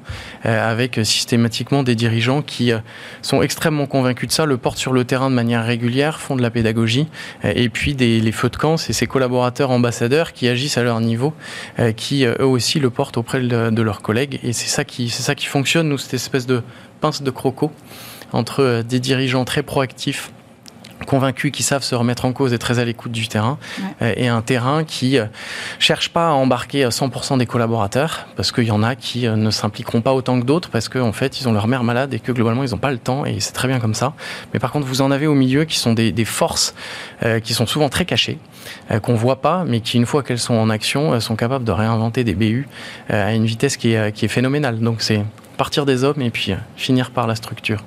avec 0.51 1.01
systématiquement 1.03 1.83
des 1.83 1.95
dirigeants 1.95 2.43
qui 2.43 2.73
euh, 2.73 2.79
sont 3.23 3.43
extrêmement 3.43 3.87
convaincus 3.87 4.29
de 4.29 4.33
ça, 4.33 4.47
le 4.47 4.57
portent 4.57 4.79
sur 4.79 4.93
le 4.93 5.05
terrain 5.05 5.31
de 5.31 5.35
manière 5.35 5.65
régulière, 5.65 6.21
font 6.21 6.37
de 6.37 6.43
la 6.43 6.51
pédagogie, 6.51 7.09
euh, 7.45 7.53
et 7.55 7.69
puis 7.69 7.95
les 7.95 8.33
feux 8.33 8.51
de 8.51 8.57
camp, 8.57 8.77
c'est 8.77 8.93
ces 8.93 9.07
collaborateurs 9.07 9.71
ambassadeurs 9.71 10.33
qui 10.33 10.49
agissent 10.49 10.79
à 10.79 10.83
leur 10.83 11.01
niveau, 11.01 11.33
qui 11.97 12.25
eux 12.25 12.45
aussi 12.45 12.79
le 12.79 12.91
portent 12.91 13.17
auprès 13.17 13.41
de, 13.41 13.83
leurs 13.83 14.03
collègues, 14.03 14.41
et 14.43 14.53
c'est 14.53 14.69
ça 14.69 14.83
c'est 14.87 15.09
ça 15.09 15.35
qui 15.35 15.47
fonctionne, 15.47 15.89
nous, 15.89 15.99
cette 15.99 16.15
espèce 16.15 16.47
de 16.47 16.63
pince 17.01 17.23
de 17.23 17.31
croco 17.31 17.71
entre 18.33 18.83
des 18.83 19.01
dirigeants 19.01 19.45
très 19.45 19.63
proactifs 19.63 20.31
convaincus 21.05 21.53
qui 21.53 21.62
savent 21.62 21.83
se 21.83 21.95
remettre 21.95 22.25
en 22.25 22.33
cause 22.33 22.53
et 22.53 22.59
très 22.59 22.79
à 22.79 22.85
l'écoute 22.85 23.12
du 23.12 23.29
terrain, 23.29 23.59
euh, 24.03 24.12
et 24.17 24.29
un 24.29 24.43
terrain 24.43 24.85
qui 24.85 25.19
euh, 25.19 25.27
cherche 25.79 26.09
pas 26.11 26.29
à 26.29 26.33
embarquer 26.33 26.87
100% 26.87 27.38
des 27.38 27.47
collaborateurs, 27.47 28.27
parce 28.37 28.53
qu'il 28.53 28.64
y 28.64 28.71
en 28.71 28.83
a 28.83 28.95
qui 28.97 29.27
euh, 29.27 29.37
ne 29.37 29.51
s'impliqueront 29.51 30.01
pas 30.01 30.14
autant 30.14 30.40
que 30.40 30.45
d'autres, 30.45 30.71
parce 30.71 30.88
qu'en 30.88 31.12
fait, 31.12 31.40
ils 31.40 31.49
ont 31.49 31.53
leur 31.53 31.67
mère 31.67 31.85
malade 31.85 32.14
et 32.14 32.21
que 32.21 32.33
globalement, 32.33 32.64
ils 32.64 32.71
n'ont 32.71 32.79
pas 32.79 32.90
le 32.90 32.99
temps, 32.99 33.25
et 33.25 33.40
c'est 33.40 33.53
très 33.53 33.69
bien 33.69 33.81
comme 33.81 33.95
ça. 33.95 34.14
Mais 34.53 34.61
par 34.61 34.73
contre, 34.73 34.87
vous 34.87 35.03
en 35.03 35.11
avez 35.11 35.27
au 35.27 35.35
milieu 35.35 35.64
qui 35.64 35.79
sont 35.79 35.93
des, 35.93 36.12
des 36.12 36.25
forces 36.25 36.75
qui 37.43 37.55
sont 37.55 37.67
souvent 37.67 37.88
très 37.88 38.05
cachées, 38.05 38.38
qu'on 39.03 39.14
voit 39.14 39.40
pas, 39.40 39.64
mais 39.67 39.81
qui, 39.81 39.97
une 39.97 40.05
fois 40.05 40.23
qu'elles 40.23 40.38
sont 40.38 40.55
en 40.55 40.69
action, 40.69 41.19
sont 41.21 41.37
capables 41.37 41.64
de 41.64 41.73
réinventer 41.73 42.23
des 42.23 42.35
BU 42.35 42.69
à 43.09 43.33
une 43.33 43.47
vitesse 43.47 43.77
qui 43.77 43.95
est, 43.95 44.12
qui 44.12 44.27
est 44.27 44.29
phénoménale. 44.29 44.81
Donc 44.81 45.01
c'est 45.01 45.25
partir 45.57 45.87
des 45.87 46.05
hommes 46.05 46.21
et 46.21 46.31
puis 46.31 46.55
finir 46.77 47.11
par 47.11 47.27
la 47.27 47.35
structure. 47.35 47.83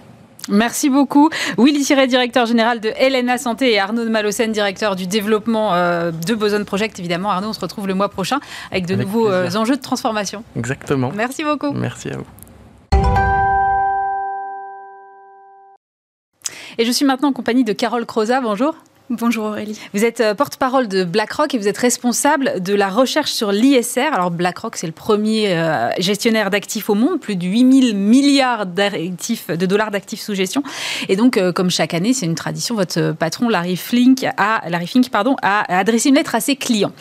Merci 0.49 0.89
beaucoup. 0.89 1.29
Willy 1.57 1.83
Thierry, 1.83 2.07
directeur 2.07 2.45
général 2.45 2.79
de 2.79 2.89
LNA 2.89 3.37
Santé 3.37 3.73
et 3.73 3.79
Arnaud 3.79 4.03
de 4.03 4.09
Malocène, 4.09 4.51
directeur 4.51 4.95
du 4.95 5.07
développement 5.07 5.73
euh, 5.73 6.11
de 6.11 6.35
Boson 6.35 6.63
Project. 6.63 6.99
Évidemment, 6.99 7.31
Arnaud, 7.31 7.49
on 7.49 7.53
se 7.53 7.59
retrouve 7.59 7.87
le 7.87 7.93
mois 7.93 8.09
prochain 8.09 8.39
avec 8.71 8.85
de 8.85 8.95
nouveaux 8.95 9.29
euh, 9.29 9.49
enjeux 9.55 9.75
de 9.75 9.81
transformation. 9.81 10.43
Exactement. 10.55 11.11
Merci 11.15 11.43
beaucoup. 11.43 11.71
Merci 11.71 12.09
à 12.09 12.17
vous. 12.17 12.25
Et 16.79 16.85
je 16.85 16.91
suis 16.91 17.05
maintenant 17.05 17.29
en 17.29 17.33
compagnie 17.33 17.63
de 17.63 17.73
Carole 17.73 18.05
Croza. 18.05 18.39
Bonjour. 18.39 18.75
Bonjour 19.09 19.45
Aurélie. 19.45 19.79
Vous 19.93 20.03
êtes 20.03 20.19
euh, 20.19 20.35
porte-parole 20.35 20.89
de 20.89 21.05
BlackRock 21.05 21.53
et 21.53 21.57
vous 21.57 21.69
êtes 21.69 21.77
responsable 21.77 22.61
de 22.61 22.73
la 22.73 22.89
recherche 22.89 23.31
sur 23.31 23.53
l'ISR. 23.53 24.11
Alors 24.11 24.31
BlackRock, 24.31 24.75
c'est 24.75 24.85
le 24.85 24.91
premier 24.91 25.55
euh, 25.55 25.89
gestionnaire 25.97 26.49
d'actifs 26.49 26.89
au 26.89 26.93
monde, 26.93 27.17
plus 27.17 27.37
de 27.37 27.45
8000 27.45 27.95
milliards 27.95 28.65
de 28.65 29.65
dollars 29.65 29.91
d'actifs 29.91 30.19
sous 30.19 30.35
gestion. 30.35 30.61
Et 31.07 31.15
donc, 31.15 31.37
euh, 31.37 31.53
comme 31.53 31.71
chaque 31.71 31.93
année, 31.93 32.11
c'est 32.11 32.25
une 32.25 32.35
tradition, 32.35 32.75
votre 32.75 33.13
patron 33.13 33.47
Larry 33.47 33.77
Flink 33.77 34.25
a, 34.35 34.67
Larry 34.67 34.89
pardon, 35.09 35.37
a 35.41 35.63
adressé 35.73 36.09
une 36.09 36.15
lettre 36.15 36.35
à 36.35 36.41
ses 36.41 36.57
clients. 36.57 36.91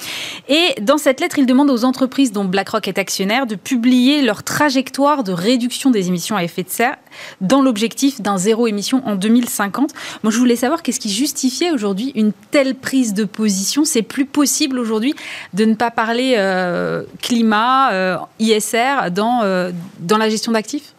Et 0.49 0.81
dans 0.83 0.99
cette 0.99 1.21
lettre, 1.21 1.41
il 1.41 1.47
demande 1.47 1.71
aux 1.71 1.85
entreprises 1.85 2.31
dont 2.31 2.45
BlackRock 2.45 2.87
est 2.87 2.99
actionnaire 2.99 3.49
de 3.49 3.57
publier 3.57 4.23
leur 4.23 4.45
trajectoire 4.45 5.25
de 5.25 5.33
réduction 5.33 5.91
des 5.91 6.07
émissions 6.07 6.37
à 6.37 6.45
effet 6.45 6.63
de 6.63 6.71
serre 6.71 6.99
dans 7.41 7.63
l'objectif 7.63 8.21
d'un 8.21 8.39
zéro 8.39 8.67
émission 8.67 9.03
en 9.07 9.15
2050. 9.15 9.93
Moi, 10.23 10.33
je 10.33 10.39
voulais 10.39 10.57
savoir 10.57 10.83
qu'est-ce 10.83 11.01
qui 11.01 11.11
justifiait 11.11 11.71
aujourd'hui 11.71 12.13
une 12.15 12.33
telle 12.51 12.75
prise 12.75 13.15
de 13.15 13.25
position 13.25 13.85
C'est 13.85 14.03
plus 14.03 14.27
possible 14.27 14.79
aujourd'hui 14.79 15.15
de 15.55 15.65
ne 15.65 15.75
pas 15.75 15.91
parler 15.91 16.35
euh, 16.37 17.05
climat, 17.23 17.93
euh, 17.93 18.17
ISR 18.39 19.11
dans, 19.11 19.43
euh, 19.43 19.71
dans 20.01 20.19
la 20.19 20.29
gestion 20.29 20.53
d'actifs? 20.53 20.95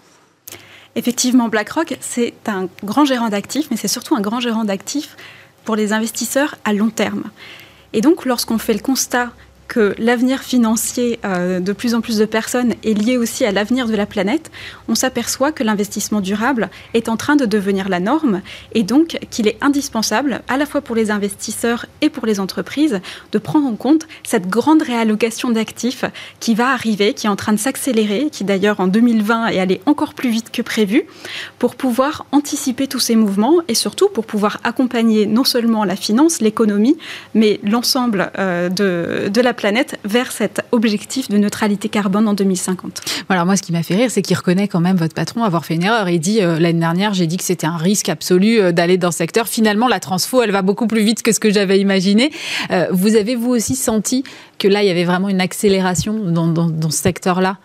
Effectivement, 0.96 1.48
BlackRock, 1.48 1.98
c'est 2.02 2.34
un 2.48 2.68
grand 2.84 3.06
gérant 3.06 3.30
d'actifs, 3.30 3.68
mais 3.70 3.78
c'est 3.78 3.88
surtout 3.88 4.16
un 4.16 4.22
grand 4.22 4.40
gérant 4.40 4.64
d'actifs 4.64 5.16
pour 5.64 5.76
les 5.76 5.94
investisseurs 5.94 6.56
à 6.66 6.74
long 6.74 6.90
terme. 6.90 7.26
Et 7.94 8.02
donc, 8.02 8.26
lorsqu'on 8.26 8.58
fait 8.58 8.74
le 8.74 8.80
constat 8.80 9.32
que 9.68 9.94
l'avenir 9.98 10.42
financier 10.42 11.20
euh, 11.26 11.60
de 11.60 11.74
plus 11.74 11.94
en 11.94 12.02
plus 12.02 12.18
de 12.18 12.26
personnes 12.26 12.74
est 12.84 12.94
lié 12.94 13.18
aussi 13.18 13.46
à 13.46 13.52
l'avenir 13.52 13.88
de 13.88 13.96
la 13.96 14.06
planète, 14.06 14.52
on 14.88 14.96
s'aperçoit 14.96 15.52
que 15.52 15.64
l'investissement 15.64 16.22
durable 16.22 16.70
est 16.94 17.10
en 17.10 17.18
train 17.18 17.36
de 17.36 17.46
devenir 17.46 17.90
la 17.90 18.00
norme 18.00 18.42
et 18.74 18.84
donc 18.84 19.20
qu'il 19.30 19.48
est 19.48 19.58
indispensable, 19.62 20.42
à 20.48 20.58
la 20.58 20.66
fois 20.66 20.82
pour 20.82 20.96
les 20.96 21.12
investisseurs 21.12 21.86
et 22.02 22.10
pour 22.10 22.26
les 22.26 22.40
entreprises, 22.40 23.02
de 23.32 23.38
prendre 23.38 23.68
en 23.68 23.76
compte 23.76 24.08
cette 24.24 24.48
grande 24.48 24.82
réallocation 24.82 25.50
d'actifs 25.50 26.06
qui 26.40 26.56
va 26.56 26.70
arriver, 26.70 27.14
qui 27.14 27.28
est 27.28 27.30
en 27.30 27.36
train 27.36 27.54
de 27.54 27.60
s'accélérer, 27.60 28.30
qui 28.32 28.44
d'ailleurs 28.44 28.80
en 28.80 28.88
2020 28.88 29.48
est 29.48 29.60
allée 29.60 29.82
encore 29.86 30.14
plus 30.14 30.30
vite 30.30 30.52
que 30.52 30.62
prévu, 30.62 31.04
pour 31.60 31.76
pouvoir 31.76 32.26
anticiper 32.32 32.88
tous 32.88 33.00
ces 33.00 33.16
mouvements 33.16 33.58
et 33.68 33.76
surtout 33.76 34.10
pour 34.10 34.26
pouvoir 34.26 34.60
accompagner 34.64 35.26
non 35.26 35.44
seulement 35.44 35.84
la 35.84 35.96
finance, 35.96 36.42
l'économie, 36.42 36.98
mais 37.34 37.60
l'ensemble 37.64 38.32
euh, 38.38 38.70
de, 38.70 39.30
de 39.30 39.42
la 39.42 39.54
planète 39.58 40.00
vers 40.06 40.32
cet 40.32 40.62
objectif 40.72 41.28
de 41.28 41.38
neutralité 41.38 41.90
carbone 41.90 42.28
en 42.30 42.34
2050. 42.34 43.02
Voilà, 43.28 43.44
moi, 43.44 43.58
ce 43.58 43.62
qui 43.62 43.74
m'a 43.74 43.84
fait 43.84 43.96
rire, 43.96 44.10
c'est 44.10 44.22
qu'il 44.22 44.38
reconnaît 44.38 44.70
quand 44.70 44.80
même 44.80 44.96
votre 44.96 45.14
patron 45.14 45.44
avoir 45.44 45.66
fait 45.66 45.76
une 45.76 45.84
erreur. 45.84 46.08
Il 46.08 46.20
dit 46.20 46.42
euh, 46.42 46.60
l'année 46.60 46.80
dernière, 46.80 47.14
j'ai 47.14 47.28
dit 47.28 47.36
que 47.36 47.44
c'était 47.44 47.68
un 47.68 47.76
risque 47.76 48.08
absolu 48.08 48.62
euh, 48.62 48.72
d'aller 48.72 48.98
dans 48.98 49.12
ce 49.12 49.18
secteur. 49.18 49.48
Finalement, 49.50 49.90
la 49.90 50.00
transfo, 50.00 50.42
elle 50.42 50.52
va 50.52 50.62
beaucoup 50.62 50.88
plus 50.88 51.02
vite 51.02 51.24
que 51.24 51.34
ce 51.34 51.42
que 51.42 51.52
j'avais 51.52 51.80
imaginé. 51.80 52.32
Euh, 52.72 52.88
vous 52.92 53.18
avez 53.18 53.36
vous 53.36 53.50
aussi 53.50 53.76
senti 53.76 54.24
que 54.58 54.70
là, 54.70 54.84
il 54.84 54.88
y 54.88 54.92
avait 54.92 55.04
vraiment 55.04 55.28
une 55.28 55.42
accélération 55.42 56.14
dans, 56.14 56.48
dans 56.48 56.90
ce 56.90 56.98
secteur-là, 56.98 57.58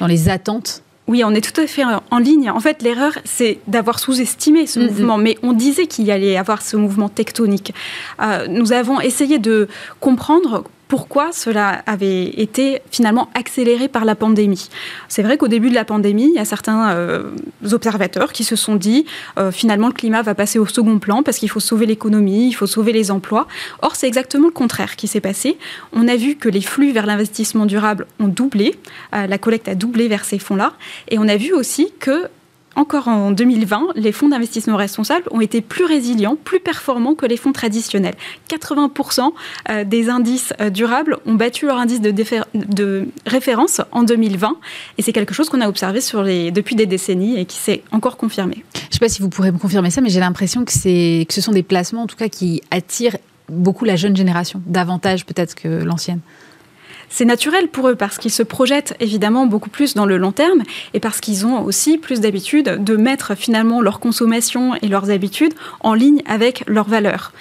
dans 0.00 0.06
les 0.06 0.28
attentes? 0.28 0.82
Oui, 1.08 1.22
on 1.24 1.32
est 1.34 1.40
tout 1.40 1.60
à 1.60 1.66
fait 1.68 1.82
en 1.84 2.18
ligne. 2.18 2.50
En 2.50 2.58
fait, 2.58 2.82
l'erreur, 2.82 3.12
c'est 3.24 3.58
d'avoir 3.68 4.00
sous-estimé 4.00 4.66
ce 4.66 4.80
mm-hmm. 4.80 4.86
mouvement. 4.86 5.18
Mais 5.18 5.38
on 5.42 5.52
disait 5.52 5.86
qu'il 5.86 6.04
y 6.04 6.10
allait 6.10 6.36
avoir 6.36 6.62
ce 6.62 6.76
mouvement 6.76 7.08
tectonique. 7.08 7.72
Euh, 8.20 8.48
nous 8.48 8.72
avons 8.72 9.00
essayé 9.00 9.38
de 9.38 9.68
comprendre 10.00 10.64
pourquoi 10.88 11.32
cela 11.32 11.82
avait 11.86 12.24
été 12.24 12.80
finalement 12.90 13.28
accéléré 13.34 13.88
par 13.88 14.04
la 14.04 14.14
pandémie. 14.14 14.68
C'est 15.08 15.22
vrai 15.22 15.36
qu'au 15.36 15.48
début 15.48 15.70
de 15.70 15.74
la 15.74 15.84
pandémie, 15.84 16.28
il 16.28 16.34
y 16.34 16.38
a 16.38 16.44
certains 16.44 16.90
euh, 16.90 17.30
observateurs 17.72 18.32
qui 18.32 18.44
se 18.44 18.56
sont 18.56 18.76
dit 18.76 19.04
euh, 19.38 19.50
finalement 19.50 19.88
le 19.88 19.92
climat 19.92 20.22
va 20.22 20.34
passer 20.34 20.58
au 20.58 20.66
second 20.66 20.98
plan 20.98 21.22
parce 21.22 21.38
qu'il 21.38 21.50
faut 21.50 21.60
sauver 21.60 21.86
l'économie, 21.86 22.48
il 22.48 22.52
faut 22.52 22.66
sauver 22.66 22.92
les 22.92 23.10
emplois. 23.10 23.48
Or, 23.82 23.96
c'est 23.96 24.06
exactement 24.06 24.46
le 24.46 24.52
contraire 24.52 24.96
qui 24.96 25.08
s'est 25.08 25.20
passé. 25.20 25.58
On 25.92 26.06
a 26.08 26.16
vu 26.16 26.36
que 26.36 26.48
les 26.48 26.60
flux 26.60 26.92
vers 26.92 27.06
l'investissement 27.06 27.66
durable 27.66 28.06
ont 28.20 28.28
doublé, 28.28 28.76
euh, 29.14 29.26
la 29.26 29.38
collecte 29.38 29.68
a 29.68 29.74
doublé 29.74 30.08
vers 30.08 30.24
ces 30.24 30.38
fonds-là, 30.38 30.74
et 31.08 31.18
on 31.18 31.28
a 31.28 31.36
vu 31.36 31.52
aussi 31.52 31.92
que 31.98 32.28
encore 32.76 33.08
en 33.08 33.30
2020, 33.30 33.88
les 33.96 34.12
fonds 34.12 34.28
d'investissement 34.28 34.76
responsable 34.76 35.24
ont 35.30 35.40
été 35.40 35.62
plus 35.62 35.84
résilients, 35.84 36.36
plus 36.36 36.60
performants 36.60 37.14
que 37.14 37.26
les 37.26 37.36
fonds 37.36 37.52
traditionnels. 37.52 38.14
80% 38.50 39.32
euh, 39.70 39.84
des 39.84 40.10
indices 40.10 40.52
euh, 40.60 40.70
durables 40.70 41.16
ont 41.26 41.34
battu 41.34 41.66
leur 41.66 41.78
indice 41.78 42.00
de, 42.00 43.08
référence 43.26 43.80
en 43.92 44.02
2020. 44.02 44.56
Et 44.98 45.02
c'est 45.02 45.12
quelque 45.12 45.34
chose 45.34 45.48
qu'on 45.48 45.62
a 45.62 45.68
observé 45.68 46.00
depuis 46.50 46.76
des 46.76 46.86
décennies 46.86 47.38
et 47.38 47.46
qui 47.46 47.56
s'est 47.56 47.82
encore 47.92 48.16
confirmé. 48.16 48.62
Je 48.74 48.80
ne 48.80 48.92
sais 48.92 48.98
pas 48.98 49.08
si 49.08 49.22
vous 49.22 49.30
pourrez 49.30 49.50
me 49.50 49.58
confirmer 49.58 49.90
ça, 49.90 50.00
mais 50.02 50.10
j'ai 50.10 50.20
l'impression 50.20 50.64
que, 50.64 51.24
que 51.24 51.32
ce 51.32 51.40
sont 51.40 51.52
des 51.52 51.62
placements, 51.62 52.02
en 52.02 52.06
tout 52.06 52.16
cas, 52.16 52.28
qui 52.28 52.62
attirent 52.70 53.16
beaucoup 53.48 53.84
la 53.84 53.96
jeune 53.96 54.16
génération, 54.16 54.60
davantage 54.66 55.24
peut-être 55.24 55.54
que 55.54 55.68
l'ancienne. 55.68 56.20
C'est 57.08 57.24
naturel 57.24 57.68
pour 57.68 57.88
eux 57.88 57.94
parce 57.94 58.18
qu'ils 58.18 58.32
se 58.32 58.42
projettent 58.42 58.94
évidemment 59.00 59.46
beaucoup 59.46 59.70
plus 59.70 59.94
dans 59.94 60.06
le 60.06 60.16
long 60.16 60.32
terme 60.32 60.62
et 60.94 61.00
parce 61.00 61.20
qu'ils 61.20 61.46
ont 61.46 61.62
aussi 61.62 61.98
plus 61.98 62.20
d'habitude 62.20 62.82
de 62.82 62.96
mettre 62.96 63.34
finalement 63.36 63.80
leur 63.80 64.00
consommation 64.00 64.74
et 64.82 64.88
leurs 64.88 65.10
habitudes 65.10 65.54
en 65.80 65.94
ligne 65.94 66.22
avec 66.26 66.64
leurs 66.66 66.88
valeurs 66.88 67.32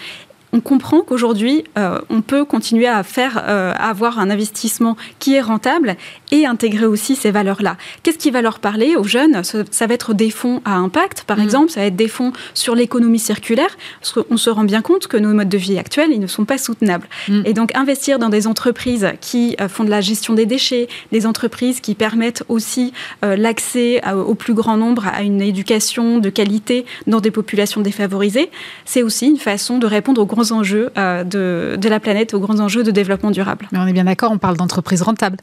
on 0.56 0.62
comprend 0.62 1.02
qu'aujourd'hui, 1.02 1.66
euh, 1.78 2.00
on 2.10 2.22
peut 2.22 2.46
continuer 2.46 2.88
à 2.88 3.04
faire, 3.04 3.44
euh, 3.46 3.74
avoir 3.78 4.20
un 4.20 4.30
investissement 4.30 4.96
qui 5.20 5.36
est 5.36 5.42
rentable 5.42 5.98
et 6.32 6.46
intégrer 6.46 6.86
aussi 6.86 7.18
ces 7.18 7.30
valeurs-là. 7.30 7.76
Qu'est-ce 8.04 8.18
qui 8.18 8.32
va 8.32 8.42
leur 8.42 8.60
parler 8.60 8.96
aux 8.96 9.04
jeunes? 9.04 9.44
Ça, 9.44 9.88
va 9.88 9.94
être 9.94 10.14
des 10.14 10.30
fonds 10.30 10.62
à 10.64 10.76
impact, 10.76 11.26
par 11.26 11.40
mm. 11.40 11.44
exemple, 11.44 11.72
ça 11.72 11.82
va 11.82 11.88
être 11.88 11.98
des 11.98 12.08
fonds 12.08 12.32
sur 12.54 12.74
l'économie 12.74 13.20
circulaire, 13.20 13.76
parce 14.00 14.14
qu'on 14.14 14.38
se 14.38 14.50
rend 14.50 14.64
bien 14.64 14.82
compte 14.82 15.08
que 15.08 15.18
nos 15.18 15.34
modes 15.34 15.50
de 15.50 15.58
vie 15.58 15.78
actuels, 15.78 16.12
ils 16.14 16.22
ne 16.22 16.28
sont 16.28 16.46
pas 16.46 16.58
soutenables. 16.58 17.08
Mm. 17.28 17.42
Et 17.44 17.54
donc, 17.54 17.76
investir 17.76 18.18
dans 18.18 18.30
des 18.30 18.48
entreprises 18.48 19.10
qui 19.20 19.58
euh, 19.60 19.68
font 19.68 19.84
de 19.84 19.90
la 19.90 20.00
gestion 20.00 20.36
des 20.36 20.46
déchets, 20.46 20.88
des 21.12 21.26
entreprises 21.26 21.82
qui 21.82 21.96
permettent 21.96 22.44
aussi 22.48 22.94
l'accès 23.24 24.02
au 24.14 24.36
plus 24.36 24.54
grand 24.54 24.78
nombre 24.78 25.08
à 25.08 25.22
une 25.22 25.42
éducation 25.42 26.20
de 26.20 26.30
qualité 26.30 26.86
dans 27.08 27.20
des 27.20 27.32
populations 27.32 27.82
défavorisées, 27.82 28.50
c'est 28.86 29.04
aussi 29.04 29.28
une 29.28 29.38
façon 29.38 29.80
de 29.80 29.88
répondre 29.88 30.22
aux 30.22 30.26
grands 30.26 30.45
enjeux 30.52 30.92
euh, 30.98 31.24
de, 31.24 31.78
de, 31.80 31.90
la 31.90 32.00
planète, 32.00 32.34
aux 32.34 32.40
grands 32.40 32.60
enjeux 32.60 32.84
de 32.84 32.92
développement 32.92 33.32
durable. 33.32 33.68
Mais 33.72 33.80
on 33.80 33.88
est 33.88 33.94
bien 33.94 34.06
d'accord, 34.06 34.32
on 34.32 34.38
parle 34.38 34.58
d'entreprises 34.58 35.02
rentables 35.02 35.38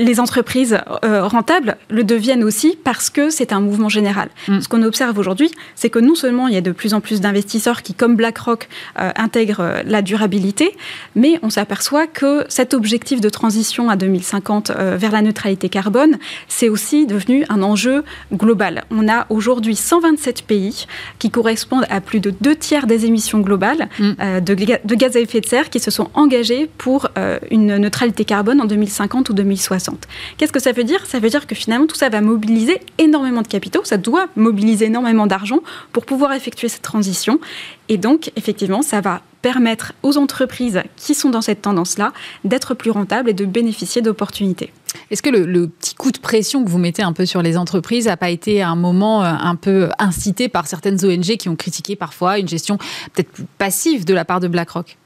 les 0.00 0.18
entreprises 0.18 0.78
euh, 1.04 1.26
rentables 1.26 1.76
le 1.90 2.04
deviennent 2.04 2.42
aussi 2.42 2.78
parce 2.82 3.10
que 3.10 3.28
c'est 3.28 3.52
un 3.52 3.60
mouvement 3.60 3.90
général. 3.90 4.30
Mm. 4.48 4.60
Ce 4.60 4.68
qu'on 4.68 4.82
observe 4.82 5.18
aujourd'hui, 5.18 5.50
c'est 5.74 5.90
que 5.90 5.98
non 5.98 6.14
seulement 6.14 6.48
il 6.48 6.54
y 6.54 6.56
a 6.56 6.62
de 6.62 6.72
plus 6.72 6.94
en 6.94 7.00
plus 7.00 7.20
d'investisseurs 7.20 7.82
qui, 7.82 7.92
comme 7.92 8.16
BlackRock, 8.16 8.68
euh, 8.98 9.10
intègrent 9.16 9.60
euh, 9.60 9.82
la 9.84 10.00
durabilité, 10.00 10.74
mais 11.14 11.38
on 11.42 11.50
s'aperçoit 11.50 12.06
que 12.06 12.46
cet 12.48 12.72
objectif 12.72 13.20
de 13.20 13.28
transition 13.28 13.90
à 13.90 13.96
2050 13.96 14.70
vers 14.70 15.12
la 15.12 15.20
neutralité 15.20 15.68
carbone, 15.68 16.16
c'est 16.48 16.68
aussi 16.68 17.06
devenu 17.06 17.44
un 17.48 17.62
enjeu 17.62 18.04
global. 18.32 18.84
On 18.90 19.08
a 19.08 19.26
aujourd'hui 19.28 19.76
127 19.76 20.42
pays 20.42 20.86
qui 21.18 21.30
correspondent 21.30 21.86
à 21.90 22.00
plus 22.00 22.20
de 22.20 22.32
deux 22.40 22.56
tiers 22.56 22.86
des 22.86 23.04
émissions 23.04 23.40
globales 23.40 23.88
mm. 23.98 24.40
de, 24.40 24.54
de, 24.54 24.94
gaz 24.94 25.16
à 25.16 25.20
effet 25.20 25.40
de 25.40 25.46
serre 25.46 25.68
qui 25.68 25.80
se 25.80 25.90
sont 25.90 26.08
engagés 26.14 26.70
pour 26.78 27.08
une 27.50 27.76
neutralité 27.76 28.24
carbone 28.24 28.60
en 28.60 28.64
2050 28.64 29.30
ou 29.30 29.32
2060. 29.34 29.89
Qu'est-ce 30.36 30.52
que 30.52 30.60
ça 30.60 30.72
veut 30.72 30.84
dire? 30.84 31.04
Ça 31.06 31.18
veut 31.18 31.30
dire 31.30 31.46
que 31.46 31.54
finalement 31.54 31.86
tout 31.86 31.96
ça 31.96 32.08
va 32.08 32.20
mobiliser 32.20 32.80
énormément 32.98 33.42
de 33.42 33.48
capitaux, 33.48 33.82
ça 33.84 33.96
doit 33.96 34.28
mobiliser 34.36 34.86
énormément 34.86 35.26
d'argent 35.26 35.60
pour 35.92 36.04
pouvoir 36.04 36.32
effectuer 36.32 36.68
cette 36.68 36.82
transition. 36.82 37.40
Et 37.88 37.96
donc, 37.96 38.30
effectivement, 38.36 38.82
ça 38.82 39.00
va 39.00 39.22
permettre 39.42 39.94
aux 40.02 40.18
entreprises 40.18 40.82
qui 40.96 41.14
sont 41.14 41.30
dans 41.30 41.40
cette 41.40 41.62
tendance-là 41.62 42.12
d'être 42.44 42.74
plus 42.74 42.90
rentables 42.90 43.30
et 43.30 43.34
de 43.34 43.46
bénéficier 43.46 44.02
d'opportunités. 44.02 44.72
Est-ce 45.10 45.22
que 45.22 45.30
le, 45.30 45.68
petit 45.68 45.94
coup 45.94 46.12
de 46.12 46.18
pression 46.18 46.64
que 46.64 46.68
vous 46.68 46.78
mettez 46.78 47.02
un 47.02 47.12
peu 47.12 47.26
sur 47.26 47.42
les 47.42 47.56
entreprises 47.56 48.06
n'a 48.06 48.16
pas 48.16 48.30
été 48.30 48.62
à 48.62 48.68
un 48.68 48.76
moment 48.76 49.24
euh, 49.24 49.28
un 49.28 49.56
peu 49.56 49.88
incité 49.98 50.48
par 50.48 50.66
certaines 50.66 51.04
ONG 51.04 51.36
qui 51.36 51.48
ont 51.48 51.56
critiqué 51.56 51.96
parfois 51.96 52.38
une 52.38 52.48
gestion 52.48 52.76
peut-être 53.12 53.30
passive 53.58 54.04
de 54.04 54.14
la 54.14 54.24
part 54.24 54.40
de 54.40 54.48
BlackRock? 54.48 54.96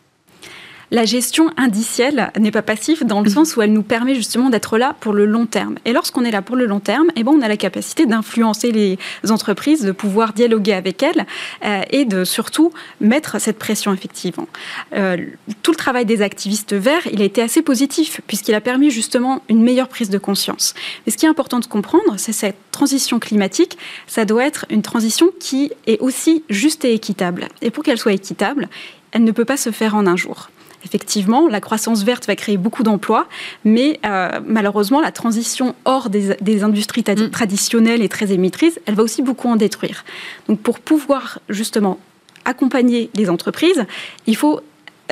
La 0.91 1.05
gestion 1.05 1.51
indicielle 1.57 2.31
n'est 2.39 2.51
pas 2.51 2.63
passive 2.63 3.05
dans 3.05 3.21
le 3.21 3.29
mhm. 3.29 3.35
sens 3.35 3.57
où 3.57 3.63
elle 3.63 3.73
nous 3.73 3.83
permet 3.83 4.15
justement 4.15 4.51
d'être 4.51 4.79
là 4.79 4.95
pour 5.01 5.13
le 5.13 5.27
long 5.27 5.47
terme. 5.47 5.77
Et 5.85 5.93
lorsqu'on 5.93 6.25
est 6.25 6.31
là 6.31 6.43
pour 6.43 6.57
le 6.57 6.67
long 6.67 6.81
terme, 6.81 7.09
eh 7.17 7.23
ben, 7.23 7.33
on 7.33 7.43
a 7.43 7.49
la 7.49 7.57
capacité 7.57 8.07
d'influencer 8.07 8.73
les 8.73 8.99
entreprises, 9.31 9.83
de 9.83 9.93
pouvoir 9.93 10.33
dialoguer 10.33 10.73
avec 10.73 11.03
elles 11.03 11.27
euh, 11.65 11.83
et 11.91 12.05
de 12.05 12.25
surtout 12.25 12.73
mettre 13.01 13.41
cette 13.41 13.59
pression 13.59 13.93
effectivement. 13.93 14.49
Euh, 14.95 15.17
tout 15.63 15.73
le 15.73 15.77
travail 15.77 16.05
des 16.05 16.23
activistes 16.23 16.75
verts, 16.75 17.07
il 17.13 17.23
a 17.23 17.25
été 17.25 17.43
assez 17.43 17.63
positif 17.63 18.21
puisqu'il 18.27 18.55
a 18.55 18.61
permis 18.61 18.91
justement 18.91 19.43
une 19.49 19.63
meilleure 19.63 19.89
prise 19.89 20.11
de 20.11 20.19
conscience. 20.19 20.75
Mais 21.07 21.13
ce 21.13 21.17
qui 21.17 21.27
est 21.27 21.29
important 21.29 21.61
de 21.61 21.67
comprendre, 21.67 22.15
c'est 22.17 22.33
cette 22.33 22.57
transition 22.71 23.19
climatique, 23.19 23.79
ça 24.07 24.25
doit 24.25 24.45
être 24.45 24.67
une 24.71 24.83
transition 24.83 25.31
qui 25.41 25.71
est 25.87 26.01
aussi 26.01 26.45
juste 26.51 26.85
et 26.85 26.95
équitable. 26.95 27.49
Et 27.63 27.71
pour 27.71 27.85
qu'elle 27.85 27.99
soit 27.99 28.13
équitable, 28.13 28.69
elle 29.13 29.25
ne 29.25 29.33
peut 29.33 29.45
pas 29.45 29.57
se 29.57 29.71
faire 29.71 29.95
en 29.95 30.07
un 30.07 30.17
jour. 30.17 30.51
Effectivement, 30.85 31.49
la 31.49 31.61
croissance 31.61 32.05
verte 32.05 32.27
va 32.27 32.37
créer 32.37 32.57
beaucoup 32.57 32.83
d'emplois, 32.83 33.27
mais 33.65 34.01
euh, 34.05 34.41
malheureusement, 34.47 35.01
la 35.01 35.13
transition 35.13 35.75
hors 35.85 36.11
des, 36.11 36.63
industries 36.63 37.05
mm. 37.07 37.31
traditionnelles 37.31 38.03
et 38.03 38.09
très 38.09 38.33
émettrices, 38.33 38.79
elle 38.87 38.95
va 38.95 39.03
aussi 39.03 39.23
beaucoup 39.23 39.49
en 39.49 39.57
détruire. 39.57 40.05
Donc 40.49 40.61
pour 40.61 40.81
pouvoir 40.81 41.39
justement 41.49 41.99
accompagner 42.45 43.11
les 43.15 43.31
entreprises, 43.31 43.85
il 44.27 44.37
faut 44.37 44.61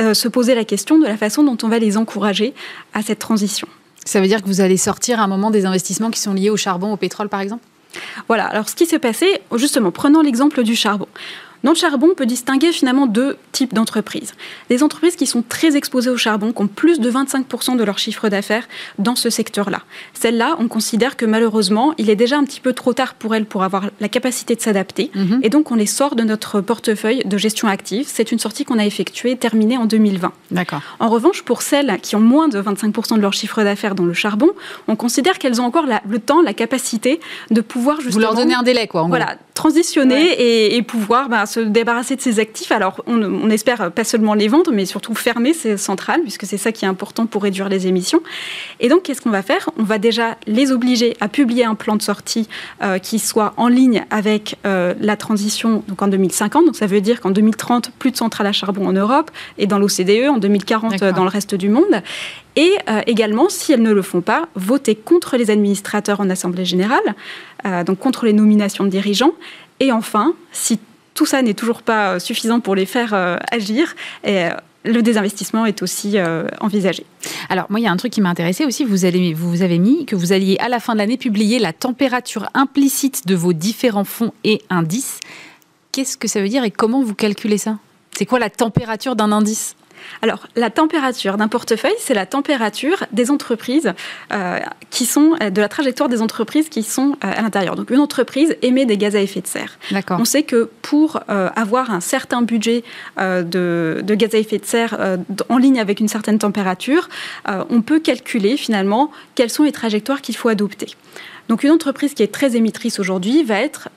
euh, 0.00 0.14
se 0.14 0.28
poser 0.28 0.54
la 0.54 0.64
question 0.64 0.98
de 0.98 1.04
la 1.04 1.16
façon 1.16 1.42
dont 1.42 1.56
on 1.62 1.68
va 1.68 1.78
les 1.78 1.96
encourager 1.96 2.54
à 2.94 3.02
cette 3.02 3.18
transition. 3.18 3.68
Ça 4.04 4.20
veut 4.20 4.26
dire 4.26 4.42
que 4.42 4.46
vous 4.46 4.61
allez 4.61 4.76
sortir 4.76 5.20
à 5.20 5.24
un 5.24 5.28
moment 5.28 5.50
des 5.50 5.64
investissements 5.64 6.11
qui 6.11 6.20
sont 6.20 6.35
liés 6.35 6.50
au 6.50 6.56
charbon, 6.56 6.92
au 6.92 6.96
pétrole 6.96 7.28
par 7.28 7.40
exemple? 7.40 7.64
Voilà, 8.28 8.46
alors 8.46 8.68
ce 8.68 8.74
qui 8.74 8.87
s'est 8.87 8.98
passé, 8.98 9.40
justement, 9.54 9.90
prenons 9.90 10.22
l'exemple 10.22 10.62
du 10.62 10.74
charbon. 10.74 11.08
Dans 11.62 11.72
le 11.72 11.77
charbon, 11.77 12.09
on 12.12 12.14
peut 12.14 12.27
distinguer 12.27 12.72
finalement 12.72 13.07
deux 13.07 13.37
types 13.53 13.75
d'entreprises. 13.75 14.33
Des 14.68 14.83
entreprises 14.83 15.16
qui 15.16 15.27
sont 15.27 15.42
très 15.42 15.77
exposées 15.77 16.11
au 16.11 16.16
charbon, 16.16 16.53
qui 16.53 16.62
ont 16.62 16.66
plus 16.66 16.98
de 16.98 17.11
25% 17.11 17.77
de 17.77 17.85
leur 17.85 17.98
chiffre 17.98 18.29
d'affaires 18.29 18.68
dans 18.98 19.14
ce 19.14 19.31
secteur-là. 19.31 19.83
Celles-là, 20.14 20.57
on 20.59 20.68
considère 20.68 21.16
que 21.16 21.25
malheureusement, 21.25 21.94
il 21.98 22.11
est 22.11 22.16
déjà 22.16 22.37
un 22.37 22.44
petit 22.44 22.61
peu 22.61 22.72
trop 22.72 22.92
tard 22.92 23.14
pour 23.14 23.35
elles 23.35 23.46
pour 23.46 23.62
avoir 23.62 23.90
la 24.01 24.09
capacité 24.09 24.57
de 24.57 24.61
s'adapter. 24.61 25.11
Mhm. 25.14 25.40
Et 25.42 25.48
donc, 25.48 25.70
on 25.70 25.77
les 25.77 25.87
sort 25.87 26.16
de 26.16 26.22
notre 26.22 26.61
portefeuille 26.61 27.22
de 27.25 27.38
gestion 27.38 27.68
active. 27.68 28.07
C'est 28.09 28.33
une 28.33 28.38
sortie 28.38 28.64
qu'on 28.64 28.79
a 28.79 28.85
effectuée, 28.85 29.37
terminée 29.37 29.77
en 29.77 29.87
2020. 29.87 30.33
D'accord. 30.51 30.83
En 30.98 31.09
revanche, 31.09 31.42
pour 31.42 31.62
celles 31.62 31.98
qui 32.03 32.16
ont 32.16 32.20
moins 32.20 32.48
de 32.48 32.61
25% 32.61 33.16
de 33.16 33.20
leur 33.20 33.33
chiffre 33.33 33.62
d'affaires 33.62 33.94
dans 33.94 34.05
le 34.05 34.14
charbon, 34.14 34.51
on 34.88 34.96
considère 34.96 35.38
qu'elles 35.38 35.61
ont 35.61 35.64
encore 35.64 35.87
le 35.87 36.18
temps, 36.18 36.42
la 36.42 36.55
capacité 36.55 37.20
de 37.51 37.61
pouvoir 37.61 38.01
justement... 38.01 38.14
Vous 38.14 38.20
leur 38.20 38.35
donnez 38.35 38.55
un 38.55 38.62
délai, 38.62 38.87
quoi, 38.88 39.03
en 39.03 39.09
Voilà, 39.09 39.37
transitionner 39.54 40.74
et, 40.74 40.82
pouvoir 40.82 41.28
bah, 41.28 41.46
se 41.46 41.60
débarrasser 41.60 42.16
de 42.16 42.20
ces 42.20 42.40
actifs. 42.40 42.72
Alors, 42.72 43.02
on, 43.06 43.50
espère 43.50 43.92
pas 43.92 44.04
seulement 44.04 44.34
les 44.34 44.48
vendre, 44.48 44.70
mais 44.72 44.86
surtout 44.86 45.14
fermer, 45.14 45.52
c'est 45.52 45.76
central, 45.76 46.22
puisque 46.22 46.46
c'est 46.46 46.56
ça 46.56 46.72
qui 46.72 46.84
est 46.84 46.88
important 46.88 47.26
pour 47.26 47.42
réduire 47.42 47.68
les 47.68 47.86
émissions. 47.86 48.22
Et 48.80 48.88
donc, 48.88 49.02
qu'est-ce 49.02 49.20
qu'on 49.20 49.30
va 49.30 49.42
faire? 49.42 49.68
On 49.78 49.82
va 49.82 49.98
déjà 49.98 50.36
les 50.46 50.72
obliger 50.72 51.16
à 51.20 51.28
publier 51.28 51.64
un 51.64 51.74
plan 51.74 51.96
de 51.96 52.02
sortie 52.02 52.48
euh, 52.82 52.98
qui 52.98 53.18
soit 53.18 53.52
en 53.56 53.68
ligne 53.68 54.04
avec 54.10 54.56
euh, 54.64 54.94
la 55.00 55.16
transition 55.16 55.82
donc 55.86 56.00
en 56.02 56.08
2050. 56.08 56.64
Donc, 56.64 56.76
ça 56.76 56.86
veut 56.86 57.00
dire 57.00 57.20
qu'en 57.20 57.30
2030, 57.30 57.90
plus 57.98 58.10
de 58.10 58.16
centrales 58.16 58.46
à 58.46 58.52
charbon 58.52 58.86
en 58.86 58.92
Europe 58.92 59.30
et 59.58 59.66
dans 59.66 59.78
l'OCDE, 59.78 60.28
en 60.28 60.38
2040 60.38 61.04
dans 61.04 61.24
le 61.24 61.30
reste 61.30 61.54
du 61.54 61.68
monde. 61.68 62.02
Et 62.56 62.72
euh, 62.88 63.00
également, 63.06 63.48
si 63.48 63.72
elles 63.72 63.82
ne 63.82 63.92
le 63.92 64.02
font 64.02 64.20
pas, 64.20 64.48
voter 64.54 64.94
contre 64.94 65.36
les 65.36 65.50
administrateurs 65.50 66.20
en 66.20 66.28
Assemblée 66.30 66.64
générale, 66.64 67.14
donc 67.86 68.00
contre 68.00 68.24
les 68.24 68.32
nominations 68.32 68.82
de 68.82 68.88
dirigeants. 68.88 69.32
Et 69.78 69.92
enfin, 69.92 70.34
si 70.50 70.80
tout 71.14 71.26
ça 71.26 71.42
n'est 71.42 71.54
toujours 71.54 71.82
pas 71.82 72.14
euh, 72.14 72.18
suffisant 72.18 72.60
pour 72.60 72.74
les 72.74 72.86
faire 72.86 73.14
euh, 73.14 73.36
agir. 73.50 73.94
Euh, 74.26 74.50
le 74.84 75.00
désinvestissement 75.00 75.64
est 75.64 75.80
aussi 75.80 76.16
envisagé. 76.58 77.06
Alors 77.48 77.66
moi, 77.68 77.78
il 77.78 77.84
y 77.84 77.86
a 77.86 77.92
un 77.92 77.96
truc 77.96 78.12
qui 78.12 78.20
m'a 78.20 78.30
intéressé 78.30 78.64
aussi. 78.64 78.84
Vous, 78.84 78.96
vous 79.36 79.62
avez 79.62 79.78
mis 79.78 80.06
que 80.06 80.16
vous 80.16 80.32
alliez 80.32 80.56
à 80.58 80.68
la 80.68 80.80
fin 80.80 80.94
de 80.94 80.98
l'année 80.98 81.16
publier 81.16 81.60
la 81.60 81.72
température 81.72 82.48
implicite 82.52 83.28
de 83.28 83.36
vos 83.36 83.52
différents 83.52 84.02
fonds 84.02 84.32
et 84.42 84.60
indices. 84.70 85.20
Qu'est-ce 85.92 86.16
que 86.16 86.26
ça 86.26 86.42
veut 86.42 86.48
dire 86.48 86.64
et 86.64 86.72
comment 86.72 87.00
vous 87.00 87.14
calculez 87.14 87.58
ça? 87.58 87.78
C'est 88.10 88.26
quoi 88.26 88.40
la 88.40 88.50
température 88.50 89.14
d'un 89.14 89.30
indice? 89.30 89.76
Alors, 90.22 90.46
la 90.56 90.70
température 90.70 91.36
d'un 91.36 91.48
portefeuille, 91.48 91.94
c'est 91.98 92.14
la 92.14 92.26
température 92.26 93.04
des 93.12 93.30
entreprises 93.30 93.92
euh, 94.32 94.58
qui 94.90 95.06
sont, 95.06 95.36
de 95.40 95.60
la 95.60 95.68
trajectoire 95.68 96.08
des 96.08 96.22
entreprises 96.22 96.68
qui 96.68 96.82
sont 96.82 97.16
euh, 97.24 97.32
à 97.36 97.42
l'intérieur. 97.42 97.76
Donc, 97.76 97.90
une 97.90 97.98
entreprise 97.98 98.56
émet 98.62 98.84
des 98.84 98.96
gaz 98.96 99.16
à 99.16 99.20
effet 99.20 99.40
de 99.40 99.46
serre. 99.46 99.78
On 100.10 100.24
sait 100.24 100.42
que 100.42 100.70
pour 100.82 101.20
euh, 101.28 101.48
avoir 101.56 101.90
un 101.90 102.00
certain 102.00 102.42
budget 102.42 102.84
de, 103.18 104.02
de, 104.02 104.14
gaz 104.14 104.34
à 104.34 104.38
effet 104.38 104.58
de 104.58 104.64
serre 104.64 104.98
en 105.48 105.58
ligne 105.58 105.80
avec 105.80 106.00
une 106.00 106.08
certaine 106.08 106.38
température, 106.38 107.08
on 107.46 107.82
peut 107.82 108.00
calculer 108.00 108.56
finalement 108.56 109.10
quelles 109.34 109.50
sont 109.50 109.62
les 109.62 109.72
trajectoires 109.72 110.20
qu'il 110.20 110.36
faut 110.36 110.48
adopter. 110.48 110.86
Donc, 111.48 111.64
une 111.64 111.70
entreprise 111.70 112.14
qui 112.14 112.22
est 112.22 112.32
très 112.32 112.56
émettrice 112.56 112.98
aujourd'hui 112.98 113.42
va 113.42 113.60
être 113.60 113.88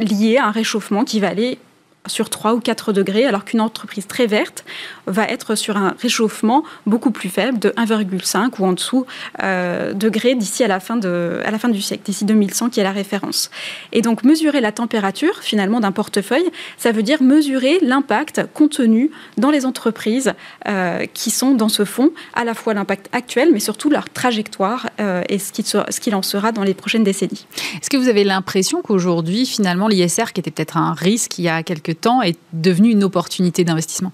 liée 0.00 0.38
à 0.38 0.46
un 0.46 0.50
réchauffement 0.50 1.04
qui 1.04 1.20
va 1.20 1.28
aller 1.28 1.58
sur 2.06 2.30
3 2.30 2.54
ou 2.54 2.60
4 2.60 2.92
degrés, 2.92 3.26
alors 3.26 3.44
qu'une 3.44 3.60
entreprise 3.60 4.06
très 4.06 4.26
verte 4.26 4.64
va 5.06 5.24
être 5.24 5.54
sur 5.54 5.76
un 5.76 5.94
réchauffement 6.00 6.64
beaucoup 6.86 7.10
plus 7.10 7.28
faible 7.28 7.58
de 7.58 7.70
1,5 7.70 8.50
ou 8.58 8.66
en 8.66 8.72
dessous 8.72 9.06
euh, 9.42 9.92
degrés 9.92 10.34
d'ici 10.34 10.64
à, 10.64 10.68
la 10.68 10.80
fin 10.80 10.96
de, 10.96 11.40
à 11.44 11.50
la 11.50 11.58
fin 11.58 11.68
du 11.68 11.80
siècle, 11.80 12.02
d'ici 12.04 12.24
2100 12.24 12.70
qui 12.70 12.80
est 12.80 12.84
la 12.84 12.92
référence. 12.92 13.50
Et 13.92 14.02
donc 14.02 14.24
mesurer 14.24 14.60
la 14.60 14.72
température 14.72 15.38
finalement 15.40 15.80
d'un 15.80 15.92
portefeuille, 15.92 16.48
ça 16.76 16.92
veut 16.92 17.02
dire 17.02 17.22
mesurer 17.22 17.78
l'impact 17.82 18.42
contenu 18.54 19.10
dans 19.36 19.50
les 19.50 19.66
entreprises 19.66 20.32
euh, 20.66 21.06
qui 21.12 21.30
sont 21.30 21.54
dans 21.54 21.68
ce 21.68 21.84
fonds, 21.84 22.10
à 22.34 22.44
la 22.44 22.54
fois 22.54 22.74
l'impact 22.74 23.08
actuel, 23.12 23.50
mais 23.52 23.60
surtout 23.60 23.90
leur 23.90 24.08
trajectoire 24.08 24.88
euh, 25.00 25.22
et 25.28 25.38
ce 25.38 26.00
qu'il 26.00 26.14
en 26.14 26.22
sera 26.22 26.52
dans 26.52 26.62
les 26.62 26.74
prochaines 26.74 27.04
décennies. 27.04 27.46
Est-ce 27.74 27.90
que 27.90 27.96
vous 27.96 28.08
avez 28.08 28.24
l'impression 28.24 28.82
qu'aujourd'hui, 28.82 29.46
finalement, 29.46 29.88
l'ISR, 29.88 30.32
qui 30.32 30.40
était 30.40 30.50
peut-être 30.50 30.76
un 30.76 30.92
risque 30.92 31.38
il 31.38 31.44
y 31.44 31.48
a 31.48 31.62
quelques 31.62 31.87
temps, 31.94 32.22
est 32.22 32.38
devenu 32.52 32.90
une 32.90 33.04
opportunité 33.04 33.64
d'investissement 33.64 34.12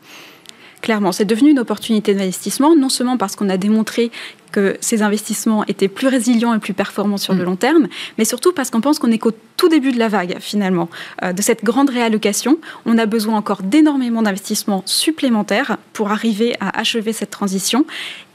Clairement, 0.84 1.12
c'est 1.12 1.24
devenu 1.24 1.52
une 1.52 1.60
opportunité 1.60 2.12
d'investissement, 2.12 2.76
non 2.76 2.90
seulement 2.90 3.16
parce 3.16 3.36
qu'on 3.36 3.48
a 3.48 3.56
démontré 3.56 4.10
que 4.52 4.76
ces 4.82 5.00
investissements 5.00 5.64
étaient 5.64 5.88
plus 5.88 6.08
résilients 6.08 6.52
et 6.52 6.58
plus 6.58 6.74
performants 6.74 7.16
sur 7.16 7.32
le 7.32 7.40
mm. 7.40 7.46
long 7.46 7.56
terme, 7.56 7.88
mais 8.18 8.26
surtout 8.26 8.52
parce 8.52 8.68
qu'on 8.68 8.82
pense 8.82 8.98
qu'on 8.98 9.10
est 9.10 9.16
qu'au 9.16 9.32
tout 9.56 9.68
début 9.68 9.92
de 9.92 9.98
la 9.98 10.08
vague, 10.08 10.36
finalement, 10.40 10.88
euh, 11.22 11.32
de 11.32 11.42
cette 11.42 11.64
grande 11.64 11.90
réallocation. 11.90 12.58
On 12.86 12.98
a 12.98 13.06
besoin 13.06 13.36
encore 13.36 13.62
d'énormément 13.62 14.22
d'investissements 14.22 14.82
supplémentaires 14.86 15.78
pour 15.92 16.10
arriver 16.10 16.54
à 16.60 16.78
achever 16.78 17.12
cette 17.12 17.30
transition. 17.30 17.84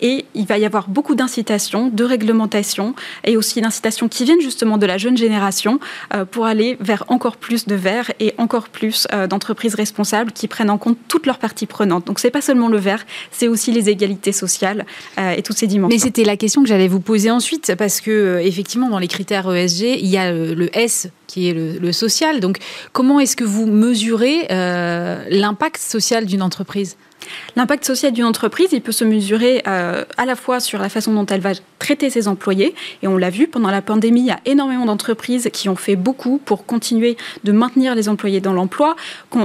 Et 0.02 0.26
il 0.34 0.46
va 0.46 0.58
y 0.58 0.66
avoir 0.66 0.90
beaucoup 0.90 1.16
d'incitations, 1.16 1.90
de 1.90 2.04
réglementations 2.04 2.96
et 3.26 3.38
aussi 3.38 3.62
d'incitations 3.62 4.08
qui 4.08 4.24
viennent 4.24 4.42
justement 4.42 4.78
de 4.78 4.86
la 4.86 4.98
jeune 4.98 5.18
génération 5.18 5.80
euh, 6.14 6.26
pour 6.26 6.46
aller 6.46 6.78
vers 6.80 7.04
encore 7.10 7.38
plus 7.38 7.68
de 7.68 7.76
verre 7.76 8.12
et 8.20 8.34
encore 8.38 8.70
plus 8.70 9.08
euh, 9.14 9.28
d'entreprises 9.28 9.76
responsables 9.76 10.32
qui 10.32 10.48
prennent 10.48 10.70
en 10.70 10.78
compte 10.78 10.98
toutes 11.08 11.26
leurs 11.26 11.40
parties 11.40 11.66
prenantes. 11.66 12.08
Donc 12.08 12.20
c'est 12.20 12.32
pas 12.32 12.42
seulement 12.42 12.70
le 12.70 12.78
verre, 12.78 13.06
c'est 13.32 13.48
aussi 13.48 13.72
les 13.72 13.90
égalités 13.90 14.32
sociales 14.32 14.86
et 15.18 15.42
toutes 15.44 15.58
ces 15.58 15.68
dimensions 15.68 16.10
c'était 16.10 16.24
la 16.24 16.38
question 16.38 16.64
que 16.64 16.68
j'allais 16.68 16.88
vous 16.88 17.00
poser 17.00 17.30
ensuite, 17.30 17.76
parce 17.78 18.02
que 18.02 18.40
effectivement, 18.44 18.90
dans 18.90 18.98
les 18.98 19.08
critères 19.08 19.54
ESG, 19.54 20.00
il 20.00 20.08
y 20.08 20.18
a 20.18 20.32
le, 20.32 20.76
S 20.76 21.09
qui 21.28 21.50
est 21.50 21.54
le, 21.54 21.92
social. 21.92 22.40
Donc, 22.40 22.58
comment 22.92 23.20
est-ce 23.20 23.36
que 23.36 23.44
vous 23.44 23.66
mesurez 23.66 24.48
euh, 24.52 25.24
l'impact 25.30 25.78
social 25.78 26.26
d'une 26.26 26.42
entreprise? 26.42 26.98
L'impact 27.56 27.86
social 27.86 28.12
d'une 28.12 28.26
entreprise, 28.26 28.70
il 28.72 28.82
peut 28.82 28.92
se 28.92 29.04
mesurer 29.04 29.62
euh, 29.68 30.04
à 30.18 30.26
la 30.26 30.36
fois 30.36 30.60
sur 30.60 30.80
la 30.80 30.90
façon 30.90 31.14
dont 31.14 31.26
elle 31.26 31.42
va 31.42 31.52
traiter 31.80 32.10
ses 32.10 32.28
employés. 32.28 32.76
Et 33.02 33.08
on 33.08 33.18
l'a 33.18 33.30
vu, 33.30 33.48
pendant 33.48 33.72
la 33.72 33.82
pandémie, 33.82 34.22
il 34.22 34.28
y 34.28 34.32
a 34.32 34.40
énormément 34.46 34.86
d'entreprises 34.86 35.50
qui 35.52 35.70
ont 35.70 35.76
fait 35.76 35.96
beaucoup 35.96 36.40
pour 36.44 36.66
continuer 36.66 37.18
de 37.44 37.52
maintenir 37.52 37.96
les 37.96 38.10
employés 38.10 38.42
dans 38.42 38.54
l'emploi, 38.54 38.96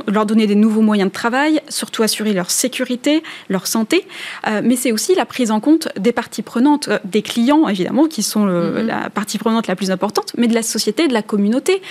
leur 0.06 0.26
donner 0.26 0.46
des 0.46 0.54
nouveaux 0.54 0.82
moyens 0.82 1.10
de 1.10 1.14
travail, 1.14 1.60
surtout 1.68 2.02
assurer 2.02 2.32
leur 2.32 2.50
sécurité, 2.50 3.22
leur 3.48 3.66
santé. 3.66 4.06
Euh, 4.46 4.60
mais 4.64 4.76
c'est 4.76 4.92
aussi 4.92 5.14
la 5.14 5.26
prise 5.26 5.50
en 5.50 5.60
compte 5.60 5.88
des 5.98 6.12
parties 6.12 6.42
prenantes, 6.42 6.88
euh, 6.88 6.98
des 7.04 7.22
clients, 7.22 7.68
évidemment, 7.68 8.06
qui 8.06 8.22
sont 8.22 8.46
mm-hmm. 8.46 8.86
la 8.86 9.10
partie 9.10 9.38
prenante 9.38 9.66
la 9.66 9.76
plus 9.76 9.90
importante, 9.90 10.32
mais 10.36 10.46
de 10.46 10.54
la 10.54 10.62
société, 10.62 11.08
de 11.08 11.14
la 11.14 11.22
communauté. 11.22 11.82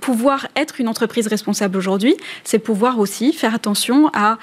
pouvoir 0.00 0.48
être 0.56 0.80
une 0.80 0.88
entreprise 0.88 1.26
responsable 1.26 1.76
aujourd'hui, 1.76 2.16
c'est 2.44 2.58
pouvoir 2.58 2.98
aussi 2.98 3.32
faire 3.32 3.54
attention 3.54 4.10
à 4.12 4.38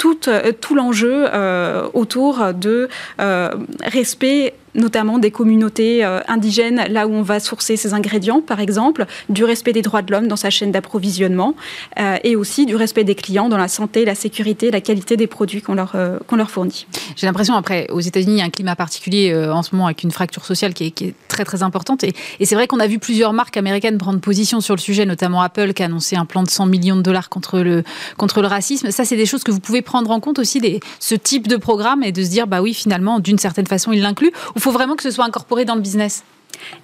tout, 0.00 0.28
euh, 0.28 0.52
tout 0.58 0.74
l'enjeu 0.74 1.26
euh, 1.26 1.86
autour 1.92 2.54
de 2.54 2.88
euh, 3.20 3.50
respect 3.84 4.54
notamment 4.74 5.18
des 5.18 5.30
communautés 5.30 6.04
euh, 6.04 6.20
indigènes, 6.28 6.84
là 6.90 7.06
où 7.06 7.12
on 7.12 7.22
va 7.22 7.40
sourcer 7.40 7.76
ses 7.76 7.94
ingrédients, 7.94 8.40
par 8.40 8.60
exemple, 8.60 9.06
du 9.28 9.44
respect 9.44 9.72
des 9.72 9.82
droits 9.82 10.02
de 10.02 10.12
l'homme 10.12 10.28
dans 10.28 10.36
sa 10.36 10.50
chaîne 10.50 10.72
d'approvisionnement, 10.72 11.54
euh, 11.98 12.16
et 12.24 12.36
aussi 12.36 12.66
du 12.66 12.76
respect 12.76 13.04
des 13.04 13.14
clients 13.14 13.48
dans 13.48 13.56
la 13.56 13.68
santé, 13.68 14.04
la 14.04 14.14
sécurité, 14.14 14.70
la 14.70 14.80
qualité 14.80 15.16
des 15.16 15.26
produits 15.26 15.62
qu'on 15.62 15.74
leur, 15.74 15.92
euh, 15.94 16.18
qu'on 16.26 16.36
leur 16.36 16.50
fournit. 16.50 16.86
J'ai 17.16 17.26
l'impression, 17.26 17.54
après, 17.54 17.88
aux 17.90 18.00
États-Unis, 18.00 18.34
il 18.34 18.38
y 18.38 18.42
a 18.42 18.44
un 18.44 18.50
climat 18.50 18.76
particulier 18.76 19.34
en 19.34 19.62
ce 19.62 19.74
moment 19.74 19.86
avec 19.86 20.02
une 20.02 20.10
fracture 20.10 20.44
sociale 20.44 20.74
qui 20.74 20.86
est, 20.86 20.90
qui 20.90 21.06
est 21.06 21.14
très 21.28 21.44
très 21.44 21.62
importante. 21.62 22.04
Et, 22.04 22.12
et 22.38 22.46
c'est 22.46 22.54
vrai 22.54 22.66
qu'on 22.66 22.80
a 22.80 22.86
vu 22.86 22.98
plusieurs 22.98 23.32
marques 23.32 23.56
américaines 23.56 23.98
prendre 23.98 24.20
position 24.20 24.60
sur 24.60 24.74
le 24.74 24.80
sujet, 24.80 25.06
notamment 25.06 25.42
Apple 25.42 25.72
qui 25.72 25.82
a 25.82 25.86
annoncé 25.86 26.16
un 26.16 26.24
plan 26.24 26.42
de 26.42 26.50
100 26.50 26.66
millions 26.66 26.96
de 26.96 27.02
dollars 27.02 27.28
contre 27.28 27.60
le, 27.60 27.84
contre 28.16 28.40
le 28.40 28.48
racisme. 28.48 28.90
Ça, 28.90 29.04
c'est 29.04 29.16
des 29.16 29.26
choses 29.26 29.44
que 29.44 29.50
vous 29.50 29.60
pouvez 29.60 29.82
prendre 29.82 30.10
en 30.10 30.20
compte 30.20 30.38
aussi, 30.38 30.60
des, 30.60 30.80
ce 30.98 31.14
type 31.14 31.46
de 31.46 31.56
programme, 31.56 32.02
et 32.02 32.12
de 32.12 32.22
se 32.22 32.30
dire, 32.30 32.46
bah 32.46 32.62
oui, 32.62 32.74
finalement, 32.74 33.20
d'une 33.20 33.38
certaine 33.38 33.66
façon, 33.66 33.92
il 33.92 34.02
l'inclut. 34.02 34.32
Il 34.60 34.62
faut 34.62 34.72
vraiment 34.72 34.94
que 34.94 35.02
ce 35.02 35.10
soit 35.10 35.24
incorporé 35.24 35.64
dans 35.64 35.74
le 35.74 35.80
business 35.80 36.22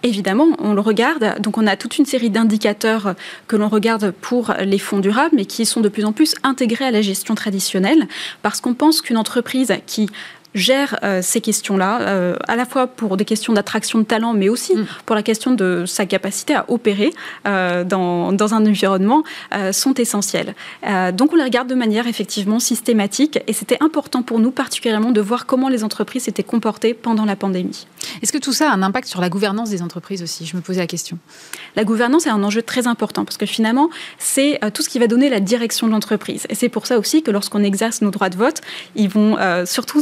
Évidemment, 0.03 0.47
on 0.61 0.73
le 0.73 0.81
regarde. 0.81 1.39
Donc, 1.41 1.59
on 1.59 1.67
a 1.67 1.77
toute 1.77 1.99
une 1.99 2.07
série 2.07 2.31
d'indicateurs 2.31 3.15
que 3.49 3.57
l'on 3.57 3.69
regarde 3.69 4.13
pour 4.13 4.55
les 4.59 4.79
fonds 4.79 4.99
durables, 4.99 5.37
mais 5.37 5.45
qui 5.45 5.67
sont 5.67 5.83
de 5.83 5.91
plus 5.91 6.07
en 6.07 6.13
plus 6.13 6.35
intégrés 6.43 6.87
à 6.87 6.91
la 6.91 7.03
gestion 7.03 7.35
traditionnelle, 7.35 8.09
parce 8.41 8.63
qu'on 8.63 8.73
pense 8.73 9.03
qu'une 9.03 9.19
entreprise 9.19 9.75
qui 9.87 10.09
gère 10.57 10.99
euh, 11.05 11.21
ces 11.23 11.41
questions-là, 11.41 12.01
euh, 12.01 12.35
à 12.49 12.57
la 12.57 12.65
fois 12.65 12.87
pour 12.87 13.17
des 13.17 13.25
questions 13.25 13.53
d'attraction 13.53 13.99
de 13.99 14.05
talent, 14.05 14.33
mais 14.33 14.49
aussi 14.49 14.75
mm. 14.75 14.87
pour 15.05 15.15
la 15.15 15.23
question 15.23 15.53
de 15.53 15.85
sa 15.87 16.07
capacité 16.07 16.55
à 16.55 16.65
opérer 16.69 17.13
euh, 17.47 17.85
dans, 17.85 18.33
dans, 18.33 18.55
un 18.55 18.65
environnement, 18.67 19.23
sont 19.73 19.95
essentielles. 19.95 20.55
donc 21.13 21.33
on 21.33 21.37
les 21.37 21.43
regarde 21.43 21.69
de 21.69 21.75
manière 21.75 22.07
effectivement 22.07 22.59
systématique 22.59 23.39
et 23.47 23.53
c'était 23.53 23.77
important 23.83 24.23
pour 24.23 24.39
nous 24.39 24.51
particulièrement 24.51 25.11
de 25.11 25.21
voir 25.21 25.45
comment 25.45 25.69
les 25.69 25.85
entreprises 25.85 26.25
s'étaient 26.25 26.43
comportées 26.43 26.95
pendant 26.95 27.25
la 27.27 27.37
pandémie. 27.37 27.87
Est-ce 28.23 28.33
que 28.33 28.39
tout 28.39 28.53
ça 28.53 28.71
a 28.71 28.73
un 28.73 28.83
impact 28.83 29.09
sur 29.09 29.21
la 29.21 29.29
gouvernance 29.29 29.69
des 29.69 29.83
entreprises 29.83 30.23
aussi? 30.23 30.47
Je 30.47 30.57
me 30.57 30.63
posais 30.63 30.81
la 30.81 30.87
question. 30.87 31.19
La 31.75 31.85
gouvernance 31.85 32.27
est 32.27 32.31
un 32.31 32.43
enjeu 32.43 32.63
très 32.63 32.87
important 32.87 33.25
parce 33.25 33.37
que 33.37 33.47
finalement, 33.47 33.91
c'est 34.19 34.59
tout 34.73 34.83
ce 34.83 34.89
qui 34.89 34.99
va 34.99 35.07
donner 35.07 35.29
la 35.29 35.41
direction 35.41 35.87
de 35.87 35.93
l'entreprise. 35.93 36.47
Et 36.49 36.55
c'est 36.55 36.69
pour 36.69 36.87
ça 36.87 36.99
aussi 36.99 37.23
que 37.23 37.31
lorsqu'on 37.31 37.63
exerce 37.63 38.01
nos 38.01 38.11
droits 38.11 38.31
de 38.31 38.37
vote, 38.37 38.61
ils 38.95 39.09
vont 39.09 39.37
surtout 39.67 40.01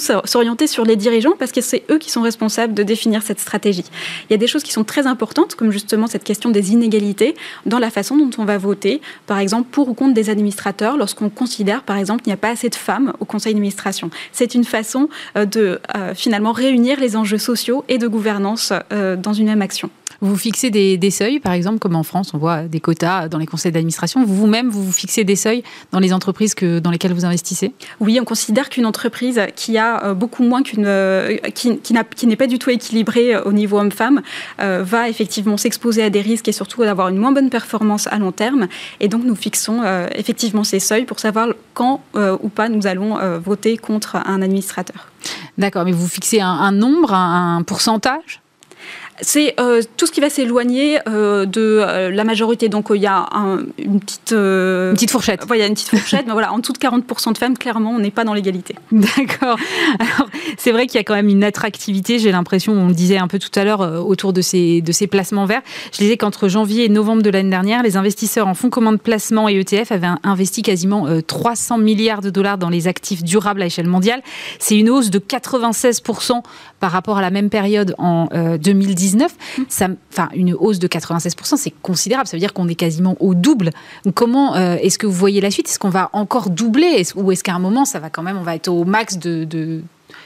sur 0.67 0.85
les 0.85 0.97
dirigeants 0.97 1.35
parce 1.39 1.53
que 1.53 1.61
c'est 1.61 1.85
eux 1.91 1.99
qui 1.99 2.11
sont 2.11 2.23
responsables 2.23 2.75
de 2.75 2.83
définir 2.83 3.23
cette 3.23 3.41
stratégie. 3.41 3.85
Il 4.29 4.33
y 4.33 4.35
a 4.35 4.39
des 4.39 4.47
choses 4.47 4.63
qui 4.63 4.73
sont 4.73 4.85
très 4.85 5.07
importantes, 5.07 5.55
comme 5.55 5.71
justement 5.71 6.07
cette 6.07 6.25
question 6.25 6.51
des 6.51 6.73
inégalités 6.73 7.35
dans 7.67 7.79
la 7.79 7.91
façon 7.91 8.17
dont 8.17 8.31
on 8.39 8.45
va 8.45 8.59
voter, 8.59 9.01
par 9.27 9.39
exemple 9.39 9.69
pour 9.71 9.89
ou 9.89 9.95
contre 9.95 10.15
des 10.15 10.31
administrateurs, 10.31 10.97
lorsqu'on 10.97 11.31
considère, 11.31 11.83
par 11.83 11.97
exemple, 11.97 12.23
qu'il 12.23 12.31
n'y 12.31 12.35
a 12.35 12.39
pas 12.39 12.51
assez 12.51 12.69
de 12.69 12.75
femmes 12.75 13.13
au 13.21 13.25
conseil 13.25 13.55
d'administration. 13.55 14.11
C'est 14.33 14.55
une 14.55 14.65
façon 14.65 15.09
euh, 15.37 15.47
de 15.47 15.81
euh, 15.97 16.15
finalement 16.15 16.53
réunir 16.53 17.01
les 17.01 17.17
enjeux 17.17 17.39
sociaux 17.39 17.85
et 17.89 17.99
de 17.99 18.07
gouvernance 18.07 18.73
euh, 18.93 19.17
dans 19.17 19.33
une 19.33 19.47
même 19.47 19.63
action. 19.63 19.91
Vous 20.25 20.39
fixez 20.39 20.71
des, 20.71 21.11
seuils, 21.11 21.39
par 21.39 21.53
exemple, 21.53 21.79
comme 21.79 21.97
en 21.97 22.03
France, 22.03 22.33
on 22.33 22.39
voit 22.39 22.63
des 22.63 22.81
quotas 22.81 23.29
dans 23.29 23.37
les 23.37 23.45
conseils 23.45 23.73
d'administration. 23.73 24.25
Vous-même, 24.25 24.71
vous, 24.71 24.83
vous 24.83 24.91
fixez 24.91 25.23
des 25.23 25.37
seuils 25.37 25.63
dans 25.93 25.99
les 25.99 26.15
entreprises 26.15 26.55
que, 26.55 26.79
dans 26.79 26.91
lesquelles 26.91 27.13
vous 27.13 27.27
investissez? 27.27 27.75
Oui, 28.01 28.19
on 28.19 28.25
considère 28.25 28.71
qu'une 28.71 28.87
entreprise 28.87 29.39
qui 29.55 29.77
a 29.77 30.03
euh, 30.03 30.15
beaucoup 30.15 30.43
moins 30.43 30.63
qu'une, 30.63 30.87
euh, 30.87 31.37
qui, 31.55 31.79
qui 31.79 32.27
n'est 32.27 32.37
pas 32.37 32.47
du 32.47 32.59
tout 32.59 32.71
équilibrée 32.71 33.35
euh, 33.35 33.43
au 33.45 33.53
niveau 33.53 33.79
homme-femme, 33.79 34.23
va 34.59 35.11
effectivement 35.11 35.59
s'exposer 35.59 36.03
à 36.03 36.09
des 36.09 36.23
risques 36.23 36.49
et 36.49 36.53
surtout 36.53 36.83
d'avoir 36.85 37.09
une 37.09 37.19
moins 37.19 37.33
bonne 37.33 37.51
performance 37.51 38.07
à 38.07 38.19
long 38.19 38.33
terme. 38.33 38.69
Et 39.01 39.09
donc, 39.09 39.25
nous 39.25 39.37
fixons 39.37 39.83
effectivement 40.15 40.65
ces 40.65 40.81
seuils 40.81 41.05
pour 41.05 41.21
savoir 41.21 41.49
quand 41.75 42.01
ou 42.15 42.49
pas 42.49 42.71
nous 42.71 42.87
allons 42.87 43.19
voter 43.41 43.77
contre 43.77 44.17
un 44.17 44.41
administrateur. 44.41 45.09
D'accord, 45.59 45.85
mais 45.85 45.93
vous 45.93 46.09
fixez 46.09 46.41
un, 46.41 46.73
nombre, 46.73 47.13
un 47.13 47.63
pourcentage? 47.63 48.41
C'est 49.25 49.55
euh, 49.59 49.83
tout 49.97 50.07
ce 50.07 50.13
qui 50.13 50.21
va 50.21 50.31
s'éloigner 50.31 50.99
euh, 51.09 51.47
de 51.47 51.81
euh, 51.81 52.11
la 52.11 52.25
majorité. 52.25 52.69
Donc 52.69 52.89
il 52.95 53.01
y 53.01 53.07
a 53.07 53.27
une 53.79 54.01
petite 54.01 54.33
une 54.33 54.95
petite 54.95 55.11
fourchette. 55.11 55.45
il 55.51 55.59
y 55.59 55.63
a 55.63 55.67
une 55.67 55.75
petite 55.75 55.89
fourchette, 55.89 56.25
mais 56.27 56.33
voilà, 56.33 56.53
en 56.53 56.59
dessous 56.59 56.73
de 56.73 56.79
40% 56.79 57.33
de 57.33 57.39
femmes, 57.39 57.57
clairement, 57.57 57.91
on 57.93 57.99
n'est 57.99 58.11
pas 58.11 58.25
dans 58.25 58.35
l'égalité. 58.35 58.75
D'accord. 58.93 59.59
Alors 59.99 60.29
c'est 60.59 60.73
vrai 60.73 60.87
qu'il 60.87 60.97
y 60.97 61.01
a 61.01 61.05
quand 61.05 61.15
même 61.15 61.29
une 61.29 61.45
attractivité. 61.45 62.19
J'ai 62.19 62.33
l'impression, 62.33 62.73
on 62.73 62.89
le 62.89 62.95
disait 62.95 63.17
un 63.17 63.29
peu 63.29 63.39
tout 63.39 63.51
à 63.59 63.65
l'heure, 63.65 64.07
autour 64.07 64.33
de 64.33 64.43
ces 64.43 64.83
de 64.83 64.93
ces 64.93 65.07
placements 65.07 65.47
verts. 65.47 65.63
Je 65.93 65.99
disais 65.99 66.17
qu'entre 66.17 66.49
janvier 66.49 66.85
et 66.85 66.89
novembre 66.89 67.23
de 67.23 67.31
l'année 67.31 67.51
dernière, 67.51 67.83
les 67.83 67.97
investisseurs 67.97 68.47
en 68.47 68.55
fonds 68.55 68.71
communs 68.71 68.93
de 68.93 68.99
placement 68.99 69.49
et 69.49 69.59
ETF 69.59 69.93
avaient 69.93 70.09
investi 70.23 70.63
quasiment 70.63 71.07
300 71.27 71.79
milliards 71.79 72.21
de 72.21 72.31
dollars 72.31 72.59
dans 72.59 72.69
les 72.69 72.89
actifs 72.89 73.23
durables 73.23 73.63
à 73.63 73.67
échelle 73.67 73.87
mondiale. 73.87 74.23
C'est 74.59 74.77
une 74.77 74.91
hausse 74.91 75.11
de 75.11 75.19
96% 75.19 76.43
par 76.81 76.91
rapport 76.93 77.19
à 77.19 77.23
la 77.23 77.31
même 77.31 77.49
période 77.49 77.95
en 77.99 78.29
2010 78.59 79.14
2019. 79.15 79.67
Ça, 79.69 79.89
enfin, 80.13 80.29
une 80.35 80.55
hausse 80.55 80.79
de 80.79 80.89
96%, 80.89 81.57
c'est 81.57 81.71
considérable. 81.83 82.29
Ça 82.29 82.37
veut 82.37 82.41
dire 82.41 82.53
qu'on 82.53 82.69
est 82.69 82.75
quasiment 82.75 83.17
au 83.21 83.35
double. 83.35 83.71
comment 84.15 84.57
est-ce 84.57 84.99
que 84.99 85.07
vous 85.07 85.13
voyez 85.13 85.41
la 85.41 85.51
suite? 85.51 85.69
Est-ce 85.69 85.79
qu'on 85.79 85.91
va 85.91 86.11
encore 86.13 86.51
doubler? 86.51 87.03
Ou 87.17 87.33
est-ce 87.33 87.45
qu'à 87.45 87.55
un 87.55 87.59
moment, 87.59 87.85
ça 87.85 87.99
va 87.99 88.11
quand 88.11 88.23
même, 88.23 88.37
on 88.37 88.43
va 88.43 88.55
être 88.55 88.69
au 88.69 88.85
max 88.85 89.19
de, 89.19 89.45
de... 89.45 89.83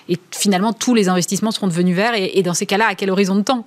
et 0.09 0.17
finalement 0.31 0.73
tous 0.73 0.95
les 0.95 1.09
investissements 1.09 1.51
seront 1.51 1.67
devenus 1.67 1.97
verts 1.97 2.15
et, 2.15 2.31
et 2.35 2.43
dans 2.43 2.55
ces 2.55 2.67
cas-là, 2.67 2.87
à 2.89 2.95
quel 2.95 3.11
horizon 3.11 3.37
de 3.37 3.43
temps? 3.43 3.65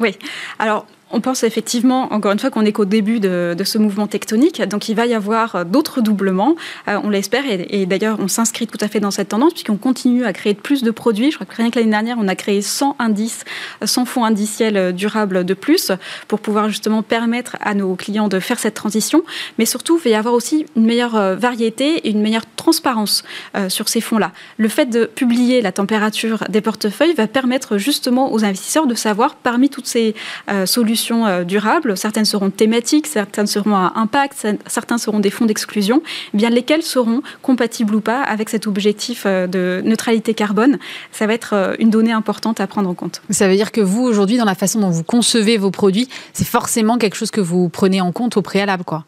Oui. 0.00 0.16
Alors, 0.58 0.86
on 1.12 1.20
pense 1.20 1.44
effectivement, 1.44 2.12
encore 2.12 2.32
une 2.32 2.38
fois, 2.38 2.50
qu'on 2.50 2.64
est 2.64 2.72
qu'au 2.72 2.86
début 2.86 3.20
de, 3.20 3.54
ce 3.64 3.78
mouvement 3.78 4.06
tectonique, 4.06 4.60
donc 4.62 4.88
il 4.88 4.96
va 4.96 5.06
y 5.06 5.14
avoir 5.14 5.54
euh, 5.54 5.64
d'autres 5.64 6.00
doublements, 6.00 6.56
euh, 6.88 6.98
on 7.04 7.10
l'espère, 7.10 7.44
et, 7.46 7.86
d'ailleurs 7.86 8.18
on 8.18 8.28
s'inscrit 8.28 8.66
tout 8.66 8.78
à 8.80 8.88
fait 8.88 8.98
dans 8.98 9.10
cette 9.10 9.28
tendance, 9.28 9.52
puisqu'on 9.52 9.76
continue 9.76 10.24
à 10.24 10.32
créer 10.32 10.54
plus 10.54 10.82
de 10.82 10.90
produits. 10.90 11.30
Je 11.30 11.36
crois 11.36 11.46
que 11.46 11.54
rien 11.54 11.70
que 11.70 11.78
l'année 11.78 11.90
dernière, 11.90 12.16
on 12.18 12.26
a 12.26 12.34
créé 12.34 12.60
100 12.62 12.96
indices, 12.98 13.44
100 13.84 14.04
fonds 14.06 14.24
indiciels 14.24 14.92
durables 14.92 15.44
de 15.44 15.54
plus, 15.54 15.92
pour 16.28 16.40
pouvoir 16.40 16.68
justement 16.68 17.02
permettre 17.02 17.56
à 17.60 17.74
nos 17.74 17.94
clients 17.94 18.28
de 18.28 18.40
faire 18.40 18.58
cette 18.58 18.74
transition, 18.74 19.22
mais 19.58 19.66
surtout, 19.66 19.98
il 19.98 20.04
va 20.04 20.10
y 20.10 20.14
avoir 20.14 20.34
aussi 20.34 20.66
une 20.76 20.86
meilleure 20.86 21.16
euh, 21.16 21.36
variété 21.36 21.98
et 21.98 22.10
une 22.10 22.22
meilleure 22.22 22.44
transparence 22.56 23.24
sur 23.68 23.88
ces 23.88 24.00
fonds-là. 24.00 24.30
Le 24.56 24.68
fait 24.68 24.86
de 24.86 25.04
publier 25.04 25.62
la 25.62 25.72
température 25.72 26.44
des 26.48 26.60
portefeuilles 26.60 27.12
va 27.14 27.26
permettre 27.26 27.76
justement 27.76 28.32
aux 28.32 28.44
investisseurs 28.44 28.86
de 28.86 28.94
savoir, 28.94 29.34
parmi 29.34 29.68
toutes 29.68 29.86
ces 29.86 30.14
solutions, 30.64 31.01
euh, 31.10 31.44
durables, 31.44 31.96
certaines 31.96 32.24
seront 32.24 32.50
thématiques, 32.50 33.06
certaines 33.06 33.46
seront 33.46 33.74
à 33.74 33.92
impact, 33.96 34.46
certains 34.66 34.98
seront 34.98 35.20
des 35.20 35.30
fonds 35.30 35.46
d'exclusion, 35.46 36.02
eh 36.32 36.36
bien 36.36 36.50
lesquels 36.50 36.82
seront 36.82 37.22
compatibles 37.42 37.94
ou 37.94 38.00
pas 38.00 38.22
avec 38.22 38.48
cet 38.48 38.66
objectif 38.66 39.24
euh, 39.26 39.46
de 39.46 39.82
neutralité 39.84 40.34
carbone. 40.34 40.78
Ça 41.10 41.26
va 41.26 41.34
être 41.34 41.54
euh, 41.54 41.74
une 41.78 41.90
donnée 41.90 42.12
importante 42.12 42.60
à 42.60 42.66
prendre 42.66 42.88
en 42.88 42.94
compte. 42.94 43.22
Ça 43.30 43.48
veut 43.48 43.56
dire 43.56 43.72
que 43.72 43.80
vous, 43.80 44.02
aujourd'hui, 44.02 44.36
dans 44.36 44.44
la 44.44 44.54
façon 44.54 44.80
dont 44.80 44.90
vous 44.90 45.04
concevez 45.04 45.58
vos 45.58 45.70
produits, 45.70 46.08
c'est 46.32 46.46
forcément 46.46 46.98
quelque 46.98 47.16
chose 47.16 47.30
que 47.30 47.40
vous 47.40 47.68
prenez 47.68 48.00
en 48.00 48.12
compte 48.12 48.36
au 48.36 48.42
préalable, 48.42 48.84
quoi. 48.84 49.04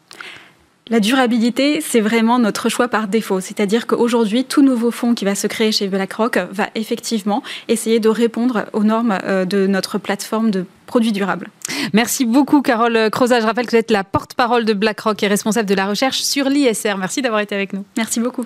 La 0.91 0.99
durabilité, 0.99 1.81
c'est 1.81 1.99
vraiment 1.99 2.37
notre 2.37 2.69
choix 2.69 2.87
par 2.87 3.07
défaut. 3.07 3.39
C'est-à-dire 3.39 3.87
qu'aujourd'hui, 3.87 4.45
tout 4.45 4.61
nouveau 4.61 4.91
fonds 4.91 5.15
qui 5.15 5.25
va 5.25 5.33
se 5.33 5.47
créer 5.47 5.71
chez 5.71 5.87
BlackRock 5.87 6.37
va 6.51 6.69
effectivement 6.75 7.41
essayer 7.67 7.99
de 7.99 8.07
répondre 8.07 8.65
aux 8.71 8.83
normes 8.83 9.17
de 9.49 9.65
notre 9.65 9.97
plateforme 9.97 10.51
de 10.51 10.65
produits 10.85 11.11
durables. 11.11 11.49
Merci 11.93 12.25
beaucoup, 12.25 12.61
Carole 12.61 13.09
Croza. 13.11 13.39
Je 13.39 13.45
rappelle 13.45 13.65
que 13.65 13.71
vous 13.71 13.77
êtes 13.77 13.91
la 13.91 14.03
porte-parole 14.03 14.65
de 14.65 14.73
BlackRock 14.73 15.21
et 15.23 15.27
responsable 15.27 15.67
de 15.67 15.75
la 15.75 15.87
recherche 15.87 16.21
sur 16.21 16.49
l'ISR. 16.49 16.97
Merci 16.97 17.21
d'avoir 17.21 17.41
été 17.41 17.55
avec 17.55 17.73
nous. 17.73 17.85
Merci 17.97 18.19
beaucoup. 18.19 18.45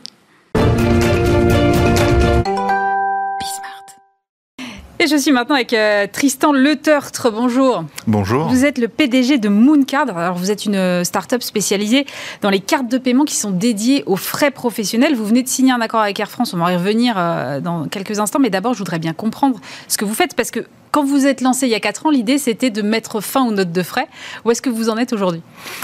Et 5.01 5.07
je 5.07 5.15
suis 5.15 5.31
maintenant 5.31 5.55
avec 5.55 5.71
euh, 5.71 6.07
Tristan 6.11 6.51
Letertre. 6.51 7.31
Bonjour. 7.31 7.85
Bonjour. 8.05 8.49
Vous 8.49 8.65
êtes 8.65 8.77
le 8.77 8.89
PDG 8.89 9.37
de 9.37 9.47
Mooncard. 9.47 10.09
Alors, 10.09 10.35
vous 10.35 10.51
êtes 10.51 10.65
une 10.65 10.75
euh, 10.75 11.05
start-up 11.05 11.41
spécialisée 11.41 12.05
dans 12.41 12.49
les 12.49 12.59
cartes 12.59 12.89
de 12.89 12.97
paiement 12.97 13.23
qui 13.23 13.35
sont 13.35 13.51
dédiées 13.51 14.03
aux 14.07 14.17
frais 14.17 14.51
professionnels. 14.51 15.15
Vous 15.15 15.25
venez 15.25 15.41
de 15.41 15.47
signer 15.47 15.71
un 15.71 15.79
accord 15.79 16.01
avec 16.01 16.19
Air 16.19 16.29
France. 16.29 16.53
On 16.53 16.57
va 16.57 16.73
y 16.73 16.75
revenir 16.75 17.15
euh, 17.17 17.61
dans 17.61 17.87
quelques 17.87 18.19
instants. 18.19 18.39
Mais 18.39 18.49
d'abord, 18.49 18.73
je 18.73 18.79
voudrais 18.79 18.99
bien 18.99 19.13
comprendre 19.13 19.61
ce 19.87 19.97
que 19.97 20.03
vous 20.03 20.13
faites 20.13 20.35
parce 20.35 20.51
que 20.51 20.65
quand 20.91 21.03
vous 21.03 21.25
êtes 21.25 21.41
lancé 21.41 21.67
il 21.67 21.71
y 21.71 21.75
a 21.75 21.79
4 21.79 22.07
ans, 22.07 22.09
l'idée 22.09 22.37
c'était 22.37 22.69
de 22.69 22.81
mettre 22.81 23.21
fin 23.21 23.45
aux 23.45 23.51
notes 23.51 23.71
de 23.71 23.83
frais. 23.83 24.07
Où 24.45 24.51
est-ce 24.51 24.61
que 24.61 24.69
vous 24.69 24.89
en 24.89 24.97
êtes 24.97 25.13
aujourd'hui? 25.13 25.41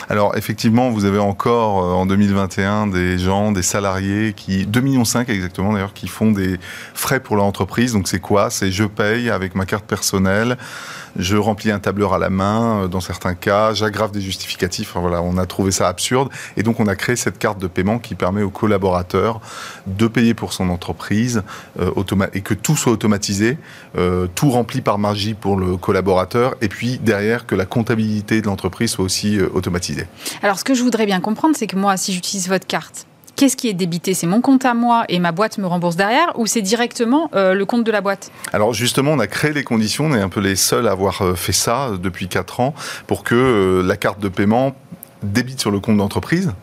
Alors 0.10 0.36
effectivement, 0.38 0.90
vous 0.90 1.06
avez 1.06 1.20
encore 1.20 1.84
euh, 1.84 1.94
en 1.94 2.06
2021 2.06 2.88
des 2.88 3.18
gens, 3.18 3.52
des 3.52 3.62
salariés 3.62 4.34
qui, 4.36 4.66
2,5 4.66 4.82
millions 4.82 5.04
exactement 5.28 5.74
d'ailleurs, 5.74 5.94
qui 5.94 6.08
font 6.08 6.32
des 6.32 6.58
frais 6.94 7.20
pour 7.20 7.36
leur 7.36 7.46
entreprise. 7.46 7.94
Donc 7.94 8.08
c'est 8.08 8.20
quoi? 8.20 8.50
C'est 8.50 8.72
je 8.72 8.84
paye 8.84 9.30
avec 9.30 9.56
ma 9.56 9.66
carte 9.66 9.86
personnelle 9.86 10.58
je 11.16 11.38
remplis 11.38 11.72
un 11.72 11.80
tableur 11.80 12.14
à 12.14 12.18
la 12.18 12.30
main 12.30 12.84
euh, 12.84 12.88
dans 12.88 13.00
certains 13.00 13.36
cas, 13.36 13.74
j'aggrave 13.74 14.12
des 14.12 14.22
justificatifs. 14.22 14.94
voilà, 14.96 15.22
on 15.22 15.38
a 15.38 15.46
trouvé 15.46 15.72
ça 15.72 15.88
absurde 15.88 16.30
et 16.58 16.64
donc 16.64 16.80
on 16.80 16.88
a 16.88 16.96
créé 16.96 17.16
cette 17.16 17.38
carte 17.38 17.60
de 17.60 17.68
paiement 17.68 18.00
qui 18.00 18.16
permet 18.16 18.42
aux 18.42 18.50
collaborateurs 18.50 19.42
de 19.88 20.08
payer 20.08 20.34
pour 20.34 20.54
son 20.54 20.70
entreprise 20.70 21.44
euh, 21.80 21.92
et 22.34 22.42
que 22.42 22.54
tout 22.54 22.76
soit 22.76 22.92
automatisé, 22.92 23.58
euh, 23.98 24.28
tout 24.34 24.50
rempli 24.50 24.82
par 24.82 24.98
magie 24.98 25.34
pour 25.34 25.58
le 25.58 25.78
collaborateur 25.78 26.56
et 26.62 26.68
puis 26.68 27.00
derrière 27.00 27.46
que 27.46 27.56
la 27.56 27.66
comptabilité 27.66 28.42
de 28.42 28.48
l'entreprise 28.48 28.92
soit 28.92 29.06
aussi 29.06 29.40
automatisée. 29.40 30.08
Alors 30.42 30.60
ce 30.60 30.64
que 30.64 30.74
je 30.74 30.84
voudrais 30.84 31.06
bien 31.06 31.20
comprendre, 31.20 31.56
c'est 31.58 31.68
que 31.68 31.76
moi, 31.76 31.98
si 31.98 32.14
j'utilise 32.14 32.48
votre 32.48 32.68
carte, 32.68 33.06
qu'est-ce 33.36 33.58
qui 33.58 33.68
est 33.70 33.74
débité? 33.74 34.14
C'est 34.14 34.28
mon 34.28 34.42
compte 34.42 34.66
à 34.66 34.74
moi 34.74 35.06
et 35.10 35.20
ma 35.20 35.32
boîte 35.32 35.58
me 35.58 35.68
rembourse 35.68 35.96
derrière 35.96 36.32
ou 36.36 36.48
c'est 36.48 36.62
directement 36.62 37.30
euh, 37.36 37.54
le 37.54 37.66
compte 37.66 37.84
de 37.84 37.92
la 37.92 38.02
boîte? 38.02 38.32
Alors 38.54 38.74
justement, 38.74 39.12
on 39.12 39.20
a 39.20 39.28
créé 39.28 39.54
les 39.54 39.64
conditions, 39.64 40.06
on 40.06 40.16
est 40.16 40.22
un 40.22 40.30
peu 40.30 40.40
les 40.40 40.56
seuls 40.56 40.88
à 40.88 40.92
avoir 40.92 41.22
euh, 41.22 41.36
fait 41.36 41.52
ça 41.52 41.88
euh, 41.88 41.98
depuis 41.98 42.28
4 42.28 42.60
ans 42.60 42.74
pour 43.08 43.24
que 43.24 43.84
la 43.86 43.98
carte 43.98 44.20
de 44.20 44.30
paiement 44.30 44.76
débite 45.32 45.60
sur 45.60 45.72
le 45.72 45.80
compte 45.80 45.98
d'entreprise 45.98 46.54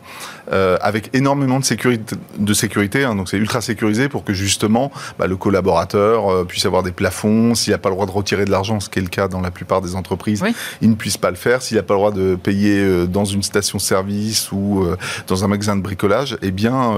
euh, 0.51 0.77
avec 0.81 1.09
énormément 1.15 1.57
de 1.59 1.63
sécurité, 1.63 2.17
de 2.37 2.53
sécurité 2.53 3.05
hein. 3.05 3.15
donc 3.15 3.29
c'est 3.29 3.37
ultra 3.37 3.61
sécurisé 3.61 4.09
pour 4.09 4.25
que 4.25 4.33
justement 4.33 4.91
bah, 5.17 5.25
le 5.25 5.37
collaborateur 5.37 6.29
euh, 6.29 6.43
puisse 6.43 6.65
avoir 6.65 6.83
des 6.83 6.91
plafonds. 6.91 7.55
S'il 7.55 7.71
n'a 7.71 7.77
pas 7.77 7.87
le 7.87 7.95
droit 7.95 8.05
de 8.05 8.11
retirer 8.11 8.43
de 8.43 8.51
l'argent, 8.51 8.81
ce 8.81 8.89
qui 8.89 8.99
est 8.99 9.01
le 9.01 9.07
cas 9.07 9.29
dans 9.29 9.39
la 9.39 9.51
plupart 9.51 9.81
des 9.81 9.95
entreprises, 9.95 10.43
il 10.81 10.89
ne 10.89 10.95
puisse 10.95 11.15
pas 11.15 11.29
le 11.29 11.37
faire. 11.37 11.61
S'il 11.61 11.77
n'a 11.77 11.83
pas 11.83 11.93
le 11.93 11.99
droit 11.99 12.11
de 12.11 12.35
payer 12.35 12.81
euh, 12.81 13.05
dans 13.05 13.23
une 13.23 13.41
station-service 13.41 14.51
ou 14.51 14.85
dans 15.27 15.45
un 15.45 15.47
magasin 15.47 15.77
de 15.77 15.81
bricolage, 15.81 16.37
eh 16.41 16.51
bien, 16.51 16.95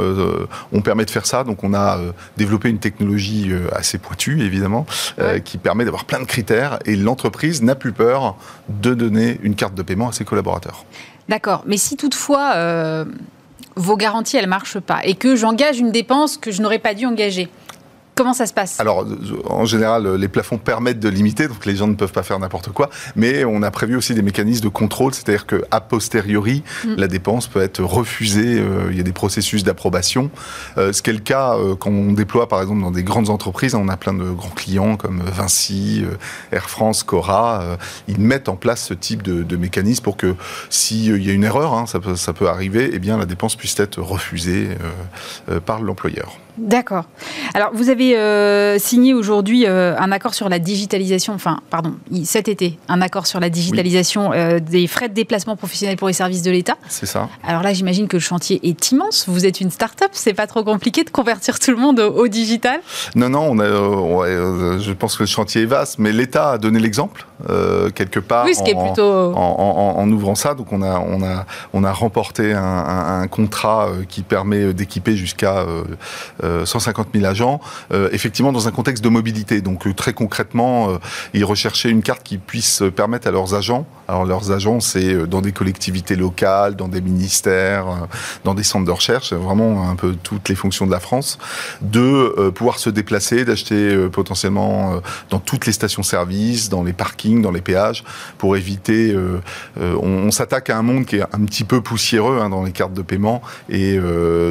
on 0.72 0.82
permet 0.82 1.06
de 1.06 1.12
faire 1.12 1.26
ça. 1.26 1.44
Donc 1.44 1.64
on 1.64 1.74
a 1.74 2.00
développé 2.38 2.70
une 2.70 2.80
technologie 2.80 3.52
assez 3.72 3.98
pointue, 3.98 4.42
évidemment, 4.42 4.86
qui 5.44 5.58
permet 5.58 5.86
d'avoir 5.86 6.06
plein 6.06 6.20
de 6.20 6.26
critères 6.26 6.80
et 6.86 6.96
l'entreprise 6.96 7.62
n'a 7.62 7.76
plus 7.76 7.92
peur 7.92 8.36
de 8.70 8.94
donner 8.94 9.40
une 9.44 9.56
carte 9.56 9.76
de 9.76 9.84
paiement 9.84 10.10
à 10.10 10.12
ses 10.12 10.26
collaborateurs. 10.26 10.86
D'accord, 11.30 11.64
mais 11.66 11.78
si 11.78 11.98
toutefois 11.98 12.56
vos 13.76 13.98
garanties, 13.98 14.38
elles 14.38 14.46
ne 14.46 14.50
marchent 14.50 14.80
pas 14.80 15.00
et 15.04 15.16
que 15.16 15.36
j'engage 15.36 15.80
une 15.80 15.92
dépense 15.92 16.38
que 16.38 16.52
je 16.52 16.62
n'aurais 16.62 16.80
pas 16.80 16.94
dû 16.94 17.06
engager. 17.06 17.50
Comment 18.16 18.34
ça 18.34 18.46
se 18.46 18.54
passe? 18.54 18.80
Alors, 18.80 19.06
en 19.50 19.66
général, 19.66 20.16
les 20.16 20.30
plafonds 20.30 20.58
permettent 20.58 21.02
de 21.02 21.10
limiter, 21.10 21.50
donc 21.50 21.66
les 21.66 21.76
gens 21.76 21.88
ne 21.88 21.96
peuvent 21.96 22.14
pas 22.14 22.24
faire 22.24 22.40
n'importe 22.40 22.70
quoi, 22.70 22.90
mais 23.18 23.44
on 23.44 23.62
a 23.62 23.70
prévu 23.72 23.98
aussi 23.98 24.14
des 24.14 24.22
mécanismes 24.22 24.64
de 24.64 24.70
contrôle, 24.70 25.14
c'est-à-dire 25.14 25.46
qu'à 25.46 25.82
posteriori, 25.82 26.64
mm. 26.86 26.96
la 26.96 27.08
dépense 27.08 27.48
peut 27.48 27.62
être 27.62 27.84
refusée, 27.84 28.58
euh, 28.58 28.88
il 28.90 28.96
y 28.96 29.02
a 29.02 29.04
des 29.04 29.12
processus 29.12 29.66
d'approbation, 29.66 30.32
euh, 30.78 30.94
ce 30.94 31.02
qui 31.02 31.10
est 31.10 31.14
le 31.14 31.20
cas 31.20 31.56
euh, 31.56 31.76
quand 31.76 31.92
on 31.92 32.14
déploie, 32.14 32.48
par 32.48 32.62
exemple, 32.62 32.82
dans 32.82 32.92
des 32.92 33.04
grandes 33.04 33.30
entreprises, 33.30 33.76
on 33.76 33.90
a 33.90 33.98
plein 33.98 34.14
de 34.14 34.24
grands 34.32 34.50
clients 34.50 34.96
comme 34.96 35.22
Vinci, 35.22 36.06
Air 36.54 36.70
France, 36.70 37.04
Cora, 37.04 37.78
ils 38.08 38.20
mettent 38.20 38.48
en 38.48 38.56
place 38.56 38.86
ce 38.86 38.94
type 38.94 39.24
de, 39.24 39.56
mécanisme 39.58 40.04
pour 40.04 40.16
que 40.16 40.36
s'il 40.70 41.22
y 41.22 41.30
a 41.30 41.34
une 41.34 41.44
erreur, 41.44 41.74
hein, 41.74 41.86
ça, 41.86 42.00
peut, 42.00 42.16
ça 42.16 42.32
peut 42.32 42.48
arriver, 42.48 42.92
eh 42.94 43.00
bien 43.00 43.18
la 43.18 43.26
dépense 43.26 43.56
puisse 43.56 43.78
être 43.80 44.02
refusée 44.02 44.70
par 45.66 45.82
l'employeur. 45.82 46.38
D'accord. 46.58 47.06
Alors, 47.54 47.72
vous 47.74 47.90
avez 47.90 48.18
euh, 48.18 48.80
signé 48.80 49.14
aujourd'hui 49.14 49.66
euh, 49.66 49.96
un 49.98 50.12
accord 50.12 50.34
sur 50.34 50.50
la 50.50 50.60
digitalisation, 50.60 51.34
enfin, 51.34 51.60
pardon, 51.70 51.96
cet 52.24 52.48
été, 52.48 52.78
un 52.88 53.02
accord 53.02 53.28
sur 53.28 53.40
la 53.40 53.50
digitalisation 53.50 54.32
euh, 54.34 54.60
des 54.60 54.88
frais 54.88 55.10
de 55.10 55.14
déplacement 55.14 55.56
professionnel 55.56 55.98
pour 55.98 56.08
les 56.08 56.14
services 56.14 56.42
de 56.42 56.52
l'État. 56.52 56.76
C'est 56.88 57.06
ça. 57.06 57.30
Alors 57.46 57.62
là, 57.62 57.74
j'imagine 57.74 58.08
que 58.08 58.18
le 58.18 58.22
chantier 58.22 58.60
est 58.64 58.92
immense. 58.92 59.26
Vous 59.28 59.46
êtes 59.46 59.60
une 59.60 59.72
start-up, 59.72 60.10
c'est 60.14 60.34
pas 60.34 60.48
trop 60.48 60.64
compliqué 60.64 61.04
de 61.04 61.10
convertir 61.10 61.60
tout 61.60 61.72
le 61.72 61.78
monde 61.78 62.00
au, 62.00 62.28
digital? 62.28 62.80
Non, 63.16 63.30
non, 63.30 63.48
on 63.52 63.60
a, 63.60 64.80
je 64.80 64.92
pense 64.94 65.16
que 65.16 65.24
le 65.24 65.28
chantier 65.28 65.64
est 65.64 65.68
vaste, 65.68 66.00
mais 66.00 66.12
l'État 66.12 66.52
a 66.52 66.58
donné 66.58 66.80
l'exemple, 66.80 67.26
quelque 67.94 68.20
part. 68.20 68.46
Oui, 68.46 68.56
ce 68.56 68.64
qui 68.64 68.72
est 68.72 68.82
plutôt. 68.82 69.34
En, 69.36 70.12
ouvrant 70.12 70.36
ça, 70.36 70.54
donc 70.54 70.72
on 70.72 70.82
a, 70.82 71.00
on 71.00 71.24
a, 71.24 71.46
on 71.74 71.84
a 71.84 71.92
remporté 71.92 72.54
un, 72.54 72.62
un 72.62 73.28
contrat 73.28 73.90
qui 74.08 74.22
permet 74.22 74.74
d'équiper 74.74 75.16
jusqu'à 75.16 75.66
150 76.66 77.10
000 77.14 77.26
agents, 77.26 77.60
euh, 77.92 78.10
effectivement 78.12 78.52
dans 78.52 78.68
un 78.68 78.72
contexte 78.72 79.04
de 79.04 79.10
mobilité. 79.10 79.62
Donc 79.62 79.88
euh, 79.88 79.94
très 79.94 80.14
concrètement, 80.14 80.90
euh, 80.90 80.98
ils 81.34 81.46
recherchaient 81.46 81.90
une 81.90 82.02
carte 82.02 82.24
qui 82.24 82.38
puisse 82.38 82.84
permettre 82.96 83.28
à 83.28 83.32
leurs 83.32 83.54
agents, 83.54 83.86
alors 84.08 84.26
leurs 84.26 84.52
agents 84.52 84.80
c'est 84.80 85.28
dans 85.28 85.42
des 85.42 85.52
collectivités 85.52 86.16
locales, 86.16 86.76
dans 86.76 86.88
des 86.88 87.02
ministères, 87.02 87.86
dans 88.44 88.54
des 88.54 88.64
centres 88.64 88.86
de 88.86 88.92
recherche, 88.92 89.34
vraiment 89.34 89.90
un 89.90 89.96
peu 89.96 90.16
toutes 90.22 90.50
les 90.50 90.56
fonctions 90.56 90.86
de 90.86 90.92
la 90.92 91.00
France, 91.00 91.38
de 91.82 92.52
pouvoir 92.52 92.80
se 92.80 92.90
déplacer, 92.90 93.46
d'acheter 93.46 94.08
potentiellement 94.10 95.02
dans 95.30 95.40
toutes 95.40 95.66
les 95.66 95.72
stations-service, 95.72 96.70
dans 96.70 96.84
les 96.84 96.94
parkings, 96.94 97.42
dans 97.42 97.52
les 97.52 97.62
péages, 97.62 98.04
pour 98.38 98.58
éviter. 98.58 99.16
on, 99.78 100.32
s'attaque 100.32 100.70
à 100.70 100.78
un 100.78 100.82
monde 100.82 101.06
qui 101.06 101.18
est 101.18 101.22
un 101.22 101.46
petit 101.46 101.64
peu 101.64 101.82
poussiéreux 101.82 102.40
hein, 102.42 102.50
dans 102.50 102.64
les 102.64 102.72
cartes 102.72 102.94
de 102.94 103.02
paiement 103.02 103.42
et 103.70 104.00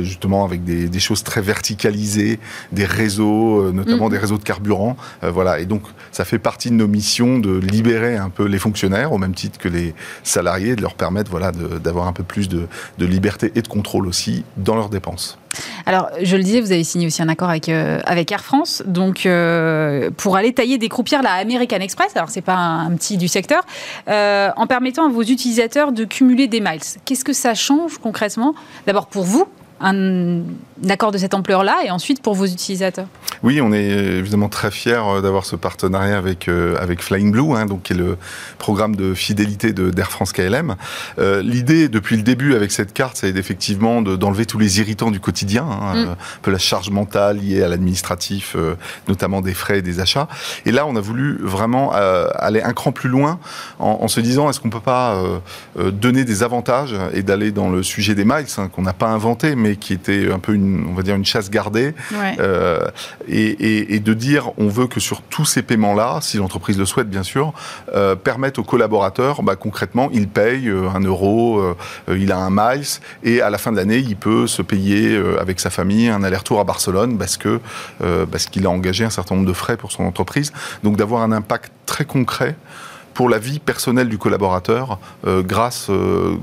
justement 0.02 0.44
avec 0.44 0.64
des 0.64 1.00
choses 1.00 1.22
très 1.22 1.40
verticales 1.40 1.83
des 1.90 2.84
réseaux, 2.84 3.72
notamment 3.72 4.08
mm. 4.08 4.12
des 4.12 4.18
réseaux 4.18 4.38
de 4.38 4.44
carburant. 4.44 4.96
voilà. 5.22 5.60
Et 5.60 5.66
donc, 5.66 5.82
ça 6.12 6.24
fait 6.24 6.38
partie 6.38 6.70
de 6.70 6.74
nos 6.74 6.88
missions 6.88 7.38
de 7.38 7.58
libérer 7.58 8.16
un 8.16 8.30
peu 8.30 8.46
les 8.46 8.58
fonctionnaires, 8.58 9.12
au 9.12 9.18
même 9.18 9.34
titre 9.34 9.58
que 9.58 9.68
les 9.68 9.94
salariés, 10.22 10.76
de 10.76 10.82
leur 10.82 10.94
permettre 10.94 11.30
voilà, 11.30 11.52
d'avoir 11.52 12.06
un 12.06 12.12
peu 12.12 12.22
plus 12.22 12.48
de, 12.48 12.66
de 12.98 13.06
liberté 13.06 13.52
et 13.54 13.62
de 13.62 13.68
contrôle 13.68 14.06
aussi 14.06 14.44
dans 14.56 14.74
leurs 14.74 14.88
dépenses. 14.88 15.38
Alors, 15.86 16.08
je 16.22 16.36
le 16.36 16.42
disais, 16.42 16.60
vous 16.60 16.72
avez 16.72 16.84
signé 16.84 17.06
aussi 17.06 17.22
un 17.22 17.28
accord 17.28 17.48
avec, 17.48 17.68
euh, 17.68 18.00
avec 18.06 18.30
Air 18.32 18.42
France, 18.42 18.82
donc 18.86 19.26
euh, 19.26 20.10
pour 20.16 20.36
aller 20.36 20.52
tailler 20.52 20.78
des 20.78 20.88
croupières 20.88 21.22
la 21.22 21.32
American 21.32 21.76
Express. 21.76 22.16
Alors, 22.16 22.30
c'est 22.30 22.40
pas 22.40 22.56
un, 22.56 22.90
petit 22.96 23.16
du 23.16 23.28
secteur, 23.28 23.62
euh, 24.08 24.50
en 24.56 24.66
permettant 24.66 25.06
à 25.06 25.08
vos 25.08 25.22
utilisateurs 25.22 25.92
de 25.92 26.04
cumuler 26.04 26.46
des 26.46 26.60
miles. 26.60 26.80
Qu'est-ce 27.04 27.24
que 27.24 27.32
ça 27.32 27.54
change 27.54 27.98
concrètement? 27.98 28.54
D'abord 28.86 29.06
pour 29.06 29.24
vous, 29.24 29.46
un, 29.80 30.42
accord 30.88 31.12
de 31.12 31.18
cette 31.18 31.34
ampleur-là 31.34 31.78
et 31.84 31.90
ensuite 31.90 32.22
pour 32.22 32.34
vos 32.34 32.46
utilisateurs 32.46 33.06
Oui, 33.42 33.60
on 33.60 33.72
est 33.72 33.84
évidemment 33.84 34.48
très 34.48 34.70
fiers 34.70 35.00
euh, 35.06 35.20
d'avoir 35.20 35.44
ce 35.44 35.56
partenariat 35.56 36.18
avec, 36.18 36.48
euh, 36.48 36.76
avec 36.80 37.02
Flying 37.02 37.30
Blue, 37.30 37.52
hein, 37.54 37.66
donc, 37.66 37.84
qui 37.84 37.92
est 37.92 37.96
le 37.96 38.16
programme 38.58 38.96
de 38.96 39.14
fidélité 39.14 39.72
d'Air 39.72 40.10
France 40.10 40.32
KLM. 40.32 40.76
Euh, 41.18 41.42
l'idée, 41.42 41.88
depuis 41.88 42.16
le 42.16 42.22
début 42.22 42.54
avec 42.54 42.72
cette 42.72 42.92
carte, 42.92 43.16
c'est 43.18 43.36
effectivement 43.36 44.02
d'enlever 44.02 44.46
tous 44.46 44.58
les 44.58 44.80
irritants 44.80 45.10
du 45.10 45.20
quotidien, 45.20 45.64
hein, 45.64 45.94
mm. 45.94 46.08
un 46.08 46.16
peu 46.42 46.50
la 46.50 46.58
charge 46.58 46.90
mentale 46.90 47.38
liée 47.38 47.62
à 47.62 47.68
l'administratif, 47.68 48.56
notamment 49.08 49.40
des 49.40 49.54
frais 49.54 49.78
et 49.78 49.82
des 49.82 50.00
achats. 50.00 50.28
Et 50.66 50.72
là, 50.72 50.86
on 50.86 50.96
a 50.96 51.00
voulu 51.00 51.38
vraiment 51.40 51.92
aller 51.92 52.62
un 52.62 52.72
cran 52.72 52.92
plus 52.92 53.08
loin 53.08 53.38
en, 53.78 54.08
se 54.08 54.20
disant, 54.20 54.50
est-ce 54.50 54.60
qu'on 54.60 54.70
peut 54.70 54.80
pas 54.80 55.22
donner 55.76 56.24
des 56.24 56.42
avantages 56.42 56.94
et 57.12 57.22
d'aller 57.22 57.52
dans 57.52 57.70
le 57.70 57.82
sujet 57.82 58.14
des 58.14 58.24
miles, 58.24 58.46
hein, 58.58 58.68
qu'on 58.68 58.82
n'a 58.82 58.92
pas 58.92 59.08
inventé, 59.08 59.56
mais 59.56 59.63
qui 59.72 59.92
était 59.92 60.30
un 60.30 60.38
peu 60.38 60.54
une, 60.54 60.86
on 60.88 60.94
va 60.94 61.02
dire 61.02 61.16
une 61.16 61.24
chasse 61.24 61.50
gardée, 61.50 61.94
euh, 62.12 62.86
et, 63.28 64.00
de 64.00 64.14
dire 64.14 64.50
on 64.58 64.68
veut 64.68 64.86
que 64.86 65.00
sur 65.00 65.22
tous 65.22 65.44
ces 65.44 65.62
paiements-là, 65.62 66.18
si 66.20 66.36
l'entreprise 66.36 66.78
le 66.78 66.84
souhaite 66.84 67.08
bien 67.08 67.22
sûr, 67.22 67.52
euh, 67.94 68.14
permettre 68.14 68.60
aux 68.60 68.64
collaborateurs, 68.64 69.42
bah, 69.42 69.56
concrètement, 69.56 70.10
il 70.12 70.28
paye 70.28 70.68
euh, 70.68 70.88
un 70.94 71.00
euro, 71.00 71.62
il 72.08 72.32
a 72.32 72.38
un 72.38 72.50
miles, 72.50 72.84
et 73.22 73.40
à 73.40 73.50
la 73.50 73.58
fin 73.58 73.72
de 73.72 73.76
l'année, 73.76 73.98
il 73.98 74.16
peut 74.16 74.46
se 74.46 74.62
payer 74.62 75.20
avec 75.40 75.60
sa 75.60 75.70
famille 75.70 76.08
un 76.08 76.22
aller-retour 76.22 76.60
à 76.60 76.64
Barcelone 76.64 77.16
parce 77.18 77.36
que 77.36 77.60
parce 78.30 78.46
qu'il 78.46 78.66
a 78.66 78.70
engagé 78.70 79.04
un 79.04 79.10
certain 79.10 79.34
nombre 79.36 79.48
de 79.48 79.52
frais 79.52 79.76
pour 79.76 79.92
son 79.92 80.04
entreprise. 80.04 80.52
Donc 80.82 80.96
d'avoir 80.96 81.22
un 81.22 81.32
impact 81.32 81.72
très 81.86 82.04
concret 82.04 82.56
pour 83.14 83.28
la 83.28 83.38
vie 83.38 83.60
personnelle 83.60 84.08
du 84.08 84.18
collaborateur 84.18 84.98
grâce, 85.24 85.90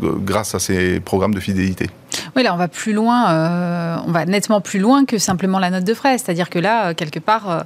grâce 0.04 0.56
à 0.56 0.60
ces 0.60 1.00
programmes 1.00 1.34
de 1.34 1.40
fidélité. 1.40 1.90
Oui, 2.36 2.44
là, 2.44 2.54
on 2.54 2.58
va 2.58 2.70
plus 2.70 2.94
loin, 2.94 3.32
euh, 3.32 3.98
on 4.08 4.12
va 4.12 4.26
nettement 4.26 4.62
plus 4.62 4.80
loin 4.80 5.06
que 5.06 5.18
simplement 5.18 5.60
la 5.60 5.70
note 5.70 5.84
de 5.84 5.94
frais. 5.94 6.18
C'est-à-dire 6.18 6.50
que 6.50 6.60
là, 6.60 6.88
euh, 6.88 6.94
quelque 6.94 7.20
part, 7.20 7.50
euh, 7.50 7.60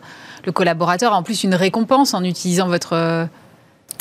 le 0.46 0.52
collaborateur 0.52 1.14
a 1.14 1.18
en 1.18 1.24
plus 1.24 1.44
une 1.44 1.54
récompense 1.54 2.16
en 2.16 2.24
utilisant 2.24 2.68
votre 2.68 3.28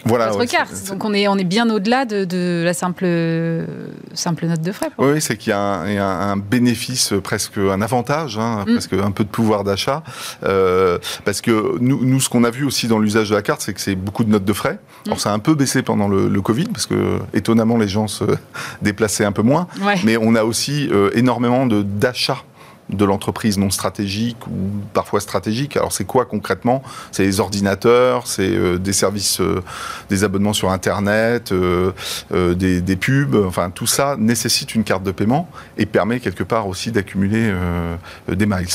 voilà, 0.05 0.31
votre 0.31 0.51
carte. 0.51 0.89
Donc 0.89 1.05
on 1.05 1.15
est, 1.15 1.29
on 1.29 1.37
est 1.37 1.45
bien 1.45 1.69
au-delà 1.71 2.05
de, 2.05 2.63
la 2.65 2.75
simple, 2.75 3.07
simple 4.15 4.47
note 4.47 4.61
de 4.61 4.73
frais. 4.73 4.91
Oui, 4.99 5.21
c'est 5.21 5.37
qu'il 5.37 5.51
y 5.51 5.53
a, 5.53 5.81
un, 5.81 6.37
bénéfice, 6.37 7.15
presque 7.23 7.59
un 7.59 7.81
avantage, 7.81 8.39
hein, 8.39 8.65
mm. 8.67 8.73
presque 8.73 8.93
un 8.95 9.11
peu 9.11 9.25
de 9.25 9.29
pouvoir 9.29 9.65
d'achat. 9.65 10.03
Euh, 10.45 10.99
parce 11.25 11.41
que 11.41 11.79
nous, 11.81 12.05
nous 12.05 12.21
ce 12.21 12.29
qu'on 12.29 12.45
a 12.45 12.51
vu 12.51 12.65
aussi 12.65 12.89
dans 12.89 12.99
l'usage 12.99 13.31
de 13.31 13.35
la 13.35 13.43
carte, 13.43 13.61
c'est 13.61 13.73
que 13.73 13.81
c'est 13.81 13.95
beaucoup 13.95 14.25
de 14.25 14.31
notes 14.31 14.45
de 14.45 14.53
frais. 14.53 14.75
Mm. 14.75 15.09
Alors 15.09 15.21
ça 15.21 15.31
a 15.31 15.35
un 15.35 15.39
peu 15.39 15.55
baissé 15.55 15.83
pendant 15.83 16.09
le, 16.09 16.45
Covid, 16.45 16.67
parce 16.67 16.85
que 16.85 17.21
étonnamment 17.33 17.79
les 17.79 17.89
gens 17.89 18.07
se 18.07 18.25
déplaçaient 18.83 19.25
un 19.25 19.33
peu 19.33 19.43
moins. 19.43 19.67
Mais 20.05 20.17
on 20.17 20.35
a 20.35 20.45
aussi 20.45 20.89
euh, 20.93 21.11
énormément 21.15 21.67
d'achats 21.67 22.43
de 22.91 23.05
l'entreprise 23.05 23.59
non 23.59 23.71
stratégique 23.71 24.47
ou 24.47 24.71
parfois 24.93 25.21
stratégique. 25.21 25.77
Alors 25.77 25.93
c'est 25.93 26.05
quoi 26.05 26.25
concrètement? 26.25 26.83
C'est 27.13 27.25
les 27.25 27.41
ordinateurs, 27.41 28.27
c'est 28.27 28.51
euh, 28.51 28.79
des 28.79 28.93
services, 28.93 29.41
euh, 29.41 29.63
des 30.11 30.25
abonnements 30.25 30.53
sur 30.53 30.71
Internet, 30.71 31.53
euh, 31.53 31.93
des, 32.31 32.81
des, 32.81 32.97
pubs, 32.97 33.35
enfin 33.47 33.71
tout 33.71 33.87
ça 33.87 34.17
nécessite 34.19 34.75
une 34.75 34.85
carte 34.85 35.03
de 35.03 35.13
paiement 35.13 35.49
et 35.79 35.87
permet 35.87 36.21
quelque 36.21 36.45
part 36.45 36.69
aussi 36.69 36.93
d'accumuler 36.93 37.53
des 38.29 38.47
miles 38.47 38.67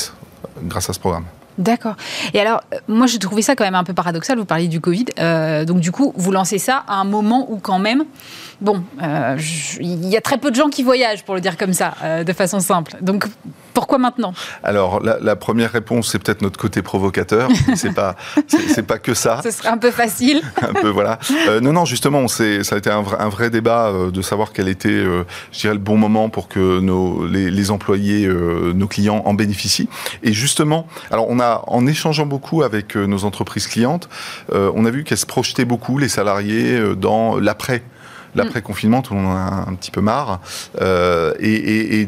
grâce 0.64 0.90
à 0.90 0.92
ce 0.92 1.00
programme. 1.00 1.24
D'accord. 1.60 1.94
Et 2.34 2.40
alors, 2.40 2.62
moi, 2.88 3.06
je 3.06 3.16
trouvais 3.18 3.42
ça 3.42 3.54
quand 3.54 3.64
même 3.64 3.76
un 3.76 3.84
peu 3.84 3.94
paradoxal. 3.94 4.38
Vous 4.38 4.44
parliez 4.44 4.66
du 4.66 4.80
Covid. 4.80 5.04
donc, 5.66 5.78
du 5.78 5.92
coup, 5.92 6.12
vous 6.16 6.32
lancez 6.32 6.58
ça 6.58 6.84
à 6.88 6.94
un 6.94 7.04
moment 7.04 7.46
où, 7.50 7.58
quand 7.58 7.78
même, 7.78 8.04
bon, 8.60 8.82
il 9.80 10.08
y 10.08 10.16
a 10.16 10.20
très 10.20 10.38
peu 10.38 10.50
de 10.50 10.56
gens 10.56 10.68
qui 10.68 10.82
voyagent, 10.82 11.24
pour 11.24 11.36
le 11.36 11.40
dire 11.40 11.56
comme 11.56 11.72
ça, 11.72 11.94
de 12.26 12.32
façon 12.32 12.60
simple. 12.60 12.96
Donc, 13.00 13.26
pourquoi 13.80 13.98
maintenant? 13.98 14.34
Alors, 14.62 15.00
la, 15.00 15.36
première 15.36 15.72
réponse, 15.72 16.10
c'est 16.10 16.18
peut-être 16.18 16.42
notre 16.42 16.58
côté 16.58 16.82
provocateur. 16.82 17.48
c'est 17.76 17.94
pas, 17.94 18.16
c'est 18.46 18.86
pas 18.86 18.98
que 18.98 19.14
ça. 19.14 19.40
Ce 19.42 19.50
serait 19.50 19.68
un 19.68 19.78
peu 19.78 19.90
facile. 19.90 20.42
un 20.62 20.72
peu, 20.72 20.88
voilà. 20.88 21.18
Euh, 21.48 21.60
non, 21.60 21.72
non, 21.72 21.84
justement, 21.84 22.28
ça 22.28 22.44
a 22.44 22.76
été 22.76 22.90
un, 22.90 23.04
un 23.18 23.28
vrai 23.28 23.50
débat 23.50 23.88
euh, 23.88 24.10
de 24.10 24.22
savoir 24.22 24.52
quel 24.52 24.68
était, 24.68 24.88
euh, 24.88 25.24
je 25.52 25.60
dirais, 25.60 25.74
le 25.74 25.80
bon 25.80 25.96
moment 25.96 26.28
pour 26.28 26.48
que 26.48 26.80
nos, 26.80 27.26
les, 27.26 27.70
employés, 27.70 28.28
nos 28.28 28.86
clients 28.86 29.22
en 29.24 29.34
bénéficient. 29.34 29.88
Et 30.22 30.32
justement, 30.32 30.86
alors, 31.10 31.26
on 31.28 31.40
a, 31.40 31.49
en 31.66 31.86
échangeant 31.86 32.26
beaucoup 32.26 32.62
avec 32.62 32.96
nos 32.96 33.24
entreprises 33.24 33.66
clientes, 33.66 34.08
on 34.52 34.84
a 34.84 34.90
vu 34.90 35.04
qu'elles 35.04 35.18
se 35.18 35.26
projetaient 35.26 35.64
beaucoup, 35.64 35.98
les 35.98 36.08
salariés, 36.08 36.80
dans 36.96 37.38
l'après 37.38 37.82
l'après-confinement, 38.34 39.02
tout 39.02 39.14
le 39.14 39.20
monde 39.20 39.32
en 39.32 39.36
a 39.36 39.64
un 39.68 39.74
petit 39.74 39.90
peu 39.90 40.00
marre. 40.00 40.40
Euh, 40.80 41.34
et, 41.40 42.06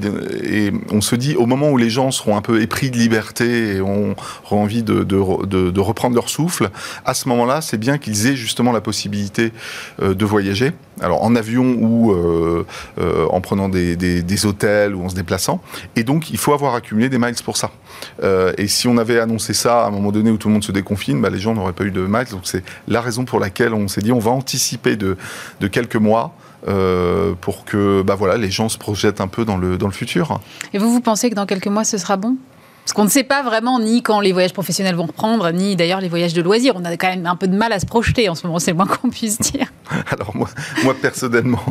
on 0.90 1.00
se 1.00 1.16
dit, 1.16 1.36
au 1.36 1.46
moment 1.46 1.70
où 1.70 1.76
les 1.76 1.90
gens 1.90 2.10
seront 2.10 2.36
un 2.36 2.42
peu 2.42 2.62
épris 2.62 2.90
de 2.90 2.96
liberté 2.96 3.76
et 3.76 3.80
auront 3.80 4.14
envie 4.50 4.82
de, 4.82 5.80
reprendre 5.80 6.14
leur 6.14 6.28
souffle, 6.28 6.70
à 7.04 7.14
ce 7.14 7.28
moment-là, 7.28 7.60
c'est 7.60 7.78
bien 7.78 7.98
qu'ils 7.98 8.26
aient 8.26 8.36
justement 8.36 8.72
la 8.72 8.80
possibilité 8.80 9.52
euh, 10.00 10.14
de 10.14 10.24
voyager. 10.24 10.72
Alors 11.02 11.22
en 11.22 11.34
avion 11.36 11.76
ou 11.80 12.12
euh, 12.12 12.64
en 13.30 13.40
prenant 13.40 13.68
des, 13.68 14.46
hôtels 14.46 14.94
ou 14.94 15.04
en 15.04 15.08
se 15.08 15.14
déplaçant. 15.14 15.60
Et 15.96 16.04
donc, 16.04 16.30
il 16.30 16.38
faut 16.38 16.52
avoir 16.52 16.74
accumulé 16.74 17.08
des 17.08 17.18
miles 17.18 17.34
pour 17.44 17.56
ça. 17.56 17.70
et 18.58 18.68
si 18.68 18.88
on 18.88 18.96
avait 18.98 19.18
annoncé 19.18 19.54
ça 19.54 19.84
à 19.84 19.88
un 19.88 19.90
moment 19.90 20.12
donné 20.12 20.30
où 20.30 20.36
tout 20.36 20.48
le 20.48 20.54
monde 20.54 20.64
se 20.64 20.72
déconfine, 20.72 21.20
bah, 21.20 21.30
les 21.30 21.38
gens 21.38 21.54
n'auraient 21.54 21.72
pas 21.72 21.84
eu 21.84 21.90
de 21.90 22.02
miles. 22.02 22.28
Donc 22.30 22.42
c'est 22.44 22.64
la 22.88 23.00
raison 23.00 23.24
pour 23.24 23.40
laquelle 23.40 23.74
on 23.74 23.88
s'est 23.88 24.00
dit, 24.00 24.12
on 24.12 24.18
va 24.18 24.30
anticiper 24.30 24.96
de 24.96 25.16
quelques 25.68 25.96
mois 25.96 26.34
euh, 26.68 27.34
pour 27.40 27.64
que 27.64 28.02
bah 28.02 28.14
voilà, 28.14 28.36
les 28.36 28.50
gens 28.50 28.68
se 28.68 28.78
projettent 28.78 29.20
un 29.20 29.26
peu 29.26 29.44
dans 29.44 29.56
le, 29.56 29.76
dans 29.76 29.88
le 29.88 29.92
futur. 29.92 30.40
Et 30.72 30.78
vous, 30.78 30.92
vous 30.92 31.00
pensez 31.00 31.28
que 31.28 31.34
dans 31.34 31.46
quelques 31.46 31.66
mois, 31.66 31.82
ce 31.82 31.98
sera 31.98 32.16
bon? 32.16 32.36
Parce 32.84 32.94
qu'on 32.94 33.04
ne 33.04 33.10
sait 33.10 33.22
pas 33.22 33.42
vraiment 33.42 33.78
ni 33.78 34.02
quand 34.02 34.18
les 34.18 34.32
voyages 34.32 34.52
professionnels 34.52 34.96
vont 34.96 35.06
reprendre, 35.06 35.50
ni 35.52 35.76
d'ailleurs 35.76 36.00
les 36.00 36.08
voyages 36.08 36.34
de 36.34 36.42
loisirs. 36.42 36.74
On 36.74 36.84
a 36.84 36.96
quand 36.96 37.08
même 37.08 37.26
un 37.26 37.36
peu 37.36 37.46
de 37.46 37.56
mal 37.56 37.72
à 37.72 37.78
se 37.78 37.86
projeter 37.86 38.28
en 38.28 38.34
ce 38.34 38.44
moment, 38.44 38.58
c'est 38.58 38.72
le 38.72 38.76
moins 38.76 38.86
qu'on 38.86 39.08
puisse 39.08 39.38
dire. 39.38 39.66
Alors 40.10 40.34
moi, 40.34 40.48
moi 40.82 40.94
personnellement, 41.00 41.62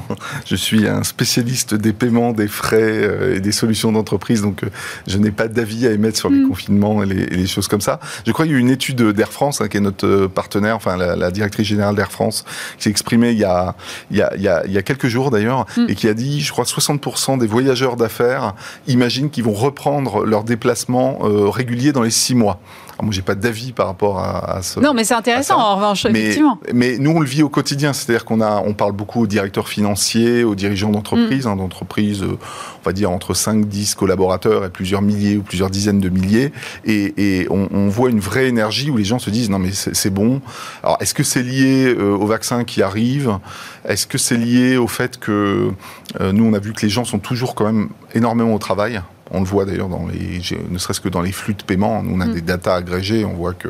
je 0.45 0.55
suis 0.55 0.87
un 0.87 1.03
spécialiste 1.03 1.73
des 1.73 1.91
paiements, 1.91 2.31
des 2.31 2.47
frais 2.47 2.79
euh, 2.81 3.35
et 3.35 3.39
des 3.41 3.51
solutions 3.51 3.91
d'entreprise, 3.91 4.41
donc 4.41 4.63
euh, 4.63 4.69
je 5.05 5.17
n'ai 5.17 5.31
pas 5.31 5.49
d'avis 5.49 5.85
à 5.85 5.91
émettre 5.91 6.17
sur 6.17 6.29
les 6.29 6.39
mm. 6.39 6.47
confinements 6.47 7.03
et 7.03 7.05
les, 7.05 7.47
choses 7.47 7.67
comme 7.67 7.81
ça. 7.81 7.99
Je 8.25 8.31
crois 8.31 8.45
qu'il 8.45 8.53
y 8.53 8.55
a 8.55 8.59
eu 8.59 8.61
une 8.61 8.69
étude 8.69 9.01
d'Air 9.01 9.33
France, 9.33 9.59
hein, 9.59 9.67
qui 9.67 9.77
est 9.77 9.81
notre 9.81 10.07
euh, 10.07 10.27
partenaire, 10.29 10.77
enfin 10.77 10.95
la, 10.95 11.31
directrice 11.31 11.67
générale 11.67 11.95
d'Air 11.95 12.11
France, 12.11 12.45
qui 12.77 12.83
s'est 12.83 12.89
exprimée 12.89 13.31
il 13.31 13.37
y 13.37 13.43
a, 13.43 13.75
il 14.11 14.17
y 14.17 14.21
a, 14.21 14.31
il 14.35 14.71
y 14.71 14.77
a, 14.77 14.81
quelques 14.81 15.07
jours 15.07 15.29
d'ailleurs, 15.29 15.65
mm. 15.75 15.85
et 15.89 15.95
qui 15.95 16.07
a 16.07 16.13
dit, 16.13 16.39
je 16.39 16.51
crois, 16.51 16.63
60% 16.63 17.37
des 17.37 17.47
voyageurs 17.47 17.97
d'affaires 17.97 18.53
imaginent 18.87 19.29
qu'ils 19.29 19.43
vont 19.43 19.53
reprendre 19.53 20.23
leur 20.25 20.45
déplacement 20.45 21.00
euh, 21.23 21.49
régulier 21.49 21.91
dans 21.91 22.03
les 22.03 22.11
six 22.11 22.35
mois. 22.35 22.59
Alors 23.01 23.05
moi, 23.05 23.13
j'ai 23.13 23.23
pas 23.23 23.35
d'avis 23.35 23.71
par 23.71 23.87
rapport 23.87 24.19
à, 24.19 24.61
ce. 24.61 24.79
Non, 24.79 24.93
mais 24.93 25.03
c'est 25.03 25.15
intéressant 25.15 25.57
en 25.57 25.75
revanche, 25.75 26.05
effectivement. 26.05 26.59
Mais 26.73 26.97
nous, 26.99 27.11
on 27.11 27.19
le 27.19 27.25
vit 27.25 27.41
au 27.41 27.49
quotidien. 27.49 27.93
C'est-à-dire 27.93 28.25
qu'on 28.25 28.41
a, 28.41 28.61
on 28.63 28.73
parle 28.73 28.91
beaucoup 28.91 29.21
aux 29.21 29.27
directeurs 29.27 29.69
financiers, 29.69 30.43
aux 30.43 30.53
dirigeants 30.53 30.91
d'entreprises, 30.91 31.45
mm. 31.45 31.49
hein, 31.49 31.55
d'entreprises, 31.55 32.21
euh, 32.21 32.37
on 32.79 32.83
va 32.85 32.93
dire 32.93 33.09
entre 33.09 33.33
5, 33.33 33.65
10 33.65 33.95
collaborateurs 33.95 34.65
et 34.65 34.69
plusieurs 34.69 35.01
milliers 35.01 35.37
ou 35.37 35.41
plusieurs 35.41 35.71
dizaines 35.71 35.99
de 35.99 36.09
milliers. 36.09 36.51
Et, 36.85 37.47
on, 37.49 37.87
voit 37.87 38.09
une 38.09 38.19
vraie 38.19 38.47
énergie 38.47 38.91
où 38.91 38.97
les 38.97 39.03
gens 39.03 39.19
se 39.19 39.29
disent 39.29 39.49
non, 39.49 39.59
mais 39.59 39.71
c'est 39.73 40.13
bon. 40.13 40.41
Alors, 40.83 40.97
est-ce 40.99 41.13
que 41.13 41.23
c'est 41.23 41.43
lié 41.43 41.87
euh, 41.87 42.15
au 42.15 42.27
vaccin 42.27 42.63
qui 42.63 42.83
arrive? 42.83 43.39
Est-ce 43.85 44.05
que 44.05 44.17
c'est 44.17 44.37
lié 44.37 44.77
au 44.77 44.87
fait 44.87 45.17
que 45.17 45.71
nous, 46.19 46.45
on 46.45 46.53
a 46.53 46.59
vu 46.59 46.73
que 46.73 46.81
les 46.81 46.89
gens 46.89 47.03
sont 47.03 47.19
toujours 47.19 47.55
quand 47.55 47.65
même 47.65 47.89
énormément 48.13 48.53
au 48.53 48.59
travail? 48.59 49.01
On 49.31 49.39
le 49.39 49.45
voit 49.45 49.65
d'ailleurs 49.65 49.89
dans 49.89 50.07
les, 50.07 50.41
ne 50.69 50.77
serait-ce 50.77 51.01
que 51.01 51.09
dans 51.09 51.21
les 51.21 51.31
flux 51.31 51.53
de 51.53 51.63
paiement. 51.63 52.03
Nous, 52.03 52.15
on 52.15 52.19
a 52.19 52.25
mm. 52.25 52.33
des 52.33 52.41
datas 52.41 52.75
agrégées, 52.75 53.25
on 53.25 53.33
voit 53.33 53.53
que 53.53 53.69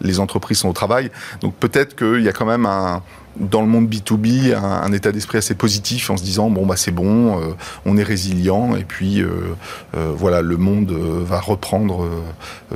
les 0.00 0.20
entreprises 0.20 0.58
sont 0.58 0.68
au 0.68 0.72
travail. 0.72 1.10
Donc 1.40 1.54
peut-être 1.54 1.94
qu'il 1.96 2.22
y 2.22 2.28
a 2.28 2.32
quand 2.32 2.46
même 2.46 2.66
un, 2.66 3.02
dans 3.36 3.60
le 3.60 3.66
monde 3.66 3.88
B2B 3.88 4.54
un, 4.54 4.92
état 4.92 5.12
d'esprit 5.12 5.38
assez 5.38 5.54
positif 5.54 6.10
en 6.10 6.16
se 6.16 6.22
disant 6.22 6.50
bon 6.50 6.66
bah 6.66 6.76
c'est 6.76 6.90
bon, 6.90 7.40
euh, 7.40 7.54
on 7.84 7.96
est 7.96 8.02
résilient 8.02 8.76
et 8.76 8.84
puis 8.84 9.20
euh, 9.20 9.56
euh, 9.96 10.12
voilà 10.14 10.42
le 10.42 10.56
monde 10.56 10.92
va 10.92 11.40
reprendre 11.40 12.08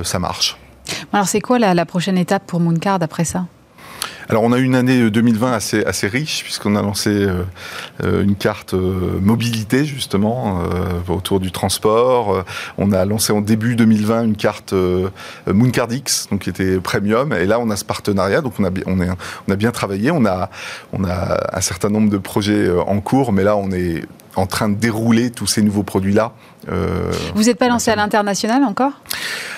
sa 0.03 0.19
marche. 0.19 0.57
Alors 1.13 1.27
c'est 1.27 1.41
quoi 1.41 1.59
la, 1.59 1.73
la 1.73 1.85
prochaine 1.85 2.17
étape 2.17 2.43
pour 2.45 2.59
Mooncard 2.59 2.99
après 3.01 3.25
ça? 3.25 3.45
Alors 4.29 4.43
on 4.43 4.51
a 4.51 4.59
eu 4.59 4.63
une 4.63 4.75
année 4.75 5.09
2020 5.09 5.53
assez, 5.53 5.83
assez 5.85 6.07
riche 6.07 6.43
puisqu'on 6.43 6.75
a 6.75 6.83
lancé 6.83 7.27
une 8.03 8.35
carte 8.35 8.73
mobilité 8.73 9.85
justement 9.85 10.61
autour 11.07 11.39
du 11.39 11.51
transport. 11.51 12.45
on 12.77 12.91
a 12.91 13.05
lancé 13.05 13.33
en 13.33 13.41
début 13.41 13.75
2020 13.75 14.25
une 14.25 14.35
carte 14.35 14.75
Mooncard 15.47 15.91
X, 15.91 16.27
donc 16.29 16.41
qui 16.41 16.51
était 16.51 16.79
premium. 16.79 17.33
Et 17.33 17.47
là 17.47 17.59
on 17.59 17.71
a 17.71 17.75
ce 17.75 17.83
partenariat, 17.83 18.41
donc 18.41 18.53
on 18.59 18.65
a, 18.65 19.55
bien 19.55 19.71
travaillé. 19.71 20.11
On 20.11 20.25
a, 20.27 20.51
on 20.93 21.03
a 21.05 21.57
un 21.57 21.61
certain 21.61 21.89
nombre 21.89 22.11
de 22.11 22.19
projets 22.19 22.69
en 22.69 23.01
cours, 23.01 23.33
mais 23.33 23.43
là 23.43 23.57
on 23.57 23.71
est 23.71 24.03
en 24.35 24.45
train 24.45 24.69
de 24.69 24.75
dérouler 24.75 25.31
tous 25.31 25.47
ces 25.47 25.63
nouveaux 25.63 25.83
produits-là. 25.83 26.33
Euh, 26.67 27.11
Vous 27.35 27.43
n'êtes 27.43 27.57
pas 27.57 27.67
lancé 27.67 27.91
à 27.91 27.95
l'international 27.95 28.63
encore? 28.63 28.91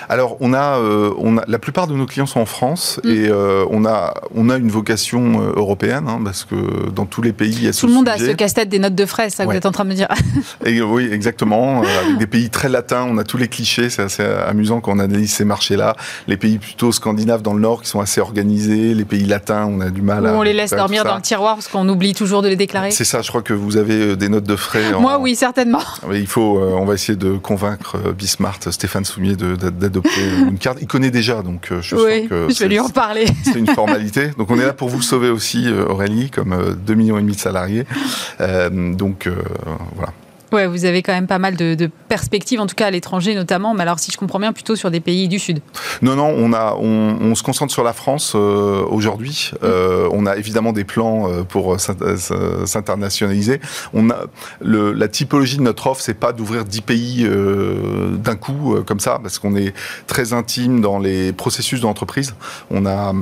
Alors, 0.08 0.36
on 0.40 0.52
a, 0.52 0.78
euh, 0.78 1.12
on 1.18 1.38
a, 1.38 1.44
la 1.46 1.58
plupart 1.58 1.86
de 1.86 1.94
nos 1.94 2.06
clients 2.06 2.26
sont 2.26 2.40
en 2.40 2.46
France 2.46 3.00
mm. 3.02 3.10
et 3.10 3.28
euh, 3.28 3.64
on, 3.70 3.84
a, 3.84 4.14
on 4.34 4.50
a 4.50 4.56
une 4.56 4.68
vocation 4.68 5.40
européenne 5.56 6.06
hein, 6.08 6.20
parce 6.22 6.44
que 6.44 6.90
dans 6.90 7.06
tous 7.06 7.22
les 7.22 7.32
pays, 7.32 7.52
il 7.52 7.64
y 7.64 7.68
a 7.68 7.72
Tout 7.72 7.86
le 7.86 7.94
monde 7.94 8.08
a 8.08 8.18
ce 8.18 8.32
casse-tête 8.32 8.68
des 8.68 8.78
notes 8.78 8.94
de 8.94 9.06
frais, 9.06 9.30
ça 9.30 9.44
que 9.44 9.50
vous 9.50 9.56
êtes 9.56 9.66
en 9.66 9.72
train 9.72 9.84
de 9.84 9.90
me 9.90 9.94
dire. 9.94 10.08
et, 10.64 10.80
oui, 10.82 11.08
exactement. 11.10 11.82
avec 11.82 12.18
des 12.18 12.26
pays 12.26 12.50
très 12.50 12.68
latins, 12.68 13.06
on 13.08 13.18
a 13.18 13.24
tous 13.24 13.36
les 13.36 13.48
clichés. 13.48 13.90
C'est 13.90 14.02
assez 14.02 14.22
amusant 14.22 14.80
quand 14.80 14.92
on 14.92 14.98
analyse 14.98 15.32
ces 15.32 15.44
marchés-là. 15.44 15.96
Les 16.28 16.36
pays 16.36 16.58
plutôt 16.58 16.92
scandinaves 16.92 17.42
dans 17.42 17.54
le 17.54 17.60
Nord 17.60 17.82
qui 17.82 17.88
sont 17.88 18.00
assez 18.00 18.20
organisés, 18.20 18.94
les 18.94 19.04
pays 19.04 19.24
latins, 19.24 19.66
on 19.70 19.80
a 19.80 19.90
du 19.90 20.02
mal 20.02 20.26
à. 20.26 20.34
On 20.34 20.42
les 20.42 20.52
laisse 20.52 20.70
dormir 20.70 21.04
dans 21.04 21.16
le 21.16 21.22
tiroir 21.22 21.54
parce 21.54 21.68
qu'on 21.68 21.88
oublie 21.88 22.14
toujours 22.14 22.42
de 22.42 22.48
les 22.48 22.56
déclarer. 22.56 22.90
C'est 22.90 23.04
ça, 23.04 23.22
je 23.22 23.28
crois 23.28 23.42
que 23.42 23.54
vous 23.54 23.76
avez 23.76 24.16
des 24.16 24.28
notes 24.28 24.44
de 24.44 24.56
frais. 24.56 24.92
Moi, 25.00 25.18
oui, 25.18 25.36
certainement. 25.36 25.80
il 26.12 26.26
faut, 26.26 26.58
on 26.58 26.84
va 26.84 26.91
essayer 26.94 27.16
de 27.16 27.32
convaincre 27.32 28.12
Bismart, 28.12 28.58
Stéphane 28.70 29.04
Soumier, 29.04 29.36
d'adopter 29.36 30.10
une 30.48 30.58
carte. 30.58 30.78
Il 30.80 30.86
connaît 30.86 31.10
déjà, 31.10 31.42
donc 31.42 31.70
euh, 31.70 31.80
je 31.82 31.96
oui, 31.96 32.28
que 32.28 32.48
je 32.48 32.58
vais 32.58 32.68
lui 32.68 32.80
en 32.80 32.88
parler. 32.88 33.26
C'est 33.44 33.58
une 33.58 33.66
formalité. 33.66 34.30
Donc 34.38 34.50
on 34.50 34.58
est 34.58 34.66
là 34.66 34.72
pour 34.72 34.88
vous 34.88 35.02
sauver 35.02 35.30
aussi, 35.30 35.68
euh, 35.68 35.86
Aurélie, 35.86 36.30
comme 36.30 36.54
2,5 36.54 36.90
euh, 36.90 36.94
millions 36.94 37.18
et 37.18 37.22
demi 37.22 37.34
de 37.34 37.40
salariés. 37.40 37.84
donc 38.40 39.28
voilà. 39.94 40.12
Ouais, 40.52 40.66
vous 40.66 40.84
avez 40.84 41.02
quand 41.02 41.12
même 41.14 41.26
pas 41.26 41.38
mal 41.38 41.56
de, 41.56 41.90
perspectives, 42.08 42.60
en 42.60 42.66
tout 42.66 42.74
cas 42.74 42.88
à 42.88 42.90
l'étranger 42.90 43.34
notamment. 43.34 43.72
Mais 43.72 43.82
alors, 43.82 43.98
si 43.98 44.10
je 44.12 44.18
comprends 44.18 44.38
bien, 44.38 44.52
plutôt 44.52 44.76
sur 44.76 44.90
des 44.90 45.00
pays 45.00 45.28
du 45.28 45.38
Sud. 45.38 45.60
Non, 46.02 46.14
non, 46.14 46.28
on, 46.36 46.52
a, 46.52 46.74
on, 46.74 47.34
se 47.34 47.42
concentre 47.42 47.72
sur 47.72 47.82
la 47.82 47.94
France 47.94 48.34
euh, 48.34 48.84
aujourd'hui. 48.86 49.52
Euh, 49.62 50.08
on 50.12 50.26
a 50.26 50.36
évidemment 50.36 50.72
des 50.72 50.84
plans 50.84 51.30
euh, 51.30 51.42
pour 51.42 51.80
s'internationaliser. 51.80 53.60
On 53.94 54.10
a 54.10 54.24
le, 54.60 54.92
la 54.92 55.08
typologie 55.08 55.56
de 55.56 55.62
notre 55.62 55.86
offre, 55.86 56.02
c'est 56.02 56.12
pas 56.12 56.32
d'ouvrir 56.32 56.66
10 56.66 56.80
pays 56.82 57.28
d'un 58.18 58.36
coup 58.36 58.76
comme 58.86 59.00
ça, 59.00 59.18
parce 59.22 59.38
qu'on 59.38 59.56
est 59.56 59.72
très 60.06 60.34
intime 60.34 60.82
dans 60.82 60.98
les 60.98 61.32
processus 61.32 61.80
d'entreprise. 61.80 62.34
On 62.70 62.84
a, 62.84 63.14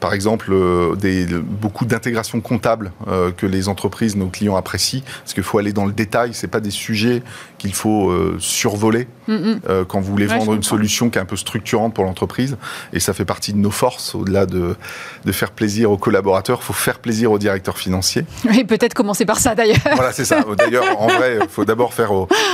par 0.00 0.14
exemple, 0.14 0.52
des, 0.96 1.26
beaucoup 1.26 1.84
d'intégration 1.84 2.40
comptable 2.40 2.92
que 3.36 3.46
les 3.46 3.68
entreprises, 3.68 4.16
nos 4.16 4.28
clients 4.28 4.56
apprécient, 4.56 5.02
parce 5.22 5.34
qu'il 5.34 5.42
faut 5.42 5.58
aller 5.58 5.72
dans 5.72 5.84
le 5.84 5.92
détail. 5.92 6.30
C'est 6.32 6.48
pas 6.48 6.60
des 6.60 6.70
sujets 6.78 7.22
qu'il 7.58 7.74
faut 7.74 8.10
euh, 8.10 8.36
survoler 8.38 9.08
mm, 9.26 9.34
mm. 9.34 9.60
Euh, 9.68 9.84
quand 9.84 10.00
vous 10.00 10.10
voulez 10.10 10.26
vendre 10.26 10.54
une 10.54 10.62
solution 10.62 11.10
qui 11.10 11.18
est 11.18 11.20
un 11.20 11.26
peu 11.26 11.36
structurante 11.36 11.92
pour 11.92 12.04
l'entreprise. 12.04 12.56
Et 12.92 13.00
ça 13.00 13.12
fait 13.12 13.24
partie 13.24 13.52
de 13.52 13.58
nos 13.58 13.70
forces, 13.70 14.14
au-delà 14.14 14.46
de, 14.46 14.76
de 15.24 15.32
faire 15.32 15.50
plaisir 15.50 15.90
aux 15.90 15.98
collaborateurs, 15.98 16.60
il 16.62 16.64
faut 16.64 16.72
faire 16.72 17.00
plaisir 17.00 17.32
aux 17.32 17.38
directeurs 17.38 17.78
financiers. 17.78 18.24
Oui, 18.44 18.64
peut-être 18.64 18.94
commencer 18.94 19.26
par 19.26 19.38
ça 19.38 19.54
d'ailleurs. 19.54 19.78
Voilà, 19.94 20.12
c'est 20.12 20.24
ça. 20.24 20.44
D'ailleurs, 20.58 21.00
en 21.00 21.08
vrai, 21.08 21.38
il 21.42 21.48
faut 21.48 21.64
d'abord 21.64 21.92
faire 21.92 22.10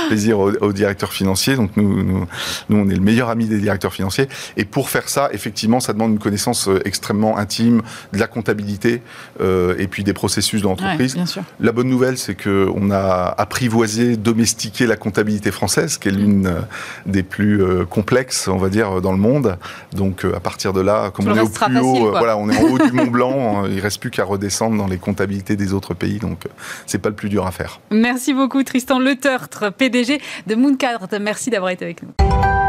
plaisir 0.07 0.39
aux, 0.39 0.73
directeurs 0.73 1.13
financiers. 1.13 1.55
Donc 1.55 1.71
nous, 1.77 2.03
nous, 2.03 2.27
nous, 2.69 2.77
on 2.77 2.89
est 2.89 2.95
le 2.95 3.01
meilleur 3.01 3.29
ami 3.29 3.45
des 3.45 3.59
directeurs 3.59 3.93
financiers. 3.93 4.27
Et 4.57 4.65
pour 4.65 4.89
faire 4.89 5.07
ça, 5.07 5.29
effectivement, 5.31 5.79
ça 5.79 5.93
demande 5.93 6.11
une 6.11 6.19
connaissance 6.19 6.67
euh, 6.67 6.81
extrêmement 6.85 7.37
intime 7.37 7.81
de 8.13 8.19
la 8.19 8.27
comptabilité 8.27 9.01
et 9.39 9.87
puis 9.87 10.03
des 10.03 10.13
processus 10.13 10.61
de 10.61 10.67
l'entreprise. 10.67 11.15
la 11.59 11.71
bonne 11.71 11.89
nouvelle, 11.89 12.17
c'est 12.17 12.35
qu'on 12.35 12.91
a 12.91 13.33
apprivoisé 13.37 14.14
domestiquer 14.17 14.85
la 14.85 14.95
comptabilité 14.95 15.51
française, 15.51 15.97
qui 15.97 16.09
est 16.09 16.11
l'une 16.11 16.47
euh, 16.47 16.61
des 17.05 17.23
plus 17.23 17.61
euh, 17.61 17.85
complexes, 17.85 18.47
on 18.47 18.57
va 18.57 18.69
dire, 18.69 19.01
dans 19.01 19.11
le 19.11 19.17
monde. 19.17 19.57
Donc, 19.93 20.25
euh, 20.25 20.35
à 20.35 20.39
partir 20.39 20.73
de 20.73 20.81
là, 20.81 21.11
comme 21.11 21.27
on 21.27 21.35
est 21.35 21.39
au 21.39 21.49
plus 21.49 21.79
haut, 21.79 22.11
voilà, 22.11 22.37
on 22.37 22.49
est 22.49 22.57
en 22.57 22.63
haut 22.63 22.77
du 22.77 22.91
Mont 22.91 23.07
Blanc, 23.11 23.65
il 23.65 23.79
reste 23.79 23.99
plus 23.99 24.11
qu'à 24.11 24.23
redescendre 24.23 24.77
dans 24.77 24.87
les 24.87 24.97
comptabilités 24.97 25.55
des 25.55 25.73
autres 25.73 25.93
pays. 25.93 26.19
Donc, 26.19 26.43
c'est 26.85 26.99
pas 26.99 27.09
le 27.09 27.15
plus 27.15 27.29
dur 27.29 27.45
à 27.45 27.51
faire. 27.51 27.79
Merci 27.91 28.33
beaucoup, 28.33 28.63
Tristan 28.63 28.99
Letertre, 28.99 29.71
PDG 29.71 30.21
de 30.47 30.55
Mooncard. 30.55 31.07
Merci 31.19 31.49
d'avoir 31.49 31.71
été 31.71 31.85
avec 31.85 32.03
nous. 32.03 32.64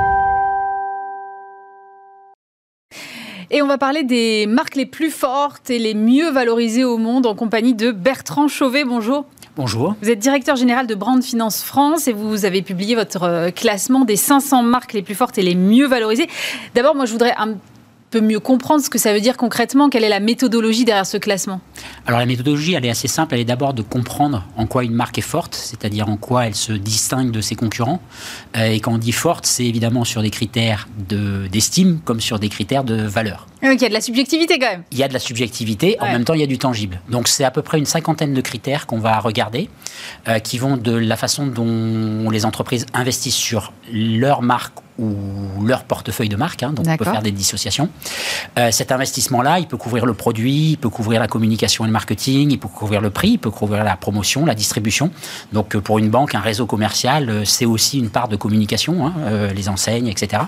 Et 3.50 3.62
on 3.62 3.68
va 3.68 3.78
parler 3.78 4.02
des 4.02 4.46
marques 4.46 4.74
les 4.74 4.86
plus 4.86 5.10
fortes 5.10 5.70
et 5.70 5.78
les 5.78 5.94
mieux 5.94 6.30
valorisées 6.30 6.82
au 6.82 6.98
monde 6.98 7.26
en 7.26 7.36
compagnie 7.36 7.74
de 7.74 7.92
Bertrand 7.92 8.48
Chauvet. 8.48 8.84
Bonjour. 8.84 9.24
Bonjour. 9.54 9.94
Vous 10.02 10.10
êtes 10.10 10.18
directeur 10.18 10.56
général 10.56 10.88
de 10.88 10.96
Brand 10.96 11.22
Finance 11.22 11.62
France 11.62 12.08
et 12.08 12.12
vous 12.12 12.44
avez 12.44 12.62
publié 12.62 12.96
votre 12.96 13.22
euh, 13.22 13.50
classement 13.52 14.04
des 14.04 14.16
500 14.16 14.64
marques 14.64 14.94
les 14.94 15.02
plus 15.02 15.14
fortes 15.14 15.38
et 15.38 15.42
les 15.42 15.54
mieux 15.54 15.86
valorisées. 15.86 16.28
D'abord, 16.74 16.96
moi, 16.96 17.06
je 17.06 17.12
voudrais 17.12 17.34
un 17.38 17.54
peu 18.10 18.20
mieux 18.20 18.40
comprendre 18.40 18.82
ce 18.82 18.90
que 18.90 18.98
ça 18.98 19.12
veut 19.12 19.20
dire 19.20 19.36
concrètement. 19.36 19.88
Quelle 19.88 20.04
est 20.04 20.08
la 20.08 20.20
méthodologie 20.20 20.84
derrière 20.84 21.06
ce 21.06 21.16
classement 21.16 21.60
Alors 22.06 22.20
la 22.20 22.26
méthodologie, 22.26 22.74
elle 22.74 22.84
est 22.84 22.90
assez 22.90 23.08
simple. 23.08 23.34
Elle 23.34 23.40
est 23.40 23.44
d'abord 23.44 23.74
de 23.74 23.82
comprendre 23.82 24.46
en 24.56 24.66
quoi 24.66 24.84
une 24.84 24.94
marque 24.94 25.18
est 25.18 25.22
forte, 25.22 25.54
c'est-à-dire 25.54 26.08
en 26.08 26.16
quoi 26.16 26.46
elle 26.46 26.54
se 26.54 26.72
distingue 26.72 27.30
de 27.30 27.40
ses 27.40 27.54
concurrents. 27.54 28.00
Euh, 28.56 28.66
et 28.66 28.80
quand 28.80 28.92
on 28.92 28.98
dit 28.98 29.12
forte, 29.12 29.46
c'est 29.46 29.64
évidemment 29.64 30.04
sur 30.04 30.22
des 30.22 30.30
critères 30.30 30.88
d'estime 31.50 32.00
comme 32.04 32.20
sur 32.20 32.38
des 32.38 32.48
critères 32.48 32.84
de 32.84 33.02
valeur. 33.02 33.46
Donc 33.62 33.80
il 33.80 33.82
y 33.82 33.86
a 33.86 33.88
de 33.88 33.94
la 33.94 34.00
subjectivité 34.00 34.58
quand 34.58 34.70
même. 34.70 34.82
Il 34.92 34.98
y 34.98 35.02
a 35.02 35.08
de 35.08 35.12
la 35.12 35.18
subjectivité, 35.18 35.96
en 36.00 36.06
même 36.06 36.24
temps 36.24 36.34
il 36.34 36.40
y 36.40 36.44
a 36.44 36.48
du 36.48 36.58
tangible. 36.58 37.00
Donc 37.08 37.28
c'est 37.28 37.44
à 37.44 37.50
peu 37.50 37.62
près 37.62 37.78
une 37.78 37.86
cinquantaine 37.86 38.34
de 38.34 38.40
critères 38.40 38.86
qu'on 38.86 38.98
va 38.98 39.18
regarder, 39.18 39.68
euh, 40.28 40.38
qui 40.38 40.58
vont 40.58 40.76
de 40.76 40.92
la 40.92 41.16
façon 41.16 41.46
dont 41.46 42.30
les 42.30 42.44
entreprises 42.44 42.86
investissent 42.92 43.34
sur 43.34 43.72
leur 43.90 44.42
marque 44.42 44.74
ou 44.98 45.64
leur 45.64 45.84
portefeuille 45.84 46.28
de 46.28 46.36
marque, 46.36 46.62
hein, 46.62 46.72
donc 46.72 46.86
on 46.88 46.96
peut 46.96 47.04
faire 47.04 47.22
des 47.22 47.30
dissociations. 47.30 47.88
Euh, 48.58 48.70
cet 48.70 48.92
investissement-là, 48.92 49.58
il 49.58 49.66
peut 49.66 49.76
couvrir 49.76 50.06
le 50.06 50.14
produit, 50.14 50.70
il 50.72 50.78
peut 50.78 50.88
couvrir 50.88 51.20
la 51.20 51.28
communication 51.28 51.84
et 51.84 51.86
le 51.86 51.92
marketing, 51.92 52.50
il 52.50 52.58
peut 52.58 52.68
couvrir 52.68 53.00
le 53.00 53.10
prix, 53.10 53.30
il 53.30 53.38
peut 53.38 53.50
couvrir 53.50 53.84
la 53.84 53.96
promotion, 53.96 54.46
la 54.46 54.54
distribution. 54.54 55.10
Donc 55.52 55.76
euh, 55.76 55.80
pour 55.80 55.98
une 55.98 56.08
banque, 56.08 56.34
un 56.34 56.40
réseau 56.40 56.66
commercial, 56.66 57.28
euh, 57.28 57.44
c'est 57.44 57.66
aussi 57.66 57.98
une 57.98 58.10
part 58.10 58.28
de 58.28 58.36
communication, 58.36 59.06
hein, 59.06 59.12
les 59.54 59.68
enseignes, 59.68 60.08
etc. 60.08 60.42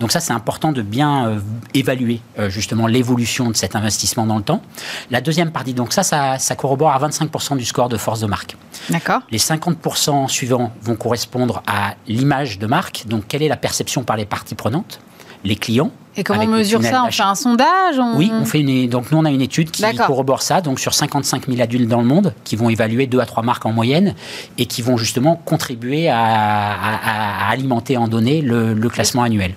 Donc 0.00 0.12
ça, 0.12 0.20
c'est 0.20 0.32
important 0.32 0.72
de 0.72 0.82
bien 0.82 1.40
évaluer 1.74 2.20
justement 2.48 2.86
l'évolution 2.86 3.50
de 3.50 3.56
cet 3.56 3.76
investissement 3.76 4.26
dans 4.26 4.36
le 4.36 4.42
temps. 4.42 4.62
La 5.10 5.20
deuxième 5.20 5.50
partie, 5.50 5.74
donc 5.74 5.92
ça, 5.92 6.02
ça, 6.02 6.38
ça 6.38 6.54
corrobore 6.56 6.90
à 6.90 6.98
25% 6.98 7.56
du 7.56 7.64
score 7.64 7.88
de 7.88 7.96
force 7.96 8.20
de 8.20 8.26
marque. 8.26 8.56
D'accord. 8.90 9.20
Les 9.30 9.38
50% 9.38 10.28
suivants 10.28 10.72
vont 10.82 10.96
correspondre 10.96 11.62
à 11.66 11.94
l'image 12.06 12.58
de 12.58 12.66
marque. 12.66 13.04
Donc 13.06 13.26
quelle 13.28 13.42
est 13.42 13.48
la 13.48 13.56
perception 13.56 13.81
par 14.04 14.16
les 14.16 14.24
parties 14.24 14.54
prenantes, 14.54 15.00
les 15.44 15.56
clients, 15.56 15.90
et 16.16 16.24
comment 16.24 16.42
on 16.42 16.46
mesure 16.46 16.82
ça? 16.82 17.04
On 17.06 17.10
fait 17.10 17.22
un 17.22 17.34
sondage 17.34 17.96
Oui, 18.16 18.30
on 18.32 18.44
fait 18.44 18.60
une, 18.60 18.88
donc 18.88 19.10
nous 19.10 19.18
on 19.18 19.24
a 19.24 19.30
une 19.30 19.40
étude 19.40 19.70
qui 19.70 19.82
corrobore 19.96 20.42
ça, 20.42 20.60
donc 20.60 20.78
sur 20.78 20.94
55 20.94 21.46
000 21.48 21.60
adultes 21.60 21.88
dans 21.88 22.00
le 22.00 22.06
monde, 22.06 22.34
qui 22.44 22.56
vont 22.56 22.68
évaluer 22.68 23.06
deux 23.06 23.20
à 23.20 23.26
trois 23.26 23.42
marques 23.42 23.64
en 23.66 23.72
moyenne 23.72 24.14
et 24.58 24.66
qui 24.66 24.82
vont 24.82 24.96
justement 24.96 25.40
contribuer 25.44 26.08
à, 26.08 27.48
alimenter 27.50 27.96
en 27.96 28.08
données 28.08 28.42
le, 28.42 28.74
classement 28.92 29.22
annuel. 29.22 29.54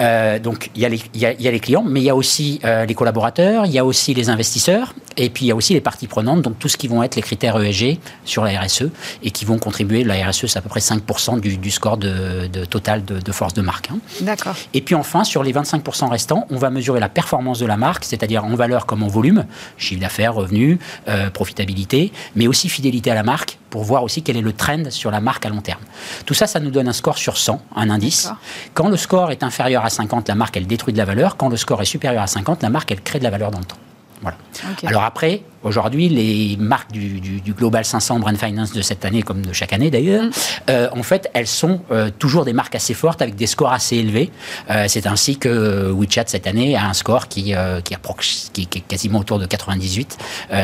Euh, 0.00 0.40
donc 0.40 0.70
il 0.74 0.82
y, 0.82 0.84
a 0.84 0.88
les, 0.88 1.00
il, 1.14 1.20
y 1.20 1.26
a, 1.26 1.50
les 1.50 1.60
clients, 1.60 1.84
mais 1.86 2.00
il 2.00 2.04
y 2.04 2.10
a 2.10 2.16
aussi 2.16 2.60
euh, 2.64 2.84
les 2.84 2.94
collaborateurs, 2.94 3.64
il 3.66 3.72
y 3.72 3.78
a 3.78 3.84
aussi 3.84 4.12
les 4.12 4.28
investisseurs 4.28 4.92
et 5.16 5.30
puis 5.30 5.44
il 5.44 5.48
y 5.48 5.52
a 5.52 5.54
aussi 5.54 5.72
les 5.72 5.80
parties 5.80 6.08
prenantes, 6.08 6.42
donc 6.42 6.58
tout 6.58 6.68
ce 6.68 6.76
qui 6.76 6.88
vont 6.88 7.02
être 7.02 7.14
les 7.14 7.22
critères 7.22 7.62
ESG 7.62 7.98
sur 8.24 8.44
la 8.44 8.60
RSE 8.60 8.86
et 9.22 9.30
qui 9.30 9.44
vont 9.44 9.58
contribuer. 9.58 10.02
La 10.04 10.28
RSE, 10.28 10.46
c'est 10.46 10.58
à 10.58 10.62
peu 10.62 10.68
près 10.68 10.80
5% 10.80 11.40
du, 11.40 11.70
score 11.70 11.96
de, 11.96 12.48
total 12.68 13.04
de, 13.04 13.32
force 13.32 13.54
de 13.54 13.62
marque. 13.62 13.90
Hein. 13.90 13.98
D'accord. 14.22 14.56
Et 14.74 14.80
puis 14.80 14.94
enfin, 14.94 15.24
sur 15.24 15.42
les 15.42 15.52
25 15.52 15.75
5% 15.78 16.08
restants, 16.08 16.46
on 16.50 16.56
va 16.56 16.70
mesurer 16.70 17.00
la 17.00 17.08
performance 17.08 17.58
de 17.58 17.66
la 17.66 17.76
marque, 17.76 18.04
c'est-à-dire 18.04 18.44
en 18.44 18.54
valeur 18.54 18.86
comme 18.86 19.02
en 19.02 19.08
volume, 19.08 19.44
chiffre 19.76 20.00
d'affaires, 20.00 20.34
revenus, 20.34 20.78
euh, 21.08 21.30
profitabilité, 21.30 22.12
mais 22.34 22.46
aussi 22.46 22.68
fidélité 22.68 23.10
à 23.10 23.14
la 23.14 23.22
marque 23.22 23.58
pour 23.70 23.84
voir 23.84 24.02
aussi 24.02 24.22
quel 24.22 24.36
est 24.36 24.42
le 24.42 24.52
trend 24.52 24.90
sur 24.90 25.10
la 25.10 25.20
marque 25.20 25.46
à 25.46 25.48
long 25.48 25.60
terme. 25.60 25.80
Tout 26.24 26.34
ça, 26.34 26.46
ça 26.46 26.60
nous 26.60 26.70
donne 26.70 26.88
un 26.88 26.92
score 26.92 27.18
sur 27.18 27.36
100, 27.36 27.60
un 27.74 27.90
indice. 27.90 28.30
Quand 28.74 28.88
le 28.88 28.96
score 28.96 29.30
est 29.30 29.42
inférieur 29.42 29.84
à 29.84 29.90
50, 29.90 30.28
la 30.28 30.34
marque, 30.34 30.56
elle 30.56 30.66
détruit 30.66 30.92
de 30.92 30.98
la 30.98 31.04
valeur. 31.04 31.36
Quand 31.36 31.48
le 31.48 31.56
score 31.56 31.82
est 31.82 31.86
supérieur 31.86 32.22
à 32.22 32.26
50, 32.26 32.62
la 32.62 32.70
marque, 32.70 32.90
elle 32.92 33.02
crée 33.02 33.18
de 33.18 33.24
la 33.24 33.30
valeur 33.30 33.50
dans 33.50 33.58
le 33.58 33.64
temps. 33.64 33.76
Voilà. 34.22 34.38
Alors 34.84 35.04
après, 35.04 35.42
Aujourd'hui, 35.66 36.08
les 36.08 36.56
marques 36.58 36.92
du, 36.92 37.40
Global 37.52 37.84
500 37.84 38.20
Brand 38.20 38.36
Finance 38.36 38.72
de 38.72 38.82
cette 38.82 39.04
année, 39.04 39.22
comme 39.22 39.42
de 39.42 39.52
chaque 39.52 39.72
année 39.72 39.90
d'ailleurs, 39.90 40.26
mm. 40.26 40.30
euh, 40.70 40.88
en 40.92 41.02
fait, 41.02 41.28
elles 41.34 41.48
sont 41.48 41.80
euh, 41.90 42.08
toujours 42.16 42.44
des 42.44 42.52
marques 42.52 42.76
assez 42.76 42.94
fortes 42.94 43.20
avec 43.20 43.34
des 43.34 43.48
scores 43.48 43.72
assez 43.72 43.96
élevés. 43.96 44.30
Euh, 44.70 44.84
c'est 44.86 45.08
ainsi 45.08 45.38
que 45.38 45.90
WeChat 45.90 46.26
cette 46.28 46.46
année 46.46 46.76
a 46.76 46.86
un 46.86 46.92
score 46.92 47.26
qui, 47.26 47.54
qui, 47.82 47.94
approche, 47.94 48.44
qui, 48.52 48.62
est 48.62 48.80
quasiment 48.80 49.18
autour 49.18 49.40
de 49.40 49.46
98, 49.46 50.18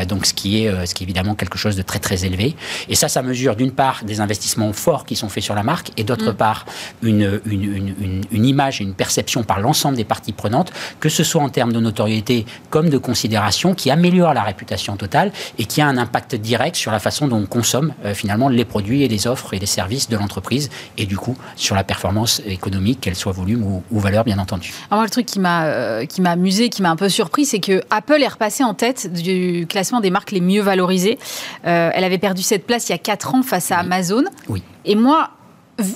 donc 0.07 0.25
ce 0.25 0.33
qui, 0.33 0.63
est, 0.63 0.85
ce 0.85 0.93
qui 0.93 1.03
est 1.03 1.05
évidemment 1.05 1.35
quelque 1.35 1.57
chose 1.57 1.75
de 1.75 1.81
très 1.81 1.99
très 1.99 2.25
élevé. 2.25 2.55
Et 2.87 2.95
ça, 2.95 3.09
ça 3.09 3.21
mesure 3.21 3.57
d'une 3.57 3.71
part 3.71 4.05
des 4.05 4.21
investissements 4.21 4.71
forts 4.71 5.05
qui 5.05 5.17
sont 5.17 5.27
faits 5.27 5.43
sur 5.43 5.55
la 5.55 5.63
marque 5.63 5.91
et 5.97 6.05
d'autre 6.05 6.31
mm. 6.31 6.35
part 6.35 6.65
une, 7.01 7.41
une, 7.45 7.63
une, 7.63 8.21
une, 8.31 8.45
image 8.45 8.79
et 8.79 8.85
une 8.85 8.93
perception 8.93 9.43
par 9.43 9.59
l'ensemble 9.59 9.97
des 9.97 10.05
parties 10.05 10.33
prenantes, 10.33 10.71
que 11.01 11.09
ce 11.09 11.25
soit 11.25 11.41
en 11.41 11.49
termes 11.49 11.73
de 11.73 11.79
notoriété 11.81 12.45
comme 12.69 12.89
de 12.89 12.97
considération 12.97 13.42
opération 13.43 13.73
qui 13.73 13.91
améliore 13.91 14.33
la 14.33 14.41
réputation 14.41 14.95
totale 14.95 15.33
et 15.57 15.65
qui 15.65 15.81
a 15.81 15.87
un 15.87 15.97
impact 15.97 16.35
direct 16.35 16.77
sur 16.77 16.91
la 16.91 16.99
façon 16.99 17.27
dont 17.27 17.37
on 17.37 17.45
consomme 17.45 17.93
euh, 18.05 18.13
finalement 18.13 18.47
les 18.47 18.63
produits 18.63 19.03
et 19.03 19.09
les 19.09 19.27
offres 19.27 19.53
et 19.53 19.59
les 19.59 19.65
services 19.65 20.07
de 20.07 20.15
l'entreprise 20.15 20.69
et 20.97 21.05
du 21.05 21.17
coup 21.17 21.35
sur 21.57 21.75
la 21.75 21.83
performance 21.83 22.41
économique, 22.45 23.01
qu'elle 23.01 23.15
soit 23.15 23.33
volume 23.33 23.63
ou, 23.63 23.99
valeur 23.99 24.23
bien 24.23 24.39
entendu. 24.39 24.73
Alors 24.89 24.99
moi, 24.99 25.03
le 25.03 25.09
truc 25.09 25.25
qui 25.25 25.39
m'a 25.39 25.65
euh, 25.65 26.05
qui 26.05 26.21
m'a 26.21 26.31
amusé, 26.31 26.69
qui 26.69 26.81
m'a 26.81 26.89
un 26.89 26.95
peu 26.95 27.09
surpris, 27.09 27.45
c'est 27.45 27.59
que 27.59 27.81
Apple 27.89 28.21
est 28.21 28.27
repassé 28.27 28.63
en 28.63 28.73
tête 28.73 29.11
du 29.11 29.65
classement 29.67 29.99
des 29.99 30.09
marques 30.09 30.31
les 30.31 30.41
mieux 30.41 30.61
valorisées. 30.61 31.19
Euh, 31.65 31.89
elle 31.93 32.03
avait 32.03 32.17
perdu 32.17 32.41
cette 32.43 32.65
place 32.65 32.87
il 32.87 32.93
y 32.93 32.95
a 32.95 32.97
4 32.97 33.35
ans 33.35 33.43
face 33.43 33.71
à 33.71 33.79
Amazon. 33.79 34.23
Oui. 34.47 34.63
Et 34.85 34.95
moi, 34.95 35.31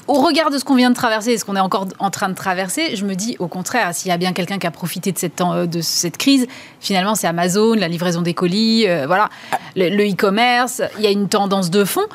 au 0.08 0.22
regard 0.22 0.50
de 0.50 0.58
ce 0.58 0.66
qu'on 0.66 0.76
vient 0.76 0.90
de 0.90 0.96
traverser 0.96 1.32
et 1.32 1.38
ce 1.38 1.46
qu'on 1.46 1.56
est 1.56 1.62
encore 1.62 1.88
en 2.00 2.10
train 2.10 2.30
de 2.30 2.36
traverser, 2.36 2.96
je 2.96 3.06
me 3.06 3.16
dis 3.16 3.36
au 3.40 3.48
contraire, 3.48 3.94
s'il 3.94 4.10
y 4.10 4.12
a 4.12 4.18
bien 4.18 4.34
quelqu'un 4.34 4.58
qui 4.58 4.66
a 4.66 4.72
profité 4.72 5.12
de 5.12 5.18
cette, 5.18 5.40
euh, 5.42 5.68
de 5.68 5.82
cette 5.82 6.18
crise, 6.18 6.48
finalement 6.80 7.16
c'est 7.16 7.28
Amazon, 7.28 7.74
la 7.76 7.88
livraison 7.88 8.22
des 8.22 8.34
colis, 8.34 8.88
euh, 8.88 9.06
voilà, 9.06 9.30
le 9.76 10.12
e-commerce, 10.12 10.82
il 10.98 11.04
y 11.04 11.08
a 11.08 11.12
une 11.12 11.30
tendance 11.30 11.70
de 11.70 11.84
fond. 11.84 12.06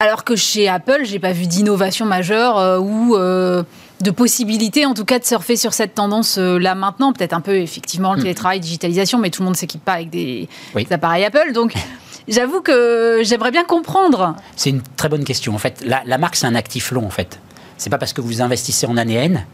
Alors 0.00 0.24
que 0.24 0.36
chez 0.36 0.68
Apple, 0.68 1.00
j'ai 1.02 1.18
pas 1.18 1.32
vu 1.32 1.46
d'innovation 1.46 2.06
majeure 2.06 2.56
euh, 2.56 2.78
ou 2.78 3.16
de 3.16 4.10
possibilité, 4.12 4.86
en 4.86 4.94
tout 4.94 5.04
cas, 5.04 5.18
de 5.18 5.24
surfer 5.24 5.56
sur 5.56 5.74
cette 5.74 5.94
tendance 5.94 6.38
là 6.38 6.76
maintenant. 6.76 7.12
Peut-être 7.12 7.32
un 7.32 7.40
peu 7.40 7.56
effectivement 7.56 8.12
le 8.12 8.20
hmm. 8.20 8.22
télétravail, 8.22 8.60
digitalisation, 8.60 9.18
mais 9.18 9.30
tout 9.30 9.42
le 9.42 9.46
monde 9.46 9.56
s'équipe 9.56 9.84
pas 9.84 9.94
avec 9.94 10.08
des, 10.08 10.48
des 10.74 10.92
appareils 10.92 11.24
Apple, 11.24 11.52
donc. 11.52 11.74
J'avoue 12.28 12.60
que 12.60 13.22
j'aimerais 13.24 13.50
bien 13.50 13.64
comprendre. 13.64 14.36
C'est 14.54 14.70
une 14.70 14.82
très 14.96 15.08
bonne 15.08 15.24
question. 15.24 15.54
En 15.54 15.58
fait, 15.58 15.82
la, 15.84 16.18
marque, 16.18 16.36
c'est 16.36 16.46
un 16.46 16.54
actif 16.54 16.92
long, 16.92 17.06
en 17.06 17.10
fait. 17.10 17.40
C'est 17.78 17.90
pas 17.90 17.98
parce 17.98 18.12
que 18.12 18.20
vous 18.20 18.42
investissez 18.42 18.86
en 18.86 18.96
année 18.96 19.14
N 19.14 19.44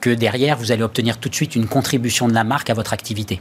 que 0.00 0.10
derrière, 0.10 0.56
vous 0.56 0.70
allez 0.70 0.82
obtenir 0.82 1.18
tout 1.18 1.28
de 1.28 1.34
suite 1.34 1.56
une 1.56 1.66
contribution 1.66 2.28
de 2.28 2.34
la 2.34 2.44
marque 2.44 2.70
à 2.70 2.74
votre 2.74 2.92
activité. 2.92 3.40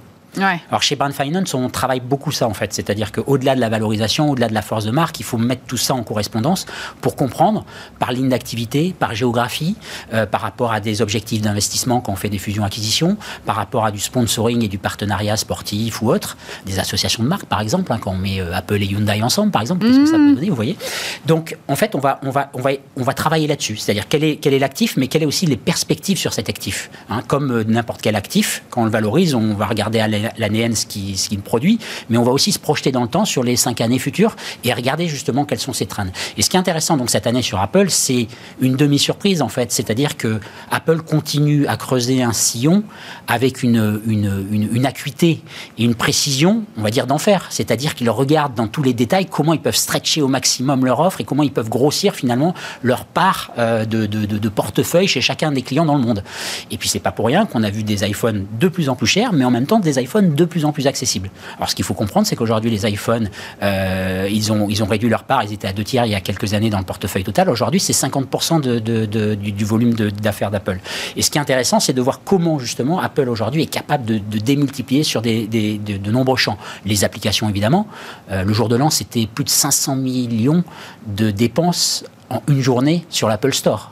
Alors 0.69 0.84
chez 0.84 0.95
Brand 0.95 1.11
Finance, 1.11 1.53
on 1.53 1.69
travaille 1.69 1.99
beaucoup 1.99 2.32
ça 2.32 2.47
en 2.47 2.53
fait, 2.53 2.73
c'est-à-dire 2.73 3.11
qu'au-delà 3.11 3.55
de 3.55 3.59
la 3.59 3.69
valorisation, 3.69 4.30
au-delà 4.30 4.47
de 4.47 4.53
la 4.53 4.61
force 4.61 4.86
de 4.86 4.91
marque, 4.91 5.19
il 5.19 5.23
faut 5.23 5.38
mettre 5.38 5.63
tout 5.65 5.78
ça 5.78 5.95
en 5.95 6.03
correspondance 6.03 6.65
pour 7.01 7.15
comprendre 7.15 7.65
par 7.99 8.11
ligne 8.11 8.30
d'activité, 8.30 8.93
par 8.97 9.15
géographie, 9.15 9.75
euh, 10.13 10.25
par 10.25 10.41
rapport 10.41 10.71
à 10.73 10.80
des 10.80 11.01
objectifs 11.01 11.41
d'investissement 11.41 12.01
quand 12.01 12.13
on 12.13 12.15
fait 12.15 12.30
des 12.30 12.38
fusions-acquisitions, 12.38 13.17
par 13.45 13.55
rapport 13.55 13.86
à 13.86 13.91
du 13.91 13.99
sponsoring 13.99 14.63
et 14.63 14.67
du 14.67 14.78
partenariat 14.78 15.38
sportif 15.38 16.01
ou 16.01 16.11
autre, 16.11 16.38
des 16.65 16.80
associations 16.80 17.23
de 17.23 17.28
marques 17.28 17.45
par 17.45 17.61
exemple, 17.61 17.91
hein, 17.91 17.97
quand 17.99 18.11
on 18.11 18.17
met 18.17 18.39
euh, 18.39 18.53
Apple 18.53 18.82
et 18.82 18.86
Hyundai 18.86 19.21
ensemble 19.23 19.51
par 19.51 19.61
exemple, 19.61 19.86
qu'est-ce 19.86 19.99
que 19.99 20.05
ça 20.05 20.13
peut 20.13 20.19
mmh. 20.19 20.36
donner, 20.36 20.49
vous 20.49 20.55
voyez? 20.55 20.78
Donc 21.25 21.57
en 21.67 21.75
fait, 21.75 21.95
on 21.95 21.99
va, 21.99 22.19
on 22.23 22.30
va, 22.30 22.51
on 22.53 22.61
va, 22.61 22.71
on 22.95 23.03
va 23.03 23.13
travailler 23.13 23.47
là-dessus, 23.47 23.78
c'est-à-dire 23.78 24.07
quel 24.07 24.23
est, 24.23 24.36
quel 24.38 24.53
est 24.53 24.59
l'actif, 24.59 24.97
mais 24.97 25.07
quelles 25.07 25.23
est 25.23 25.28
aussi 25.28 25.45
les 25.45 25.57
perspectives 25.57 26.17
sur 26.17 26.34
cet 26.34 26.49
actif. 26.49 26.89
Hein. 27.09 27.21
comme 27.28 27.51
euh, 27.51 27.63
n'importe 27.63 28.01
quel 28.01 28.15
actif, 28.15 28.63
quand 28.69 28.82
on 28.82 28.86
le 28.86 28.91
valorise, 28.91 29.34
on 29.34 29.53
va 29.53 29.65
regarder 29.65 29.99
à 29.99 30.07
l'année 30.38 30.61
N 30.61 30.76
ce 30.76 30.86
qu'il 30.86 31.18
ce 31.18 31.36
produit, 31.36 31.80
mais 32.09 32.18
on 32.18 32.24
va 32.24 32.32
aussi 32.32 32.51
se 32.51 32.59
projeter 32.59 32.91
dans 32.91 33.01
le 33.01 33.07
temps 33.07 33.26
sur 33.26 33.43
les 33.43 33.55
cinq 33.55 33.82
années 33.82 33.99
futures 33.99 34.36
et 34.63 34.74
regarder 34.74 35.07
justement 35.07 35.45
quelles 35.45 35.59
sont 35.59 35.74
ces 35.74 35.86
trends. 35.86 36.07
Et 36.38 36.41
ce 36.41 36.49
qui 36.49 36.57
est 36.57 36.59
intéressant 36.59 36.97
donc 36.97 37.09
cette 37.09 37.28
année 37.28 37.41
sur 37.41 37.59
Apple, 37.59 37.89
c'est 37.89 38.28
une 38.59 38.76
demi-surprise 38.76 39.41
en 39.41 39.49
fait, 39.49 39.72
c'est-à-dire 39.72 40.18
que 40.18 40.39
Apple 40.72 41.01
continue 41.01 41.68
à 41.68 41.78
creuser 41.78 42.24
un 42.24 42.34
sillon 42.34 42.84
avec 43.28 43.63
une, 43.63 44.86
acuité 44.86 45.41
et 45.78 45.84
une 45.84 45.95
précision, 45.95 46.63
on 46.78 46.82
va 46.82 46.89
dire 46.89 47.07
d'enfer, 47.07 47.47
c'est-à-dire 47.49 47.95
qu'ils 47.95 48.09
regardent 48.09 48.55
dans 48.55 48.68
tous 48.68 48.84
les 48.84 48.93
détails 48.93 49.26
comment 49.26 49.53
ils 49.53 49.61
peuvent 49.61 49.76
stretcher 49.76 50.22
au 50.22 50.28
maximum 50.28 50.86
leur 50.86 50.99
offre 50.99 51.22
et 51.22 51.24
comment 51.24 51.43
ils 51.43 51.51
peuvent 51.51 51.70
grossir 51.70 52.15
finalement 52.15 52.53
leur 52.84 53.05
part 53.05 53.51
euh, 53.57 53.86
de, 53.86 54.05
de, 54.05 54.26
de 54.26 54.49
portefeuille 54.49 55.07
chez 55.07 55.22
chacun 55.22 55.51
des 55.51 55.61
clients 55.61 55.86
dans 55.86 55.97
le 55.97 56.03
monde. 56.03 56.24
Et 56.72 56.78
puis 56.78 56.89
c'est 56.89 56.99
pas 56.99 57.11
pour 57.11 57.28
rien 57.28 57.45
qu'on 57.45 57.63
a 57.63 57.70
vu 57.70 57.84
des 57.84 58.07
iPhones 58.07 58.45
de 58.59 58.68
plus 58.68 58.89
en 58.89 58.95
plus 58.95 59.07
chers, 59.07 59.34
mais 59.34 59.45
en 59.45 59.51
même 59.51 59.65
temps 59.65 59.80
des 59.80 59.99
iPhones 59.99 60.07
de 60.22 60.45
plus 60.45 60.66
en 60.66 60.72
plus 60.72 60.88
accessibles. 60.88 61.30
Alors 61.58 61.70
ce 61.70 61.76
qu'il 61.76 61.86
faut 61.86 61.93
comprendre, 61.93 62.28
c'est 62.28 62.36
qu'aujourd'hui 62.36 62.72
les 62.72 62.86
iPhones, 62.89 63.30
euh, 63.64 64.28
ils, 64.32 64.51
ont, 64.51 64.86
réduit 64.86 65.10
leur 65.10 65.24
part, 65.24 65.43
ils 65.43 65.53
étaient 65.53 65.68
à 65.68 65.74
deux 65.74 65.84
tiers 65.84 66.05
il 66.05 66.12
y 66.12 66.16
a 66.16 66.22
quelques 66.22 66.53
années 66.53 66.70
dans 66.70 66.80
le 66.80 66.86
portefeuille 66.86 67.24
total. 67.24 67.49
Aujourd'hui, 67.49 67.80
c'est 67.80 67.93
50% 67.93 68.62
de, 68.62 69.36
du, 69.36 69.66
volume 69.66 69.93
d'affaires 69.93 70.51
d'Apple. 70.51 70.80
Et 71.16 71.22
ce 71.22 71.32
qui 71.32 71.38
est 71.38 71.41
intéressant, 71.41 71.80
c'est 71.80 71.93
de 71.93 72.01
voir 72.01 72.22
comment 72.24 72.60
justement 72.60 72.99
Apple 72.99 73.30
aujourd'hui 73.30 73.64
est 73.64 73.68
capable 73.68 74.05
de, 74.05 74.18
démultiplier 74.38 75.03
sur 75.03 75.22
de, 75.22 76.12
nombreux 76.12 76.38
champs. 76.38 76.58
Les 76.86 77.03
applications, 77.03 77.49
évidemment. 77.49 77.88
Euh, 78.32 78.43
le 78.43 78.53
jour 78.53 78.70
de 78.70 78.76
l'an, 78.76 78.89
c'était 78.89 79.28
plus 79.28 79.43
de 79.43 79.49
500 79.49 79.95
millions 79.95 80.64
de 81.05 81.32
dépenses 81.32 82.05
en 82.30 82.41
une 82.47 82.62
journée 82.62 83.05
sur 83.10 83.28
l'Apple 83.28 83.53
Store. 83.53 83.91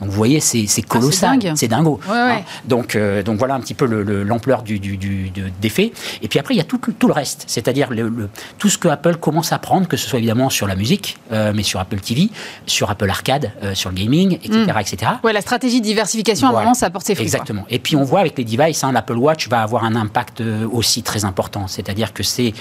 Donc 0.00 0.10
vous 0.10 0.16
voyez, 0.16 0.40
c'est 0.40 0.66
ah, 0.78 0.82
colossal, 0.88 1.38
c'est 1.54 1.68
dingo. 1.68 1.98
Hein. 2.10 2.40
donc, 2.66 2.96
euh, 2.96 3.22
donc 3.22 3.38
voilà 3.38 3.54
un 3.54 3.60
petit 3.60 3.74
peu 3.74 3.86
l'ampleur 3.86 4.62
du, 4.62 4.78
du, 4.78 4.96
du, 4.96 5.30
des 5.30 5.68
faits. 5.70 5.92
Et 6.22 6.28
puis 6.28 6.38
après, 6.38 6.54
il 6.54 6.58
y 6.58 6.60
a 6.60 6.64
tout, 6.64 6.78
tout 6.78 7.06
le 7.06 7.14
reste, 7.14 7.44
c'est-à-dire 7.46 7.90
le, 7.90 8.28
tout 8.58 8.68
ce 8.68 8.76
que 8.76 8.88
Apple 8.88 9.16
commence 9.16 9.52
à 9.52 9.58
prendre, 9.58 9.88
que 9.88 9.96
ce 9.96 10.06
soit 10.08 10.18
évidemment 10.18 10.50
sur 10.50 10.66
la 10.66 10.76
musique, 10.76 11.16
euh, 11.32 11.52
mais 11.54 11.62
sur 11.62 11.80
Apple 11.80 11.98
TV, 12.00 12.28
sur 12.66 12.90
Apple 12.90 13.08
Arcade, 13.08 13.52
euh, 13.62 13.74
sur 13.74 13.88
le 13.88 13.96
gaming, 13.96 14.34
etc. 14.34 14.66
Mm. 14.66 14.80
etc. 14.80 15.12
Ouais, 15.24 15.32
la 15.32 15.40
stratégie 15.40 15.80
de 15.80 15.86
diversification, 15.86 16.48
à 16.48 16.50
un 16.50 16.54
moment, 16.60 16.74
ça 16.74 16.86
apporte 16.86 17.06
ses 17.06 17.14
fruits. 17.14 17.26
Exactement. 17.26 17.64
Et 17.70 17.78
puis 17.78 17.96
on 17.96 18.04
voit 18.04 18.20
avec 18.20 18.36
les 18.36 18.44
devices, 18.44 18.84
hein, 18.84 18.92
l'Apple 18.92 19.16
Watch 19.16 19.48
va 19.48 19.62
avoir 19.62 19.84
un 19.84 19.96
impact 19.96 20.42
aussi 20.70 21.02
très 21.02 21.24
important. 21.24 21.68
C'est-à 21.68 21.94
dire 21.94 22.12
que 22.12 22.22
c'est 22.22 22.52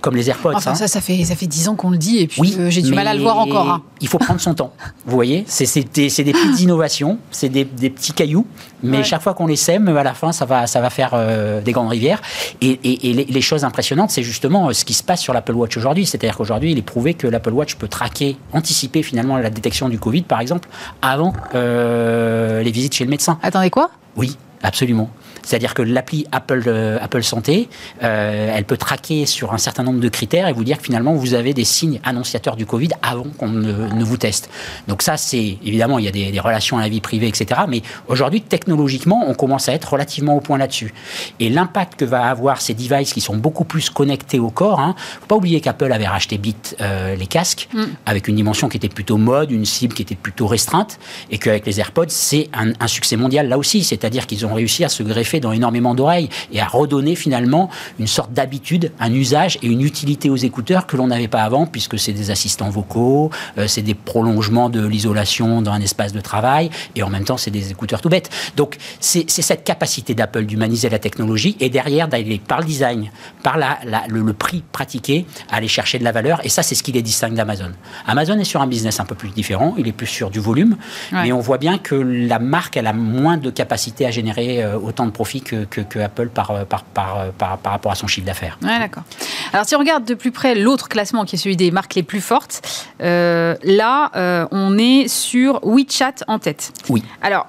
comme 0.00 0.14
les 0.14 0.30
AirPods. 0.30 0.52
Enfin, 0.54 0.72
hein. 0.72 0.74
ça, 0.76 0.86
ça 0.86 1.00
fait, 1.00 1.24
ça 1.24 1.34
fait 1.34 1.46
10 1.46 1.68
ans 1.68 1.74
qu'on 1.74 1.90
le 1.90 1.98
dit, 1.98 2.18
et 2.18 2.28
puis 2.28 2.56
j'ai 2.68 2.82
du 2.82 2.92
mal 2.92 3.08
à 3.08 3.14
le 3.14 3.20
voir 3.20 3.38
encore. 3.38 3.68
Hein. 3.68 3.82
Il 4.00 4.06
faut 4.06 4.18
prendre 4.18 4.40
son 4.40 4.54
temps. 4.54 4.72
Vous 5.06 5.14
voyez, 5.14 5.44
c'est 5.48 5.64
des, 5.92 6.08
des 6.08 6.32
petites 6.32 6.60
innovations 6.60 6.83
c'est 7.30 7.48
des, 7.48 7.64
petits 7.64 8.12
cailloux, 8.12 8.46
mais 8.82 9.02
chaque 9.02 9.22
fois 9.22 9.34
qu'on 9.34 9.46
les 9.46 9.56
sème, 9.56 9.88
à 9.88 10.02
la 10.02 10.14
fin, 10.14 10.32
ça 10.32 10.44
va, 10.44 10.66
ça 10.66 10.80
va 10.80 10.90
faire 10.90 11.10
euh, 11.14 11.60
des 11.60 11.72
grandes 11.72 11.88
rivières. 11.88 12.20
Et, 12.60 12.78
les, 12.82 13.40
choses 13.40 13.64
impressionnantes, 13.64 14.10
c'est 14.10 14.22
justement 14.22 14.68
euh, 14.68 14.72
ce 14.72 14.84
qui 14.84 14.94
se 14.94 15.02
passe 15.02 15.20
sur 15.20 15.32
l'Apple 15.32 15.52
Watch 15.52 15.76
aujourd'hui. 15.76 16.06
C'est-à-dire 16.06 16.36
qu'aujourd'hui, 16.36 16.72
il 16.72 16.78
est 16.78 16.82
prouvé 16.82 17.14
que 17.14 17.26
l'Apple 17.26 17.52
Watch 17.52 17.74
peut 17.76 17.88
traquer, 17.88 18.36
anticiper 18.52 19.02
finalement 19.02 19.36
la 19.36 19.50
détection 19.50 19.88
du 19.88 19.98
Covid, 19.98 20.22
par 20.22 20.40
exemple, 20.40 20.68
avant 21.02 21.32
euh, 21.54 22.62
les 22.62 22.70
visites 22.70 22.94
chez 22.94 23.04
le 23.04 23.10
médecin. 23.10 23.38
Attendez 23.42 23.70
quoi? 23.70 23.90
Oui, 24.16 24.36
absolument. 24.62 25.10
C'est-à-dire 25.44 25.74
que 25.74 25.82
l'appli 25.82 26.26
Apple, 26.32 26.62
euh, 26.66 26.98
Apple 27.00 27.22
Santé, 27.22 27.68
euh, 28.02 28.52
elle 28.54 28.64
peut 28.64 28.76
traquer 28.76 29.26
sur 29.26 29.52
un 29.52 29.58
certain 29.58 29.82
nombre 29.82 30.00
de 30.00 30.08
critères 30.08 30.48
et 30.48 30.52
vous 30.52 30.64
dire 30.64 30.78
que 30.78 30.84
finalement 30.84 31.14
vous 31.14 31.34
avez 31.34 31.54
des 31.54 31.64
signes 31.64 32.00
annonciateurs 32.04 32.56
du 32.56 32.66
Covid 32.66 32.90
avant 33.02 33.26
qu'on 33.38 33.48
ne, 33.48 34.04
vous 34.04 34.16
teste. 34.16 34.50
Donc 34.88 35.02
ça, 35.02 35.16
c'est 35.16 35.58
évidemment, 35.64 35.98
il 35.98 36.04
y 36.04 36.08
a 36.08 36.10
des, 36.10 36.40
relations 36.40 36.78
à 36.78 36.82
la 36.82 36.88
vie 36.88 37.00
privée, 37.00 37.28
etc. 37.28 37.62
Mais 37.68 37.82
aujourd'hui, 38.06 38.42
technologiquement, 38.42 39.24
on 39.26 39.34
commence 39.34 39.68
à 39.68 39.72
être 39.72 39.92
relativement 39.92 40.36
au 40.36 40.40
point 40.40 40.58
là-dessus. 40.58 40.92
Et 41.40 41.48
l'impact 41.48 41.98
que 41.98 42.04
va 42.04 42.26
avoir 42.26 42.60
ces 42.60 42.74
devices 42.74 43.12
qui 43.12 43.20
sont 43.20 43.36
beaucoup 43.36 43.64
plus 43.64 43.88
connectés 43.88 44.38
au 44.38 44.50
corps, 44.50 44.80
hein, 44.80 44.94
faut 45.20 45.26
pas 45.26 45.36
oublier 45.36 45.60
qu'Apple 45.60 45.90
avait 45.92 46.06
racheté 46.06 46.36
Bit 46.36 46.76
euh, 46.80 47.14
les 47.16 47.26
casques 47.26 47.68
mm. 47.72 47.84
avec 48.04 48.28
une 48.28 48.36
dimension 48.36 48.68
qui 48.68 48.76
était 48.76 48.88
plutôt 48.88 49.16
mode, 49.16 49.50
une 49.50 49.64
cible 49.64 49.94
qui 49.94 50.02
était 50.02 50.14
plutôt 50.14 50.46
restreinte, 50.46 50.98
et 51.30 51.38
qu'avec 51.38 51.64
les 51.64 51.80
AirPods, 51.80 52.04
c'est 52.08 52.50
un, 52.52 52.72
un 52.78 52.88
succès 52.88 53.16
mondial 53.16 53.48
là 53.48 53.56
aussi. 53.56 53.84
C'est-à-dire 53.84 54.26
qu'ils 54.26 54.44
ont 54.44 54.52
réussi 54.52 54.84
à 54.84 54.88
se 54.88 55.02
greffer 55.02 55.33
dans 55.40 55.52
énormément 55.52 55.94
d'oreilles 55.94 56.28
et 56.52 56.60
à 56.60 56.66
redonner 56.66 57.14
finalement 57.14 57.70
une 57.98 58.06
sorte 58.06 58.32
d'habitude, 58.32 58.92
un 59.00 59.12
usage 59.12 59.58
et 59.62 59.66
une 59.66 59.82
utilité 59.82 60.30
aux 60.30 60.36
écouteurs 60.36 60.86
que 60.86 60.96
l'on 60.96 61.06
n'avait 61.08 61.28
pas 61.28 61.42
avant, 61.42 61.66
puisque 61.66 61.98
c'est 61.98 62.12
des 62.12 62.30
assistants 62.30 62.70
vocaux, 62.70 63.30
euh, 63.58 63.66
c'est 63.66 63.82
des 63.82 63.94
prolongements 63.94 64.68
de 64.68 64.86
l'isolation 64.86 65.62
dans 65.62 65.72
un 65.72 65.80
espace 65.80 66.12
de 66.12 66.20
travail, 66.20 66.70
et 66.94 67.02
en 67.02 67.10
même 67.10 67.24
temps 67.24 67.36
c'est 67.36 67.50
des 67.50 67.70
écouteurs 67.70 68.00
tout 68.00 68.08
bêtes. 68.08 68.30
Donc 68.56 68.76
c'est 69.00 69.28
cette 69.28 69.64
capacité 69.64 70.14
d'Apple 70.14 70.44
d'humaniser 70.44 70.88
la 70.88 70.98
technologie 70.98 71.56
et 71.60 71.70
derrière 71.70 72.08
d'aller 72.08 72.38
par 72.38 72.60
le 72.60 72.66
design, 72.66 73.10
par 73.42 73.56
la, 73.56 73.78
le, 74.08 74.32
prix 74.32 74.62
pratiqué, 74.72 75.26
aller 75.50 75.68
chercher 75.68 75.98
de 75.98 76.04
la 76.04 76.12
valeur, 76.12 76.44
et 76.44 76.48
ça 76.48 76.62
c'est 76.62 76.74
ce 76.74 76.82
qui 76.82 76.92
les 76.92 77.02
distingue 77.02 77.34
d'Amazon. 77.34 77.72
Amazon 78.06 78.38
est 78.38 78.44
sur 78.44 78.60
un 78.60 78.66
business 78.66 79.00
un 79.00 79.04
peu 79.04 79.14
plus 79.14 79.30
différent, 79.30 79.74
il 79.78 79.86
est 79.88 79.92
plus 79.92 80.06
sur 80.06 80.30
du 80.30 80.40
volume, 80.40 80.76
mais 81.12 81.32
on 81.32 81.40
voit 81.40 81.58
bien 81.58 81.78
que 81.78 81.94
la 81.94 82.38
marque 82.38 82.76
elle 82.76 82.86
a 82.86 82.92
moins 82.92 83.36
de 83.36 83.50
capacité 83.50 84.06
à 84.06 84.10
générer 84.10 84.62
euh, 84.62 84.78
autant 84.78 85.06
de 85.06 85.10
profits 85.10 85.23
que, 85.24 85.98
Apple 85.98 86.28
par, 86.28 86.64
par, 86.66 86.84
par, 86.84 87.58
par, 87.58 87.72
rapport 87.72 87.92
à 87.92 87.94
son 87.94 88.06
chiffre 88.06 88.26
d'affaires. 88.26 88.58
Ouais, 88.62 88.78
d'accord. 88.78 89.04
Alors, 89.52 89.66
si 89.66 89.74
on 89.74 89.78
regarde 89.78 90.04
de 90.04 90.14
plus 90.14 90.30
près 90.30 90.54
l'autre 90.54 90.88
classement 90.88 91.24
qui 91.24 91.36
est 91.36 91.38
celui 91.38 91.56
des 91.56 91.70
marques 91.70 91.94
les 91.94 92.02
plus 92.02 92.20
fortes, 92.20 92.62
euh, 93.02 93.54
là, 93.62 94.10
euh, 94.16 94.46
on 94.50 94.78
est 94.78 95.08
sur 95.08 95.60
WeChat 95.64 96.24
en 96.28 96.38
tête. 96.38 96.72
Oui. 96.88 97.02
Alors, 97.22 97.46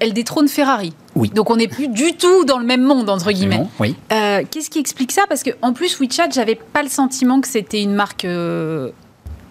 elle 0.00 0.12
détrône 0.12 0.48
Ferrari. 0.48 0.94
Oui. 1.14 1.28
Donc 1.30 1.50
on 1.50 1.56
n'est 1.56 1.68
plus 1.68 1.88
du 1.88 2.14
tout 2.16 2.44
dans 2.44 2.58
le 2.58 2.64
même 2.64 2.82
monde 2.82 3.10
entre 3.10 3.32
guillemets. 3.32 3.66
Oui. 3.80 3.96
Euh, 4.12 4.42
qu'est-ce 4.50 4.70
qui 4.70 4.78
explique 4.78 5.12
ça? 5.12 5.22
Parce 5.28 5.42
que 5.42 5.50
en 5.60 5.72
plus 5.72 5.98
WeChat, 6.00 6.30
j'avais 6.30 6.54
pas 6.54 6.82
le 6.82 6.88
sentiment 6.88 7.40
que 7.40 7.48
c'était 7.48 7.82
une 7.82 7.94
marque 7.94 8.26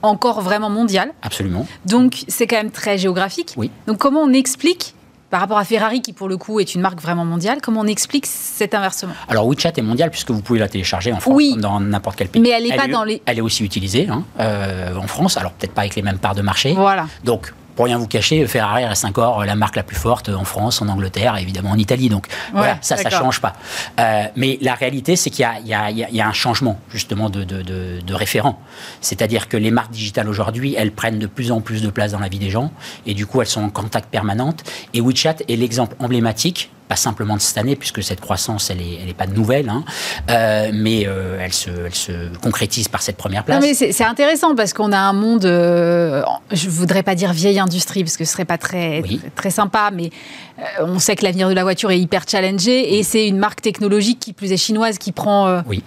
encore 0.02 0.42
vraiment 0.42 0.70
mondiale. 0.70 1.12
Absolument. 1.22 1.68
Donc 1.86 2.24
c'est 2.28 2.48
quand 2.48 2.56
même 2.56 2.72
très 2.72 2.98
géographique. 2.98 3.54
Oui. 3.58 3.70
Donc 3.88 3.98
comment 3.98 4.22
on 4.22 4.34
explique 4.34 4.96
par 5.30 5.42
rapport 5.42 5.58
à 5.58 5.66
Ferrari, 5.66 6.02
qui 6.02 6.14
pour 6.14 6.28
le 6.28 6.38
coup 6.38 6.60
est 6.60 6.76
une 6.76 6.82
marque 6.82 7.02
vraiment 7.02 7.26
mondiale, 7.26 7.60
comment 7.62 7.82
on 7.82 7.88
explique 7.88 8.26
cet 8.26 8.74
inversement? 8.74 9.14
Alors 9.28 9.48
WeChat 9.48 9.74
est 9.78 9.82
mondial 9.82 10.10
puisque 10.10 10.32
vous 10.32 10.42
pouvez 10.42 10.60
la 10.60 10.68
télécharger 10.68 11.12
en 11.12 11.20
France 11.20 11.34
oui, 11.36 11.52
comme 11.52 11.62
dans 11.62 11.80
n'importe 11.80 12.18
quel 12.18 12.30
pays. 12.30 12.42
Mais 12.42 12.50
elle 12.50 12.64
n'est 12.64 12.76
pas 12.76 12.88
dans 12.88 13.04
les. 13.04 13.22
Elle 13.26 13.38
est 13.38 13.42
aussi 13.42 13.64
utilisée 13.64 14.08
hein, 14.10 14.24
euh, 14.40 14.96
en 14.96 15.08
France, 15.08 15.38
alors 15.38 15.52
peut-être 15.52 15.74
pas 15.74 15.82
avec 15.82 15.96
les 15.96 16.02
mêmes 16.02 16.18
parts 16.18 16.36
de 16.36 16.42
marché. 16.42 16.74
Voilà. 16.74 17.08
Donc 17.24 17.54
pour 17.80 17.86
rien 17.86 17.98
vous 17.98 18.08
cacher, 18.08 18.46
Ferrari 18.46 18.84
reste 18.84 19.06
encore 19.06 19.46
la 19.46 19.56
marque 19.56 19.78
la 19.78 19.84
plus 19.84 19.96
forte 19.96 20.28
en 20.28 20.44
France, 20.44 20.82
en 20.82 20.90
Angleterre, 20.90 21.38
et 21.38 21.42
évidemment 21.44 21.70
en 21.70 21.78
Italie. 21.78 22.10
Donc 22.10 22.28
voilà, 22.52 22.78
ça, 22.82 22.98
ça 22.98 23.10
change 23.10 23.40
pas. 23.40 23.54
Euh, 24.02 24.26
mais 24.36 24.58
la 24.60 24.74
réalité, 24.74 25.16
c'est 25.16 25.30
qu'il 25.30 25.48
y, 25.64 25.70
y, 25.70 26.22
a 26.22 26.28
un 26.28 26.34
changement 26.34 26.78
justement 26.92 27.30
de, 27.30 27.46
de, 27.46 27.62
de, 27.62 28.02
de 28.06 28.14
référent. 28.14 28.60
C'est-à-dire 29.00 29.48
que 29.48 29.56
les 29.56 29.72
marques 29.72 29.92
digitales 29.92 30.28
aujourd'hui, 30.28 30.76
elles 30.78 30.92
prennent 30.92 31.20
de 31.20 31.26
plus 31.26 31.54
en 31.54 31.62
plus 31.62 31.82
de 31.82 31.90
place 31.90 32.12
dans 32.12 32.20
la 32.20 32.28
vie 32.28 32.38
des 32.38 32.50
gens, 32.50 32.74
et 33.06 33.14
du 33.14 33.26
coup, 33.26 33.40
elles 33.40 33.48
sont 33.48 33.64
en 33.64 33.70
contact 33.70 34.10
permanente. 34.10 34.62
Et 34.94 35.00
WeChat 35.00 35.38
est 35.48 35.56
l'exemple 35.56 35.96
emblématique 36.00 36.72
pas 36.90 36.96
simplement 36.96 37.36
de 37.36 37.42
cette 37.42 37.58
année, 37.60 37.76
puisque 37.76 38.04
cette 38.04 38.20
croissance, 38.20 38.72
elle 38.72 38.80
n'est 38.80 38.98
elle 39.02 39.10
est 39.10 39.14
pas 39.14 39.28
nouvelle, 39.28 39.70
hein, 39.70 39.86
euh, 40.32 40.72
mais 40.74 41.06
euh, 41.06 41.38
elle, 41.40 41.54
se, 41.54 41.70
elle, 41.70 41.94
se, 41.94 42.36
concrétise 42.40 42.88
par 42.88 43.04
cette 43.04 43.16
première 43.16 43.44
place. 43.44 43.62
Non, 43.62 43.66
mais 43.66 43.76
c'est 43.76 44.04
intéressant 44.04 44.56
parce 44.56 44.74
qu'on 44.74 44.92
a 44.92 44.98
un 44.98 45.14
monde, 45.14 45.46
euh, 45.46 46.24
je 46.52 46.68
voudrais 46.68 47.04
pas 47.04 47.14
dire 47.14 47.32
vieille 47.32 47.60
industrie, 47.60 48.04
parce 48.04 48.18
que 48.18 48.26
ce 48.26 48.34
serait 48.34 48.44
pas 48.44 48.58
très, 48.58 49.02
oui. 49.04 49.22
très, 49.36 49.52
sympa, 49.52 49.92
mais 49.94 50.10
euh, 50.58 50.64
on 50.80 50.98
sait 50.98 51.16
que 51.16 51.24
l'avenir 51.24 51.48
de 51.48 51.54
la 51.54 51.62
voiture 51.62 51.92
est 51.92 52.00
hyper 52.00 52.24
challengé, 52.28 52.98
et 52.98 53.04
c'est 53.04 53.28
une 53.28 53.38
marque 53.38 53.62
technologique 53.62 54.20
qui 54.20 54.34
plus 54.34 54.52
est 54.52 54.58
chinoise 54.58 54.98
qui 54.98 55.14
prend... 55.14 55.62
Oui 55.68 55.84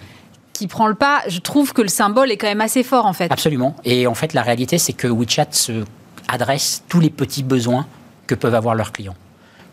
qui 0.53 0.67
prend 0.67 0.85
le 0.85 0.93
pas, 0.93 1.23
je 1.27 1.39
trouve 1.39 1.73
que 1.73 1.81
le 1.81 1.87
symbole 1.87 2.31
est 2.31 2.37
quand 2.37 2.45
même 2.45 2.61
assez 2.61 2.83
fort 2.83 3.07
en 3.07 3.13
fait. 3.13 3.31
Absolument. 3.31 3.75
Et 3.85 4.05
en 4.05 4.13
fait, 4.13 4.33
la 4.33 4.43
réalité, 4.43 4.77
c'est 4.77 4.93
que 4.93 5.07
WeChat 5.07 5.47
se 5.49 5.83
adresse 6.27 6.83
tous 6.87 6.99
les 6.99 7.09
petits 7.09 7.41
besoins 7.41 7.87
que 8.27 8.35
peuvent 8.35 8.53
avoir 8.53 8.75
leurs 8.75 8.91
clients 8.91 9.15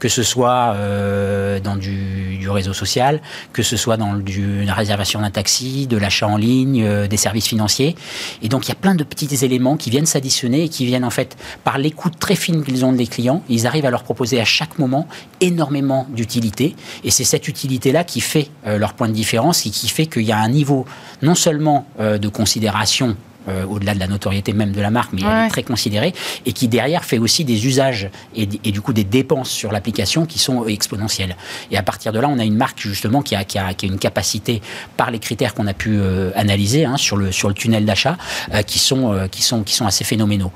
que 0.01 0.09
ce 0.09 0.25
soit 0.25 0.75
euh, 0.75 1.61
dans 1.61 1.77
du, 1.77 2.49
réseau 2.51 2.73
social, 2.73 3.21
que 3.53 3.63
ce 3.63 3.77
soit 3.77 3.97
dans 3.97 4.15
du, 4.15 4.65
la 4.65 4.75
réservation 4.75 5.21
d'un 5.21 5.31
taxi, 5.31 5.87
de 5.87 5.97
l'achat 5.97 6.27
en 6.27 6.37
ligne, 6.37 6.83
euh, 6.83 7.07
des 7.07 7.17
services 7.17 7.47
financiers. 7.47 7.95
Et 8.43 8.49
donc 8.49 8.67
il 8.67 8.71
y 8.71 8.73
a 8.73 8.77
plein 8.77 8.97
de 8.97 9.05
petits 9.05 9.45
éléments 9.45 9.77
qui 9.77 9.91
viennent 9.91 10.07
s'additionner 10.07 10.65
et 10.65 10.69
qui 10.69 10.85
viennent 10.85 11.05
en 11.05 11.11
fait 11.11 11.37
par 11.63 11.79
l'écoute 11.79 12.19
très 12.19 12.35
fine 12.35 12.65
qu'ils 12.65 12.85
ont 12.85 12.93
des 12.93 13.07
clients, 13.07 13.45
ils 13.49 13.69
arrivent 13.69 13.87
à 13.87 13.91
leur 13.91 14.03
proposer 14.03 14.41
à 14.41 14.45
chaque 14.45 14.81
moment 14.81 15.07
énormément 15.41 16.09
d'utilité. 16.11 16.75
Et 17.05 17.13
c'est 17.13 17.23
cette 17.23 17.47
utilité-là 17.47 18.03
qui 18.03 18.21
fait 18.21 18.49
euh, 18.67 18.79
leur 18.79 18.95
point 18.95 19.07
de 19.07 19.15
différence 19.15 19.65
et 19.67 19.71
qui 19.71 19.89
fait 19.89 20.07
qu'il 20.07 20.23
y 20.23 20.33
a 20.33 20.39
un 20.39 20.49
niveau 20.49 20.87
non 21.23 21.35
seulement 21.35 21.87
de 21.99 22.29
considération 22.29 23.17
euh, 23.51 23.65
au-delà 23.67 23.95
de 23.95 24.01
la 24.01 24.07
notoriété 24.07 24.53
même 24.53 24.73
de 24.73 24.81
la 24.81 24.91
marque, 24.91 25.13
mais 25.13 25.23
ouais. 25.23 25.29
elle 25.31 25.47
est 25.47 25.51
très 25.51 25.63
considérée, 25.63 26.13
et 26.47 26.53
qui 26.53 26.69
derrière 26.69 27.05
fait 27.05 27.19
aussi 27.19 27.45
des 27.45 27.67
usages 27.67 28.11
et, 28.35 28.49
et 28.65 28.73
du 28.73 28.81
coup 28.81 28.93
des 28.93 29.05
dépenses 29.05 29.51
sur 29.51 29.73
l'application 29.73 30.27
qui 30.27 30.39
sont 30.39 30.67
exponentielles. 30.67 31.37
Et 31.71 31.77
à 31.77 31.83
partir 31.83 32.13
de 32.13 32.19
là, 32.21 32.29
on 32.29 32.39
a 32.39 32.45
une 32.45 32.57
marque 32.57 32.81
justement 32.81 33.23
qui 33.23 33.35
a, 33.35 33.45
qui 33.45 33.59
a, 33.59 33.75
qui 33.75 33.87
a 33.87 33.89
une 33.89 33.99
capacité, 33.99 34.63
par 34.97 35.11
les 35.11 35.19
critères 35.19 35.55
qu'on 35.55 35.67
a 35.67 35.75
pu 35.75 35.99
euh, 35.99 36.31
analyser 36.35 36.85
hein, 36.85 36.97
sur, 36.97 37.17
le, 37.17 37.33
sur 37.33 37.49
le 37.49 37.55
tunnel 37.55 37.85
d'achat, 37.85 38.17
euh, 38.55 38.63
qui, 38.63 38.79
sont, 38.79 39.13
euh, 39.13 39.27
qui, 39.27 39.43
sont, 39.43 39.63
qui 39.63 39.75
sont 39.75 39.87
assez 39.87 40.05
phénoménaux. 40.05 40.53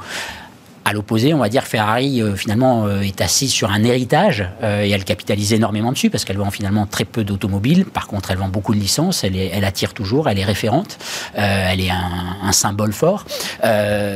À 0.87 0.93
l'opposé, 0.93 1.33
on 1.33 1.39
va 1.39 1.49
dire 1.49 1.65
Ferrari 1.65 2.21
euh, 2.21 2.37
finalement 2.37 2.87
euh, 2.87 3.01
est 3.01 3.23
assise 3.23 3.51
sur 3.51 3.71
un 3.71 3.83
héritage 3.85 4.47
euh, 4.63 4.85
et 4.85 4.91
elle 4.91 5.05
capitalise 5.05 5.55
énormément 5.55 5.93
dessus 5.93 6.11
parce 6.11 6.27
qu'elle 6.27 6.37
vend 6.37 6.51
finalement 6.51 6.85
très 6.85 7.07
peu 7.07 7.25
d'automobiles. 7.25 7.87
Par 7.87 8.07
contre, 8.07 8.31
elle 8.31 8.37
vend 8.37 8.49
beaucoup 8.49 8.75
de 8.75 8.81
licences, 8.81 9.25
elle, 9.25 9.35
est, 9.35 9.51
elle 9.55 9.65
attire 9.65 9.95
toujours, 9.95 10.29
elle 10.29 10.39
est 10.39 10.45
référente, 10.45 10.99
euh, 11.39 11.69
elle 11.71 11.81
est 11.81 11.91
un, 11.91 12.37
un 12.43 12.53
symbole 12.53 12.93
fort. 12.93 13.25
oui, 13.63 13.69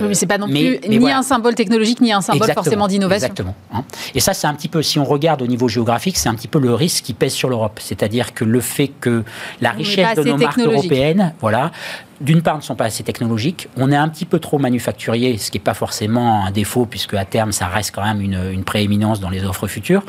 mais 0.08 0.14
c'est 0.14 0.26
pas 0.26 0.36
non 0.36 0.46
mais, 0.46 0.76
plus 0.76 0.78
mais 0.82 0.88
ni 0.88 0.98
voilà. 0.98 1.18
un 1.18 1.22
symbole 1.22 1.54
technologique 1.54 2.02
ni 2.02 2.12
un 2.12 2.20
symbole 2.20 2.42
exactement, 2.42 2.64
forcément 2.64 2.86
d'innovation. 2.88 3.28
Exactement. 3.28 3.54
Hein. 3.72 3.84
Et 4.14 4.20
ça, 4.20 4.34
c'est 4.34 4.46
un 4.46 4.54
petit 4.54 4.68
peu, 4.68 4.82
si 4.82 4.98
on 4.98 5.04
regarde 5.04 5.40
au 5.40 5.46
niveau 5.46 5.68
géographique, 5.68 6.18
c'est 6.18 6.28
un 6.28 6.34
petit 6.34 6.48
peu 6.48 6.58
le 6.58 6.74
risque 6.74 7.04
qui 7.04 7.14
pèse 7.14 7.32
sur 7.32 7.48
l'Europe. 7.48 7.80
C'est-à-dire 7.82 8.34
que 8.34 8.44
le 8.44 8.60
fait 8.60 8.88
que 9.00 9.24
la 9.62 9.70
richesse 9.70 10.16
de 10.16 10.24
nos 10.24 10.36
marques 10.36 10.58
européennes, 10.58 11.32
voilà, 11.40 11.72
d'une 12.20 12.42
part, 12.42 12.56
ne 12.56 12.62
sont 12.62 12.74
pas 12.74 12.86
assez 12.86 13.04
technologiques. 13.04 13.68
On 13.76 13.92
est 13.92 13.96
un 13.96 14.08
petit 14.08 14.24
peu 14.24 14.38
trop 14.38 14.58
manufacturier, 14.58 15.38
ce 15.38 15.50
qui 15.50 15.58
n'est 15.58 15.64
pas 15.64 15.74
forcément 15.74 16.44
un 16.44 16.50
défaut, 16.50 16.84
puisque 16.84 17.14
à 17.14 17.24
terme, 17.24 17.52
ça 17.52 17.66
reste 17.66 17.94
quand 17.94 18.04
même 18.04 18.20
une, 18.20 18.40
une, 18.52 18.64
prééminence 18.64 19.20
dans 19.20 19.30
les 19.30 19.44
offres 19.44 19.68
futures. 19.68 20.02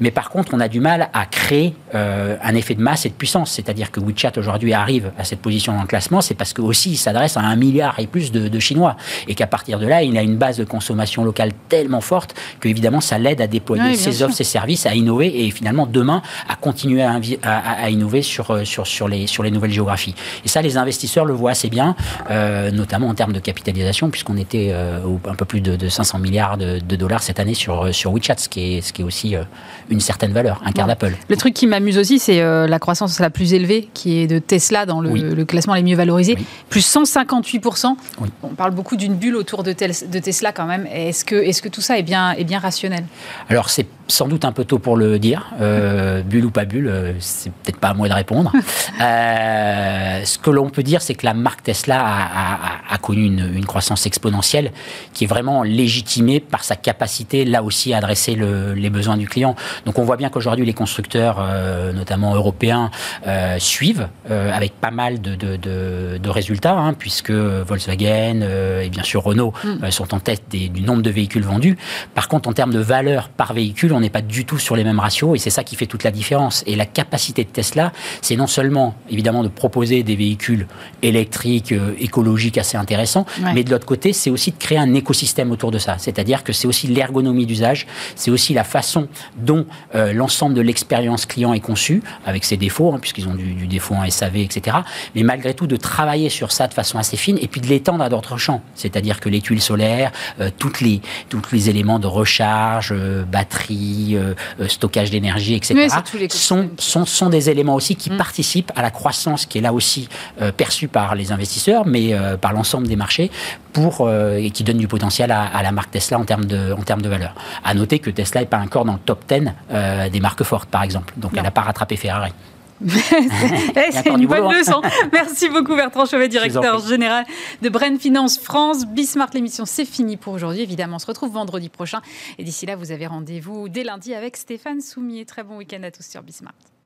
Mais 0.00 0.10
par 0.10 0.30
contre, 0.30 0.54
on 0.54 0.60
a 0.60 0.68
du 0.68 0.80
mal 0.80 1.08
à 1.12 1.26
créer 1.26 1.74
euh, 1.94 2.36
un 2.42 2.54
effet 2.54 2.74
de 2.74 2.82
masse 2.82 3.04
et 3.04 3.08
de 3.08 3.14
puissance. 3.14 3.50
C'est-à-dire 3.50 3.90
que 3.90 4.00
WeChat 4.00 4.32
aujourd'hui 4.36 4.74
arrive 4.74 5.10
à 5.18 5.24
cette 5.24 5.40
position 5.40 5.74
dans 5.74 5.82
le 5.82 5.88
classement, 5.88 6.20
c'est 6.20 6.34
parce 6.34 6.52
que 6.52 6.62
aussi 6.62 6.90
il 6.90 6.96
s'adresse 6.96 7.36
à 7.36 7.40
un 7.40 7.56
milliard 7.56 7.98
et 7.98 8.06
plus 8.06 8.30
de, 8.30 8.48
de 8.48 8.58
Chinois. 8.60 8.96
Et 9.26 9.34
qu'à 9.34 9.48
partir 9.48 9.80
de 9.80 9.86
là, 9.86 10.02
il 10.02 10.16
a 10.16 10.22
une 10.22 10.36
base 10.36 10.58
de 10.58 10.64
consommation 10.64 11.24
locale 11.24 11.50
tellement 11.68 12.00
forte 12.00 12.34
que, 12.60 12.68
évidemment, 12.68 13.00
ça 13.00 13.18
l'aide 13.18 13.40
à 13.40 13.48
déployer 13.48 13.90
oui, 13.90 13.96
ses 13.96 14.22
offres, 14.22 14.34
ses 14.34 14.44
services, 14.44 14.86
à 14.86 14.94
innover 14.94 15.46
et 15.46 15.50
finalement, 15.50 15.86
demain, 15.86 16.22
à 16.48 16.54
continuer 16.54 17.02
à, 17.02 17.20
à, 17.42 17.84
à 17.84 17.90
innover 17.90 18.22
sur, 18.22 18.66
sur, 18.66 18.86
sur, 18.86 19.08
les, 19.08 19.26
sur 19.26 19.42
les 19.42 19.50
nouvelles 19.50 19.72
géographies. 19.72 20.14
Et 20.44 20.48
ça, 20.48 20.62
les 20.62 20.76
investisseurs 20.76 21.24
le 21.24 21.34
voient 21.34 21.55
assez 21.56 21.70
bien, 21.70 21.96
euh, 22.30 22.70
notamment 22.70 23.08
en 23.08 23.14
termes 23.14 23.32
de 23.32 23.40
capitalisation, 23.40 24.10
puisqu'on 24.10 24.36
était 24.36 24.68
euh, 24.72 25.00
un 25.26 25.34
peu 25.34 25.46
plus 25.46 25.62
de, 25.62 25.74
de 25.74 25.88
500 25.88 26.18
milliards 26.18 26.58
de, 26.58 26.78
dollars 26.96 27.22
cette 27.22 27.40
année 27.40 27.54
sur, 27.54 27.94
sur 27.94 28.12
WeChat, 28.12 28.36
ce 28.36 28.48
qui 28.50 28.76
est, 28.76 28.80
ce 28.82 28.92
qui 28.92 29.00
est 29.00 29.04
aussi 29.04 29.36
euh, 29.36 29.42
une 29.90 30.00
certaine 30.00 30.32
valeur, 30.32 30.60
un 30.64 30.72
quart 30.72 30.86
ouais. 30.86 30.92
d'Apple. 30.92 31.12
Le 31.28 31.36
truc 31.36 31.54
qui 31.54 31.66
m'amuse 31.66 31.98
aussi, 31.98 32.18
c'est 32.18 32.40
euh, 32.40 32.66
la 32.66 32.78
croissance 32.78 33.18
la 33.20 33.30
plus 33.30 33.52
élevée, 33.54 33.88
qui 33.94 34.18
est 34.18 34.26
de 34.26 34.38
Tesla 34.38 34.86
dans 34.86 35.00
le, 35.00 35.10
oui. 35.10 35.20
le 35.20 35.44
classement 35.44 35.74
les 35.74 35.82
mieux 35.82 35.96
valorisés, 35.96 36.34
oui. 36.36 36.46
plus 36.68 36.86
158%. 36.86 37.96
Oui. 38.20 38.28
On 38.42 38.48
parle 38.48 38.72
beaucoup 38.72 38.96
d'une 38.96 39.14
bulle 39.14 39.36
autour 39.36 39.62
de, 39.62 39.72
tel, 39.72 39.92
de 40.10 40.18
Tesla 40.18 40.52
quand 40.52 40.66
même. 40.66 40.86
Est-ce 40.86 41.24
que, 41.24 41.36
est 41.36 41.50
-ce 41.50 41.62
que 41.62 41.68
tout 41.68 41.80
ça 41.80 41.98
est 41.98 42.02
bien, 42.02 42.32
est 42.32 42.44
bien 42.44 42.58
rationnel? 42.58 43.04
Alors, 43.48 43.70
c'est 43.70 43.86
sans 44.08 44.28
doute 44.28 44.44
un 44.44 44.52
peu 44.52 44.64
tôt 44.64 44.78
pour 44.78 44.96
le 44.96 45.18
dire. 45.18 45.46
Euh, 45.60 46.22
bulle 46.26 46.46
ou 46.46 46.50
pas 46.50 46.64
bulle, 46.64 46.88
euh, 46.88 47.12
c'est 47.20 47.52
peut-être 47.52 47.78
pas 47.78 47.88
à 47.88 47.94
moi 47.94 48.08
de 48.08 48.14
répondre. 48.14 48.52
euh, 49.00 50.24
ce 50.24 50.38
que 50.38 50.50
l'on 50.50 50.70
peut 50.70 50.82
dire, 50.82 51.02
c'est 51.02 51.14
que 51.14 51.26
la 51.26 51.34
marque 51.34 51.62
Tesla 51.62 52.00
a, 52.00 52.90
a, 52.90 52.94
a 52.94 52.98
connu 52.98 53.24
une, 53.24 53.52
une, 53.54 53.66
croissance 53.66 54.06
exponentielle 54.06 54.72
qui 55.12 55.24
est 55.24 55.26
vraiment 55.26 55.62
légitimée 55.62 56.40
par 56.40 56.64
sa 56.64 56.76
capacité, 56.76 57.44
là 57.44 57.62
aussi, 57.62 57.92
à 57.92 57.98
adresser 57.98 58.34
le, 58.34 58.74
les 58.74 58.90
besoins 58.90 59.16
du 59.16 59.28
client. 59.28 59.56
Donc 59.84 59.98
on 59.98 60.04
voit 60.04 60.16
bien 60.16 60.28
qu'aujourd'hui, 60.28 60.66
les 60.66 60.74
constructeurs, 60.74 61.38
euh, 61.40 61.92
notamment 61.92 62.34
européens, 62.34 62.90
euh, 63.26 63.58
suivent 63.58 64.08
euh, 64.30 64.52
avec 64.52 64.72
pas 64.80 64.90
mal 64.90 65.20
de, 65.20 65.34
de, 65.34 65.56
de, 65.56 66.18
de 66.18 66.30
résultats, 66.30 66.76
hein, 66.76 66.94
puisque 66.94 67.30
Volkswagen 67.30 68.42
et 68.82 68.88
bien 68.88 69.02
sûr 69.02 69.22
Renault 69.22 69.52
mm. 69.64 69.90
sont 69.90 70.14
en 70.14 70.20
tête 70.20 70.42
des, 70.50 70.68
du 70.68 70.82
nombre 70.82 71.02
de 71.02 71.10
véhicules 71.10 71.44
vendus. 71.44 71.76
Par 72.14 72.28
contre, 72.28 72.48
en 72.48 72.52
termes 72.52 72.72
de 72.72 72.78
valeur 72.80 73.28
par 73.28 73.52
véhicule, 73.52 73.92
on 73.92 74.00
n'est 74.00 74.10
pas 74.10 74.22
du 74.22 74.44
tout 74.44 74.58
sur 74.58 74.76
les 74.76 74.84
mêmes 74.84 75.00
ratios 75.00 75.34
et 75.34 75.38
c'est 75.38 75.50
ça 75.50 75.64
qui 75.64 75.76
fait 75.76 75.86
toute 75.86 76.04
la 76.04 76.10
différence. 76.10 76.62
Et 76.66 76.76
la 76.76 76.86
capacité 76.86 77.44
de 77.44 77.48
Tesla, 77.48 77.92
c'est 78.22 78.36
non 78.36 78.46
seulement 78.46 78.94
évidemment 79.10 79.42
de 79.42 79.48
proposer 79.48 80.02
des 80.02 80.16
véhicules 80.16 80.66
électriques, 81.02 81.72
euh, 81.72 81.94
écologiques 81.98 82.58
assez 82.58 82.76
intéressants, 82.76 83.26
ouais. 83.42 83.52
mais 83.54 83.64
de 83.64 83.70
l'autre 83.70 83.86
côté, 83.86 84.12
c'est 84.12 84.30
aussi 84.30 84.50
de 84.52 84.56
créer 84.56 84.78
un 84.78 84.94
écosystème 84.94 85.50
autour 85.50 85.70
de 85.70 85.78
ça. 85.78 85.96
C'est-à-dire 85.98 86.44
que 86.44 86.52
c'est 86.52 86.66
aussi 86.66 86.86
l'ergonomie 86.86 87.46
d'usage, 87.46 87.86
c'est 88.14 88.30
aussi 88.30 88.54
la 88.54 88.64
façon 88.64 89.08
dont 89.36 89.65
euh, 89.94 90.12
l'ensemble 90.12 90.54
de 90.54 90.60
l'expérience 90.60 91.26
client 91.26 91.52
est 91.52 91.60
conçue, 91.60 92.02
avec 92.24 92.44
ses 92.44 92.56
défauts, 92.56 92.92
hein, 92.92 92.98
puisqu'ils 93.00 93.28
ont 93.28 93.34
du, 93.34 93.54
du, 93.54 93.66
défaut 93.66 93.94
en 93.94 94.08
SAV, 94.08 94.36
etc. 94.36 94.78
Mais 95.14 95.22
malgré 95.22 95.54
tout, 95.54 95.66
de 95.66 95.76
travailler 95.76 96.28
sur 96.28 96.52
ça 96.52 96.68
de 96.68 96.74
façon 96.74 96.98
assez 96.98 97.16
fine 97.16 97.38
et 97.40 97.48
puis 97.48 97.60
de 97.60 97.66
l'étendre 97.66 98.02
à 98.02 98.08
d'autres 98.08 98.36
champs. 98.36 98.62
C'est-à-dire 98.74 99.20
que 99.20 99.28
les 99.28 99.40
tuiles 99.40 99.62
solaires, 99.62 100.12
euh, 100.40 100.50
toutes 100.56 100.80
les, 100.80 101.00
tous 101.28 101.42
les 101.52 101.70
éléments 101.70 101.98
de 101.98 102.06
recharge, 102.06 102.92
euh, 102.92 103.24
batterie, 103.24 104.16
euh, 104.16 104.34
stockage 104.68 105.10
d'énergie, 105.10 105.54
etc., 105.54 105.88
oui, 106.14 106.28
sont, 106.30 106.70
sont, 106.78 107.06
sont, 107.06 107.28
des 107.28 107.50
éléments 107.50 107.74
aussi 107.74 107.96
qui 107.96 108.10
mmh. 108.10 108.16
participent 108.16 108.72
à 108.76 108.82
la 108.82 108.90
croissance 108.90 109.46
qui 109.46 109.58
est 109.58 109.60
là 109.60 109.72
aussi 109.72 110.08
euh, 110.40 110.52
perçue 110.52 110.88
par 110.88 111.14
les 111.14 111.32
investisseurs, 111.32 111.86
mais 111.86 112.12
euh, 112.12 112.36
par 112.36 112.52
l'ensemble 112.52 112.86
des 112.86 112.96
marchés, 112.96 113.30
pour, 113.72 114.06
euh, 114.06 114.36
et 114.36 114.50
qui 114.50 114.64
donne 114.64 114.78
du 114.78 114.88
potentiel 114.88 115.30
à, 115.30 115.44
à, 115.44 115.62
la 115.62 115.72
marque 115.72 115.90
Tesla 115.90 116.18
en 116.18 116.24
termes 116.24 116.46
de, 116.46 116.72
en 116.72 116.82
termes 116.82 117.02
de 117.02 117.08
valeur. 117.08 117.34
À 117.64 117.74
noter 117.74 117.98
que 117.98 118.10
Tesla 118.10 118.40
n'est 118.40 118.46
pas 118.46 118.58
encore 118.58 118.84
dans 118.84 118.94
le 118.94 118.98
top 118.98 119.24
10 119.28 119.52
euh, 119.70 120.08
des 120.08 120.20
marques 120.20 120.42
fortes, 120.42 120.68
par 120.68 120.82
exemple. 120.82 121.12
Donc 121.16 121.32
non. 121.32 121.38
elle 121.38 121.44
n'a 121.44 121.50
pas 121.50 121.62
rattrapé 121.62 121.96
Ferrari. 121.96 122.32
C'est 122.84 124.06
une 124.06 124.26
bonne 124.26 124.52
leçon. 124.52 124.82
Merci 125.12 125.48
beaucoup 125.48 125.76
Bertrand 125.76 126.04
Chauvet, 126.06 126.28
directeur 126.28 126.78
général 126.86 127.24
de 127.62 127.68
Bren 127.68 127.98
Finance 127.98 128.38
France. 128.38 128.86
Bismart, 128.86 129.30
l'émission, 129.32 129.64
c'est 129.64 129.84
fini 129.84 130.16
pour 130.16 130.34
aujourd'hui. 130.34 130.62
Évidemment, 130.62 130.96
on 130.96 130.98
se 130.98 131.06
retrouve 131.06 131.32
vendredi 131.32 131.68
prochain. 131.68 132.00
Et 132.38 132.44
d'ici 132.44 132.66
là, 132.66 132.76
vous 132.76 132.92
avez 132.92 133.06
rendez-vous 133.06 133.68
dès 133.68 133.84
lundi 133.84 134.14
avec 134.14 134.36
Stéphane 134.36 134.80
Soumier. 134.80 135.24
Très 135.24 135.42
bon 135.42 135.56
week-end 135.56 135.82
à 135.82 135.90
tous 135.90 136.04
sur 136.04 136.22
Bismart. 136.22 136.54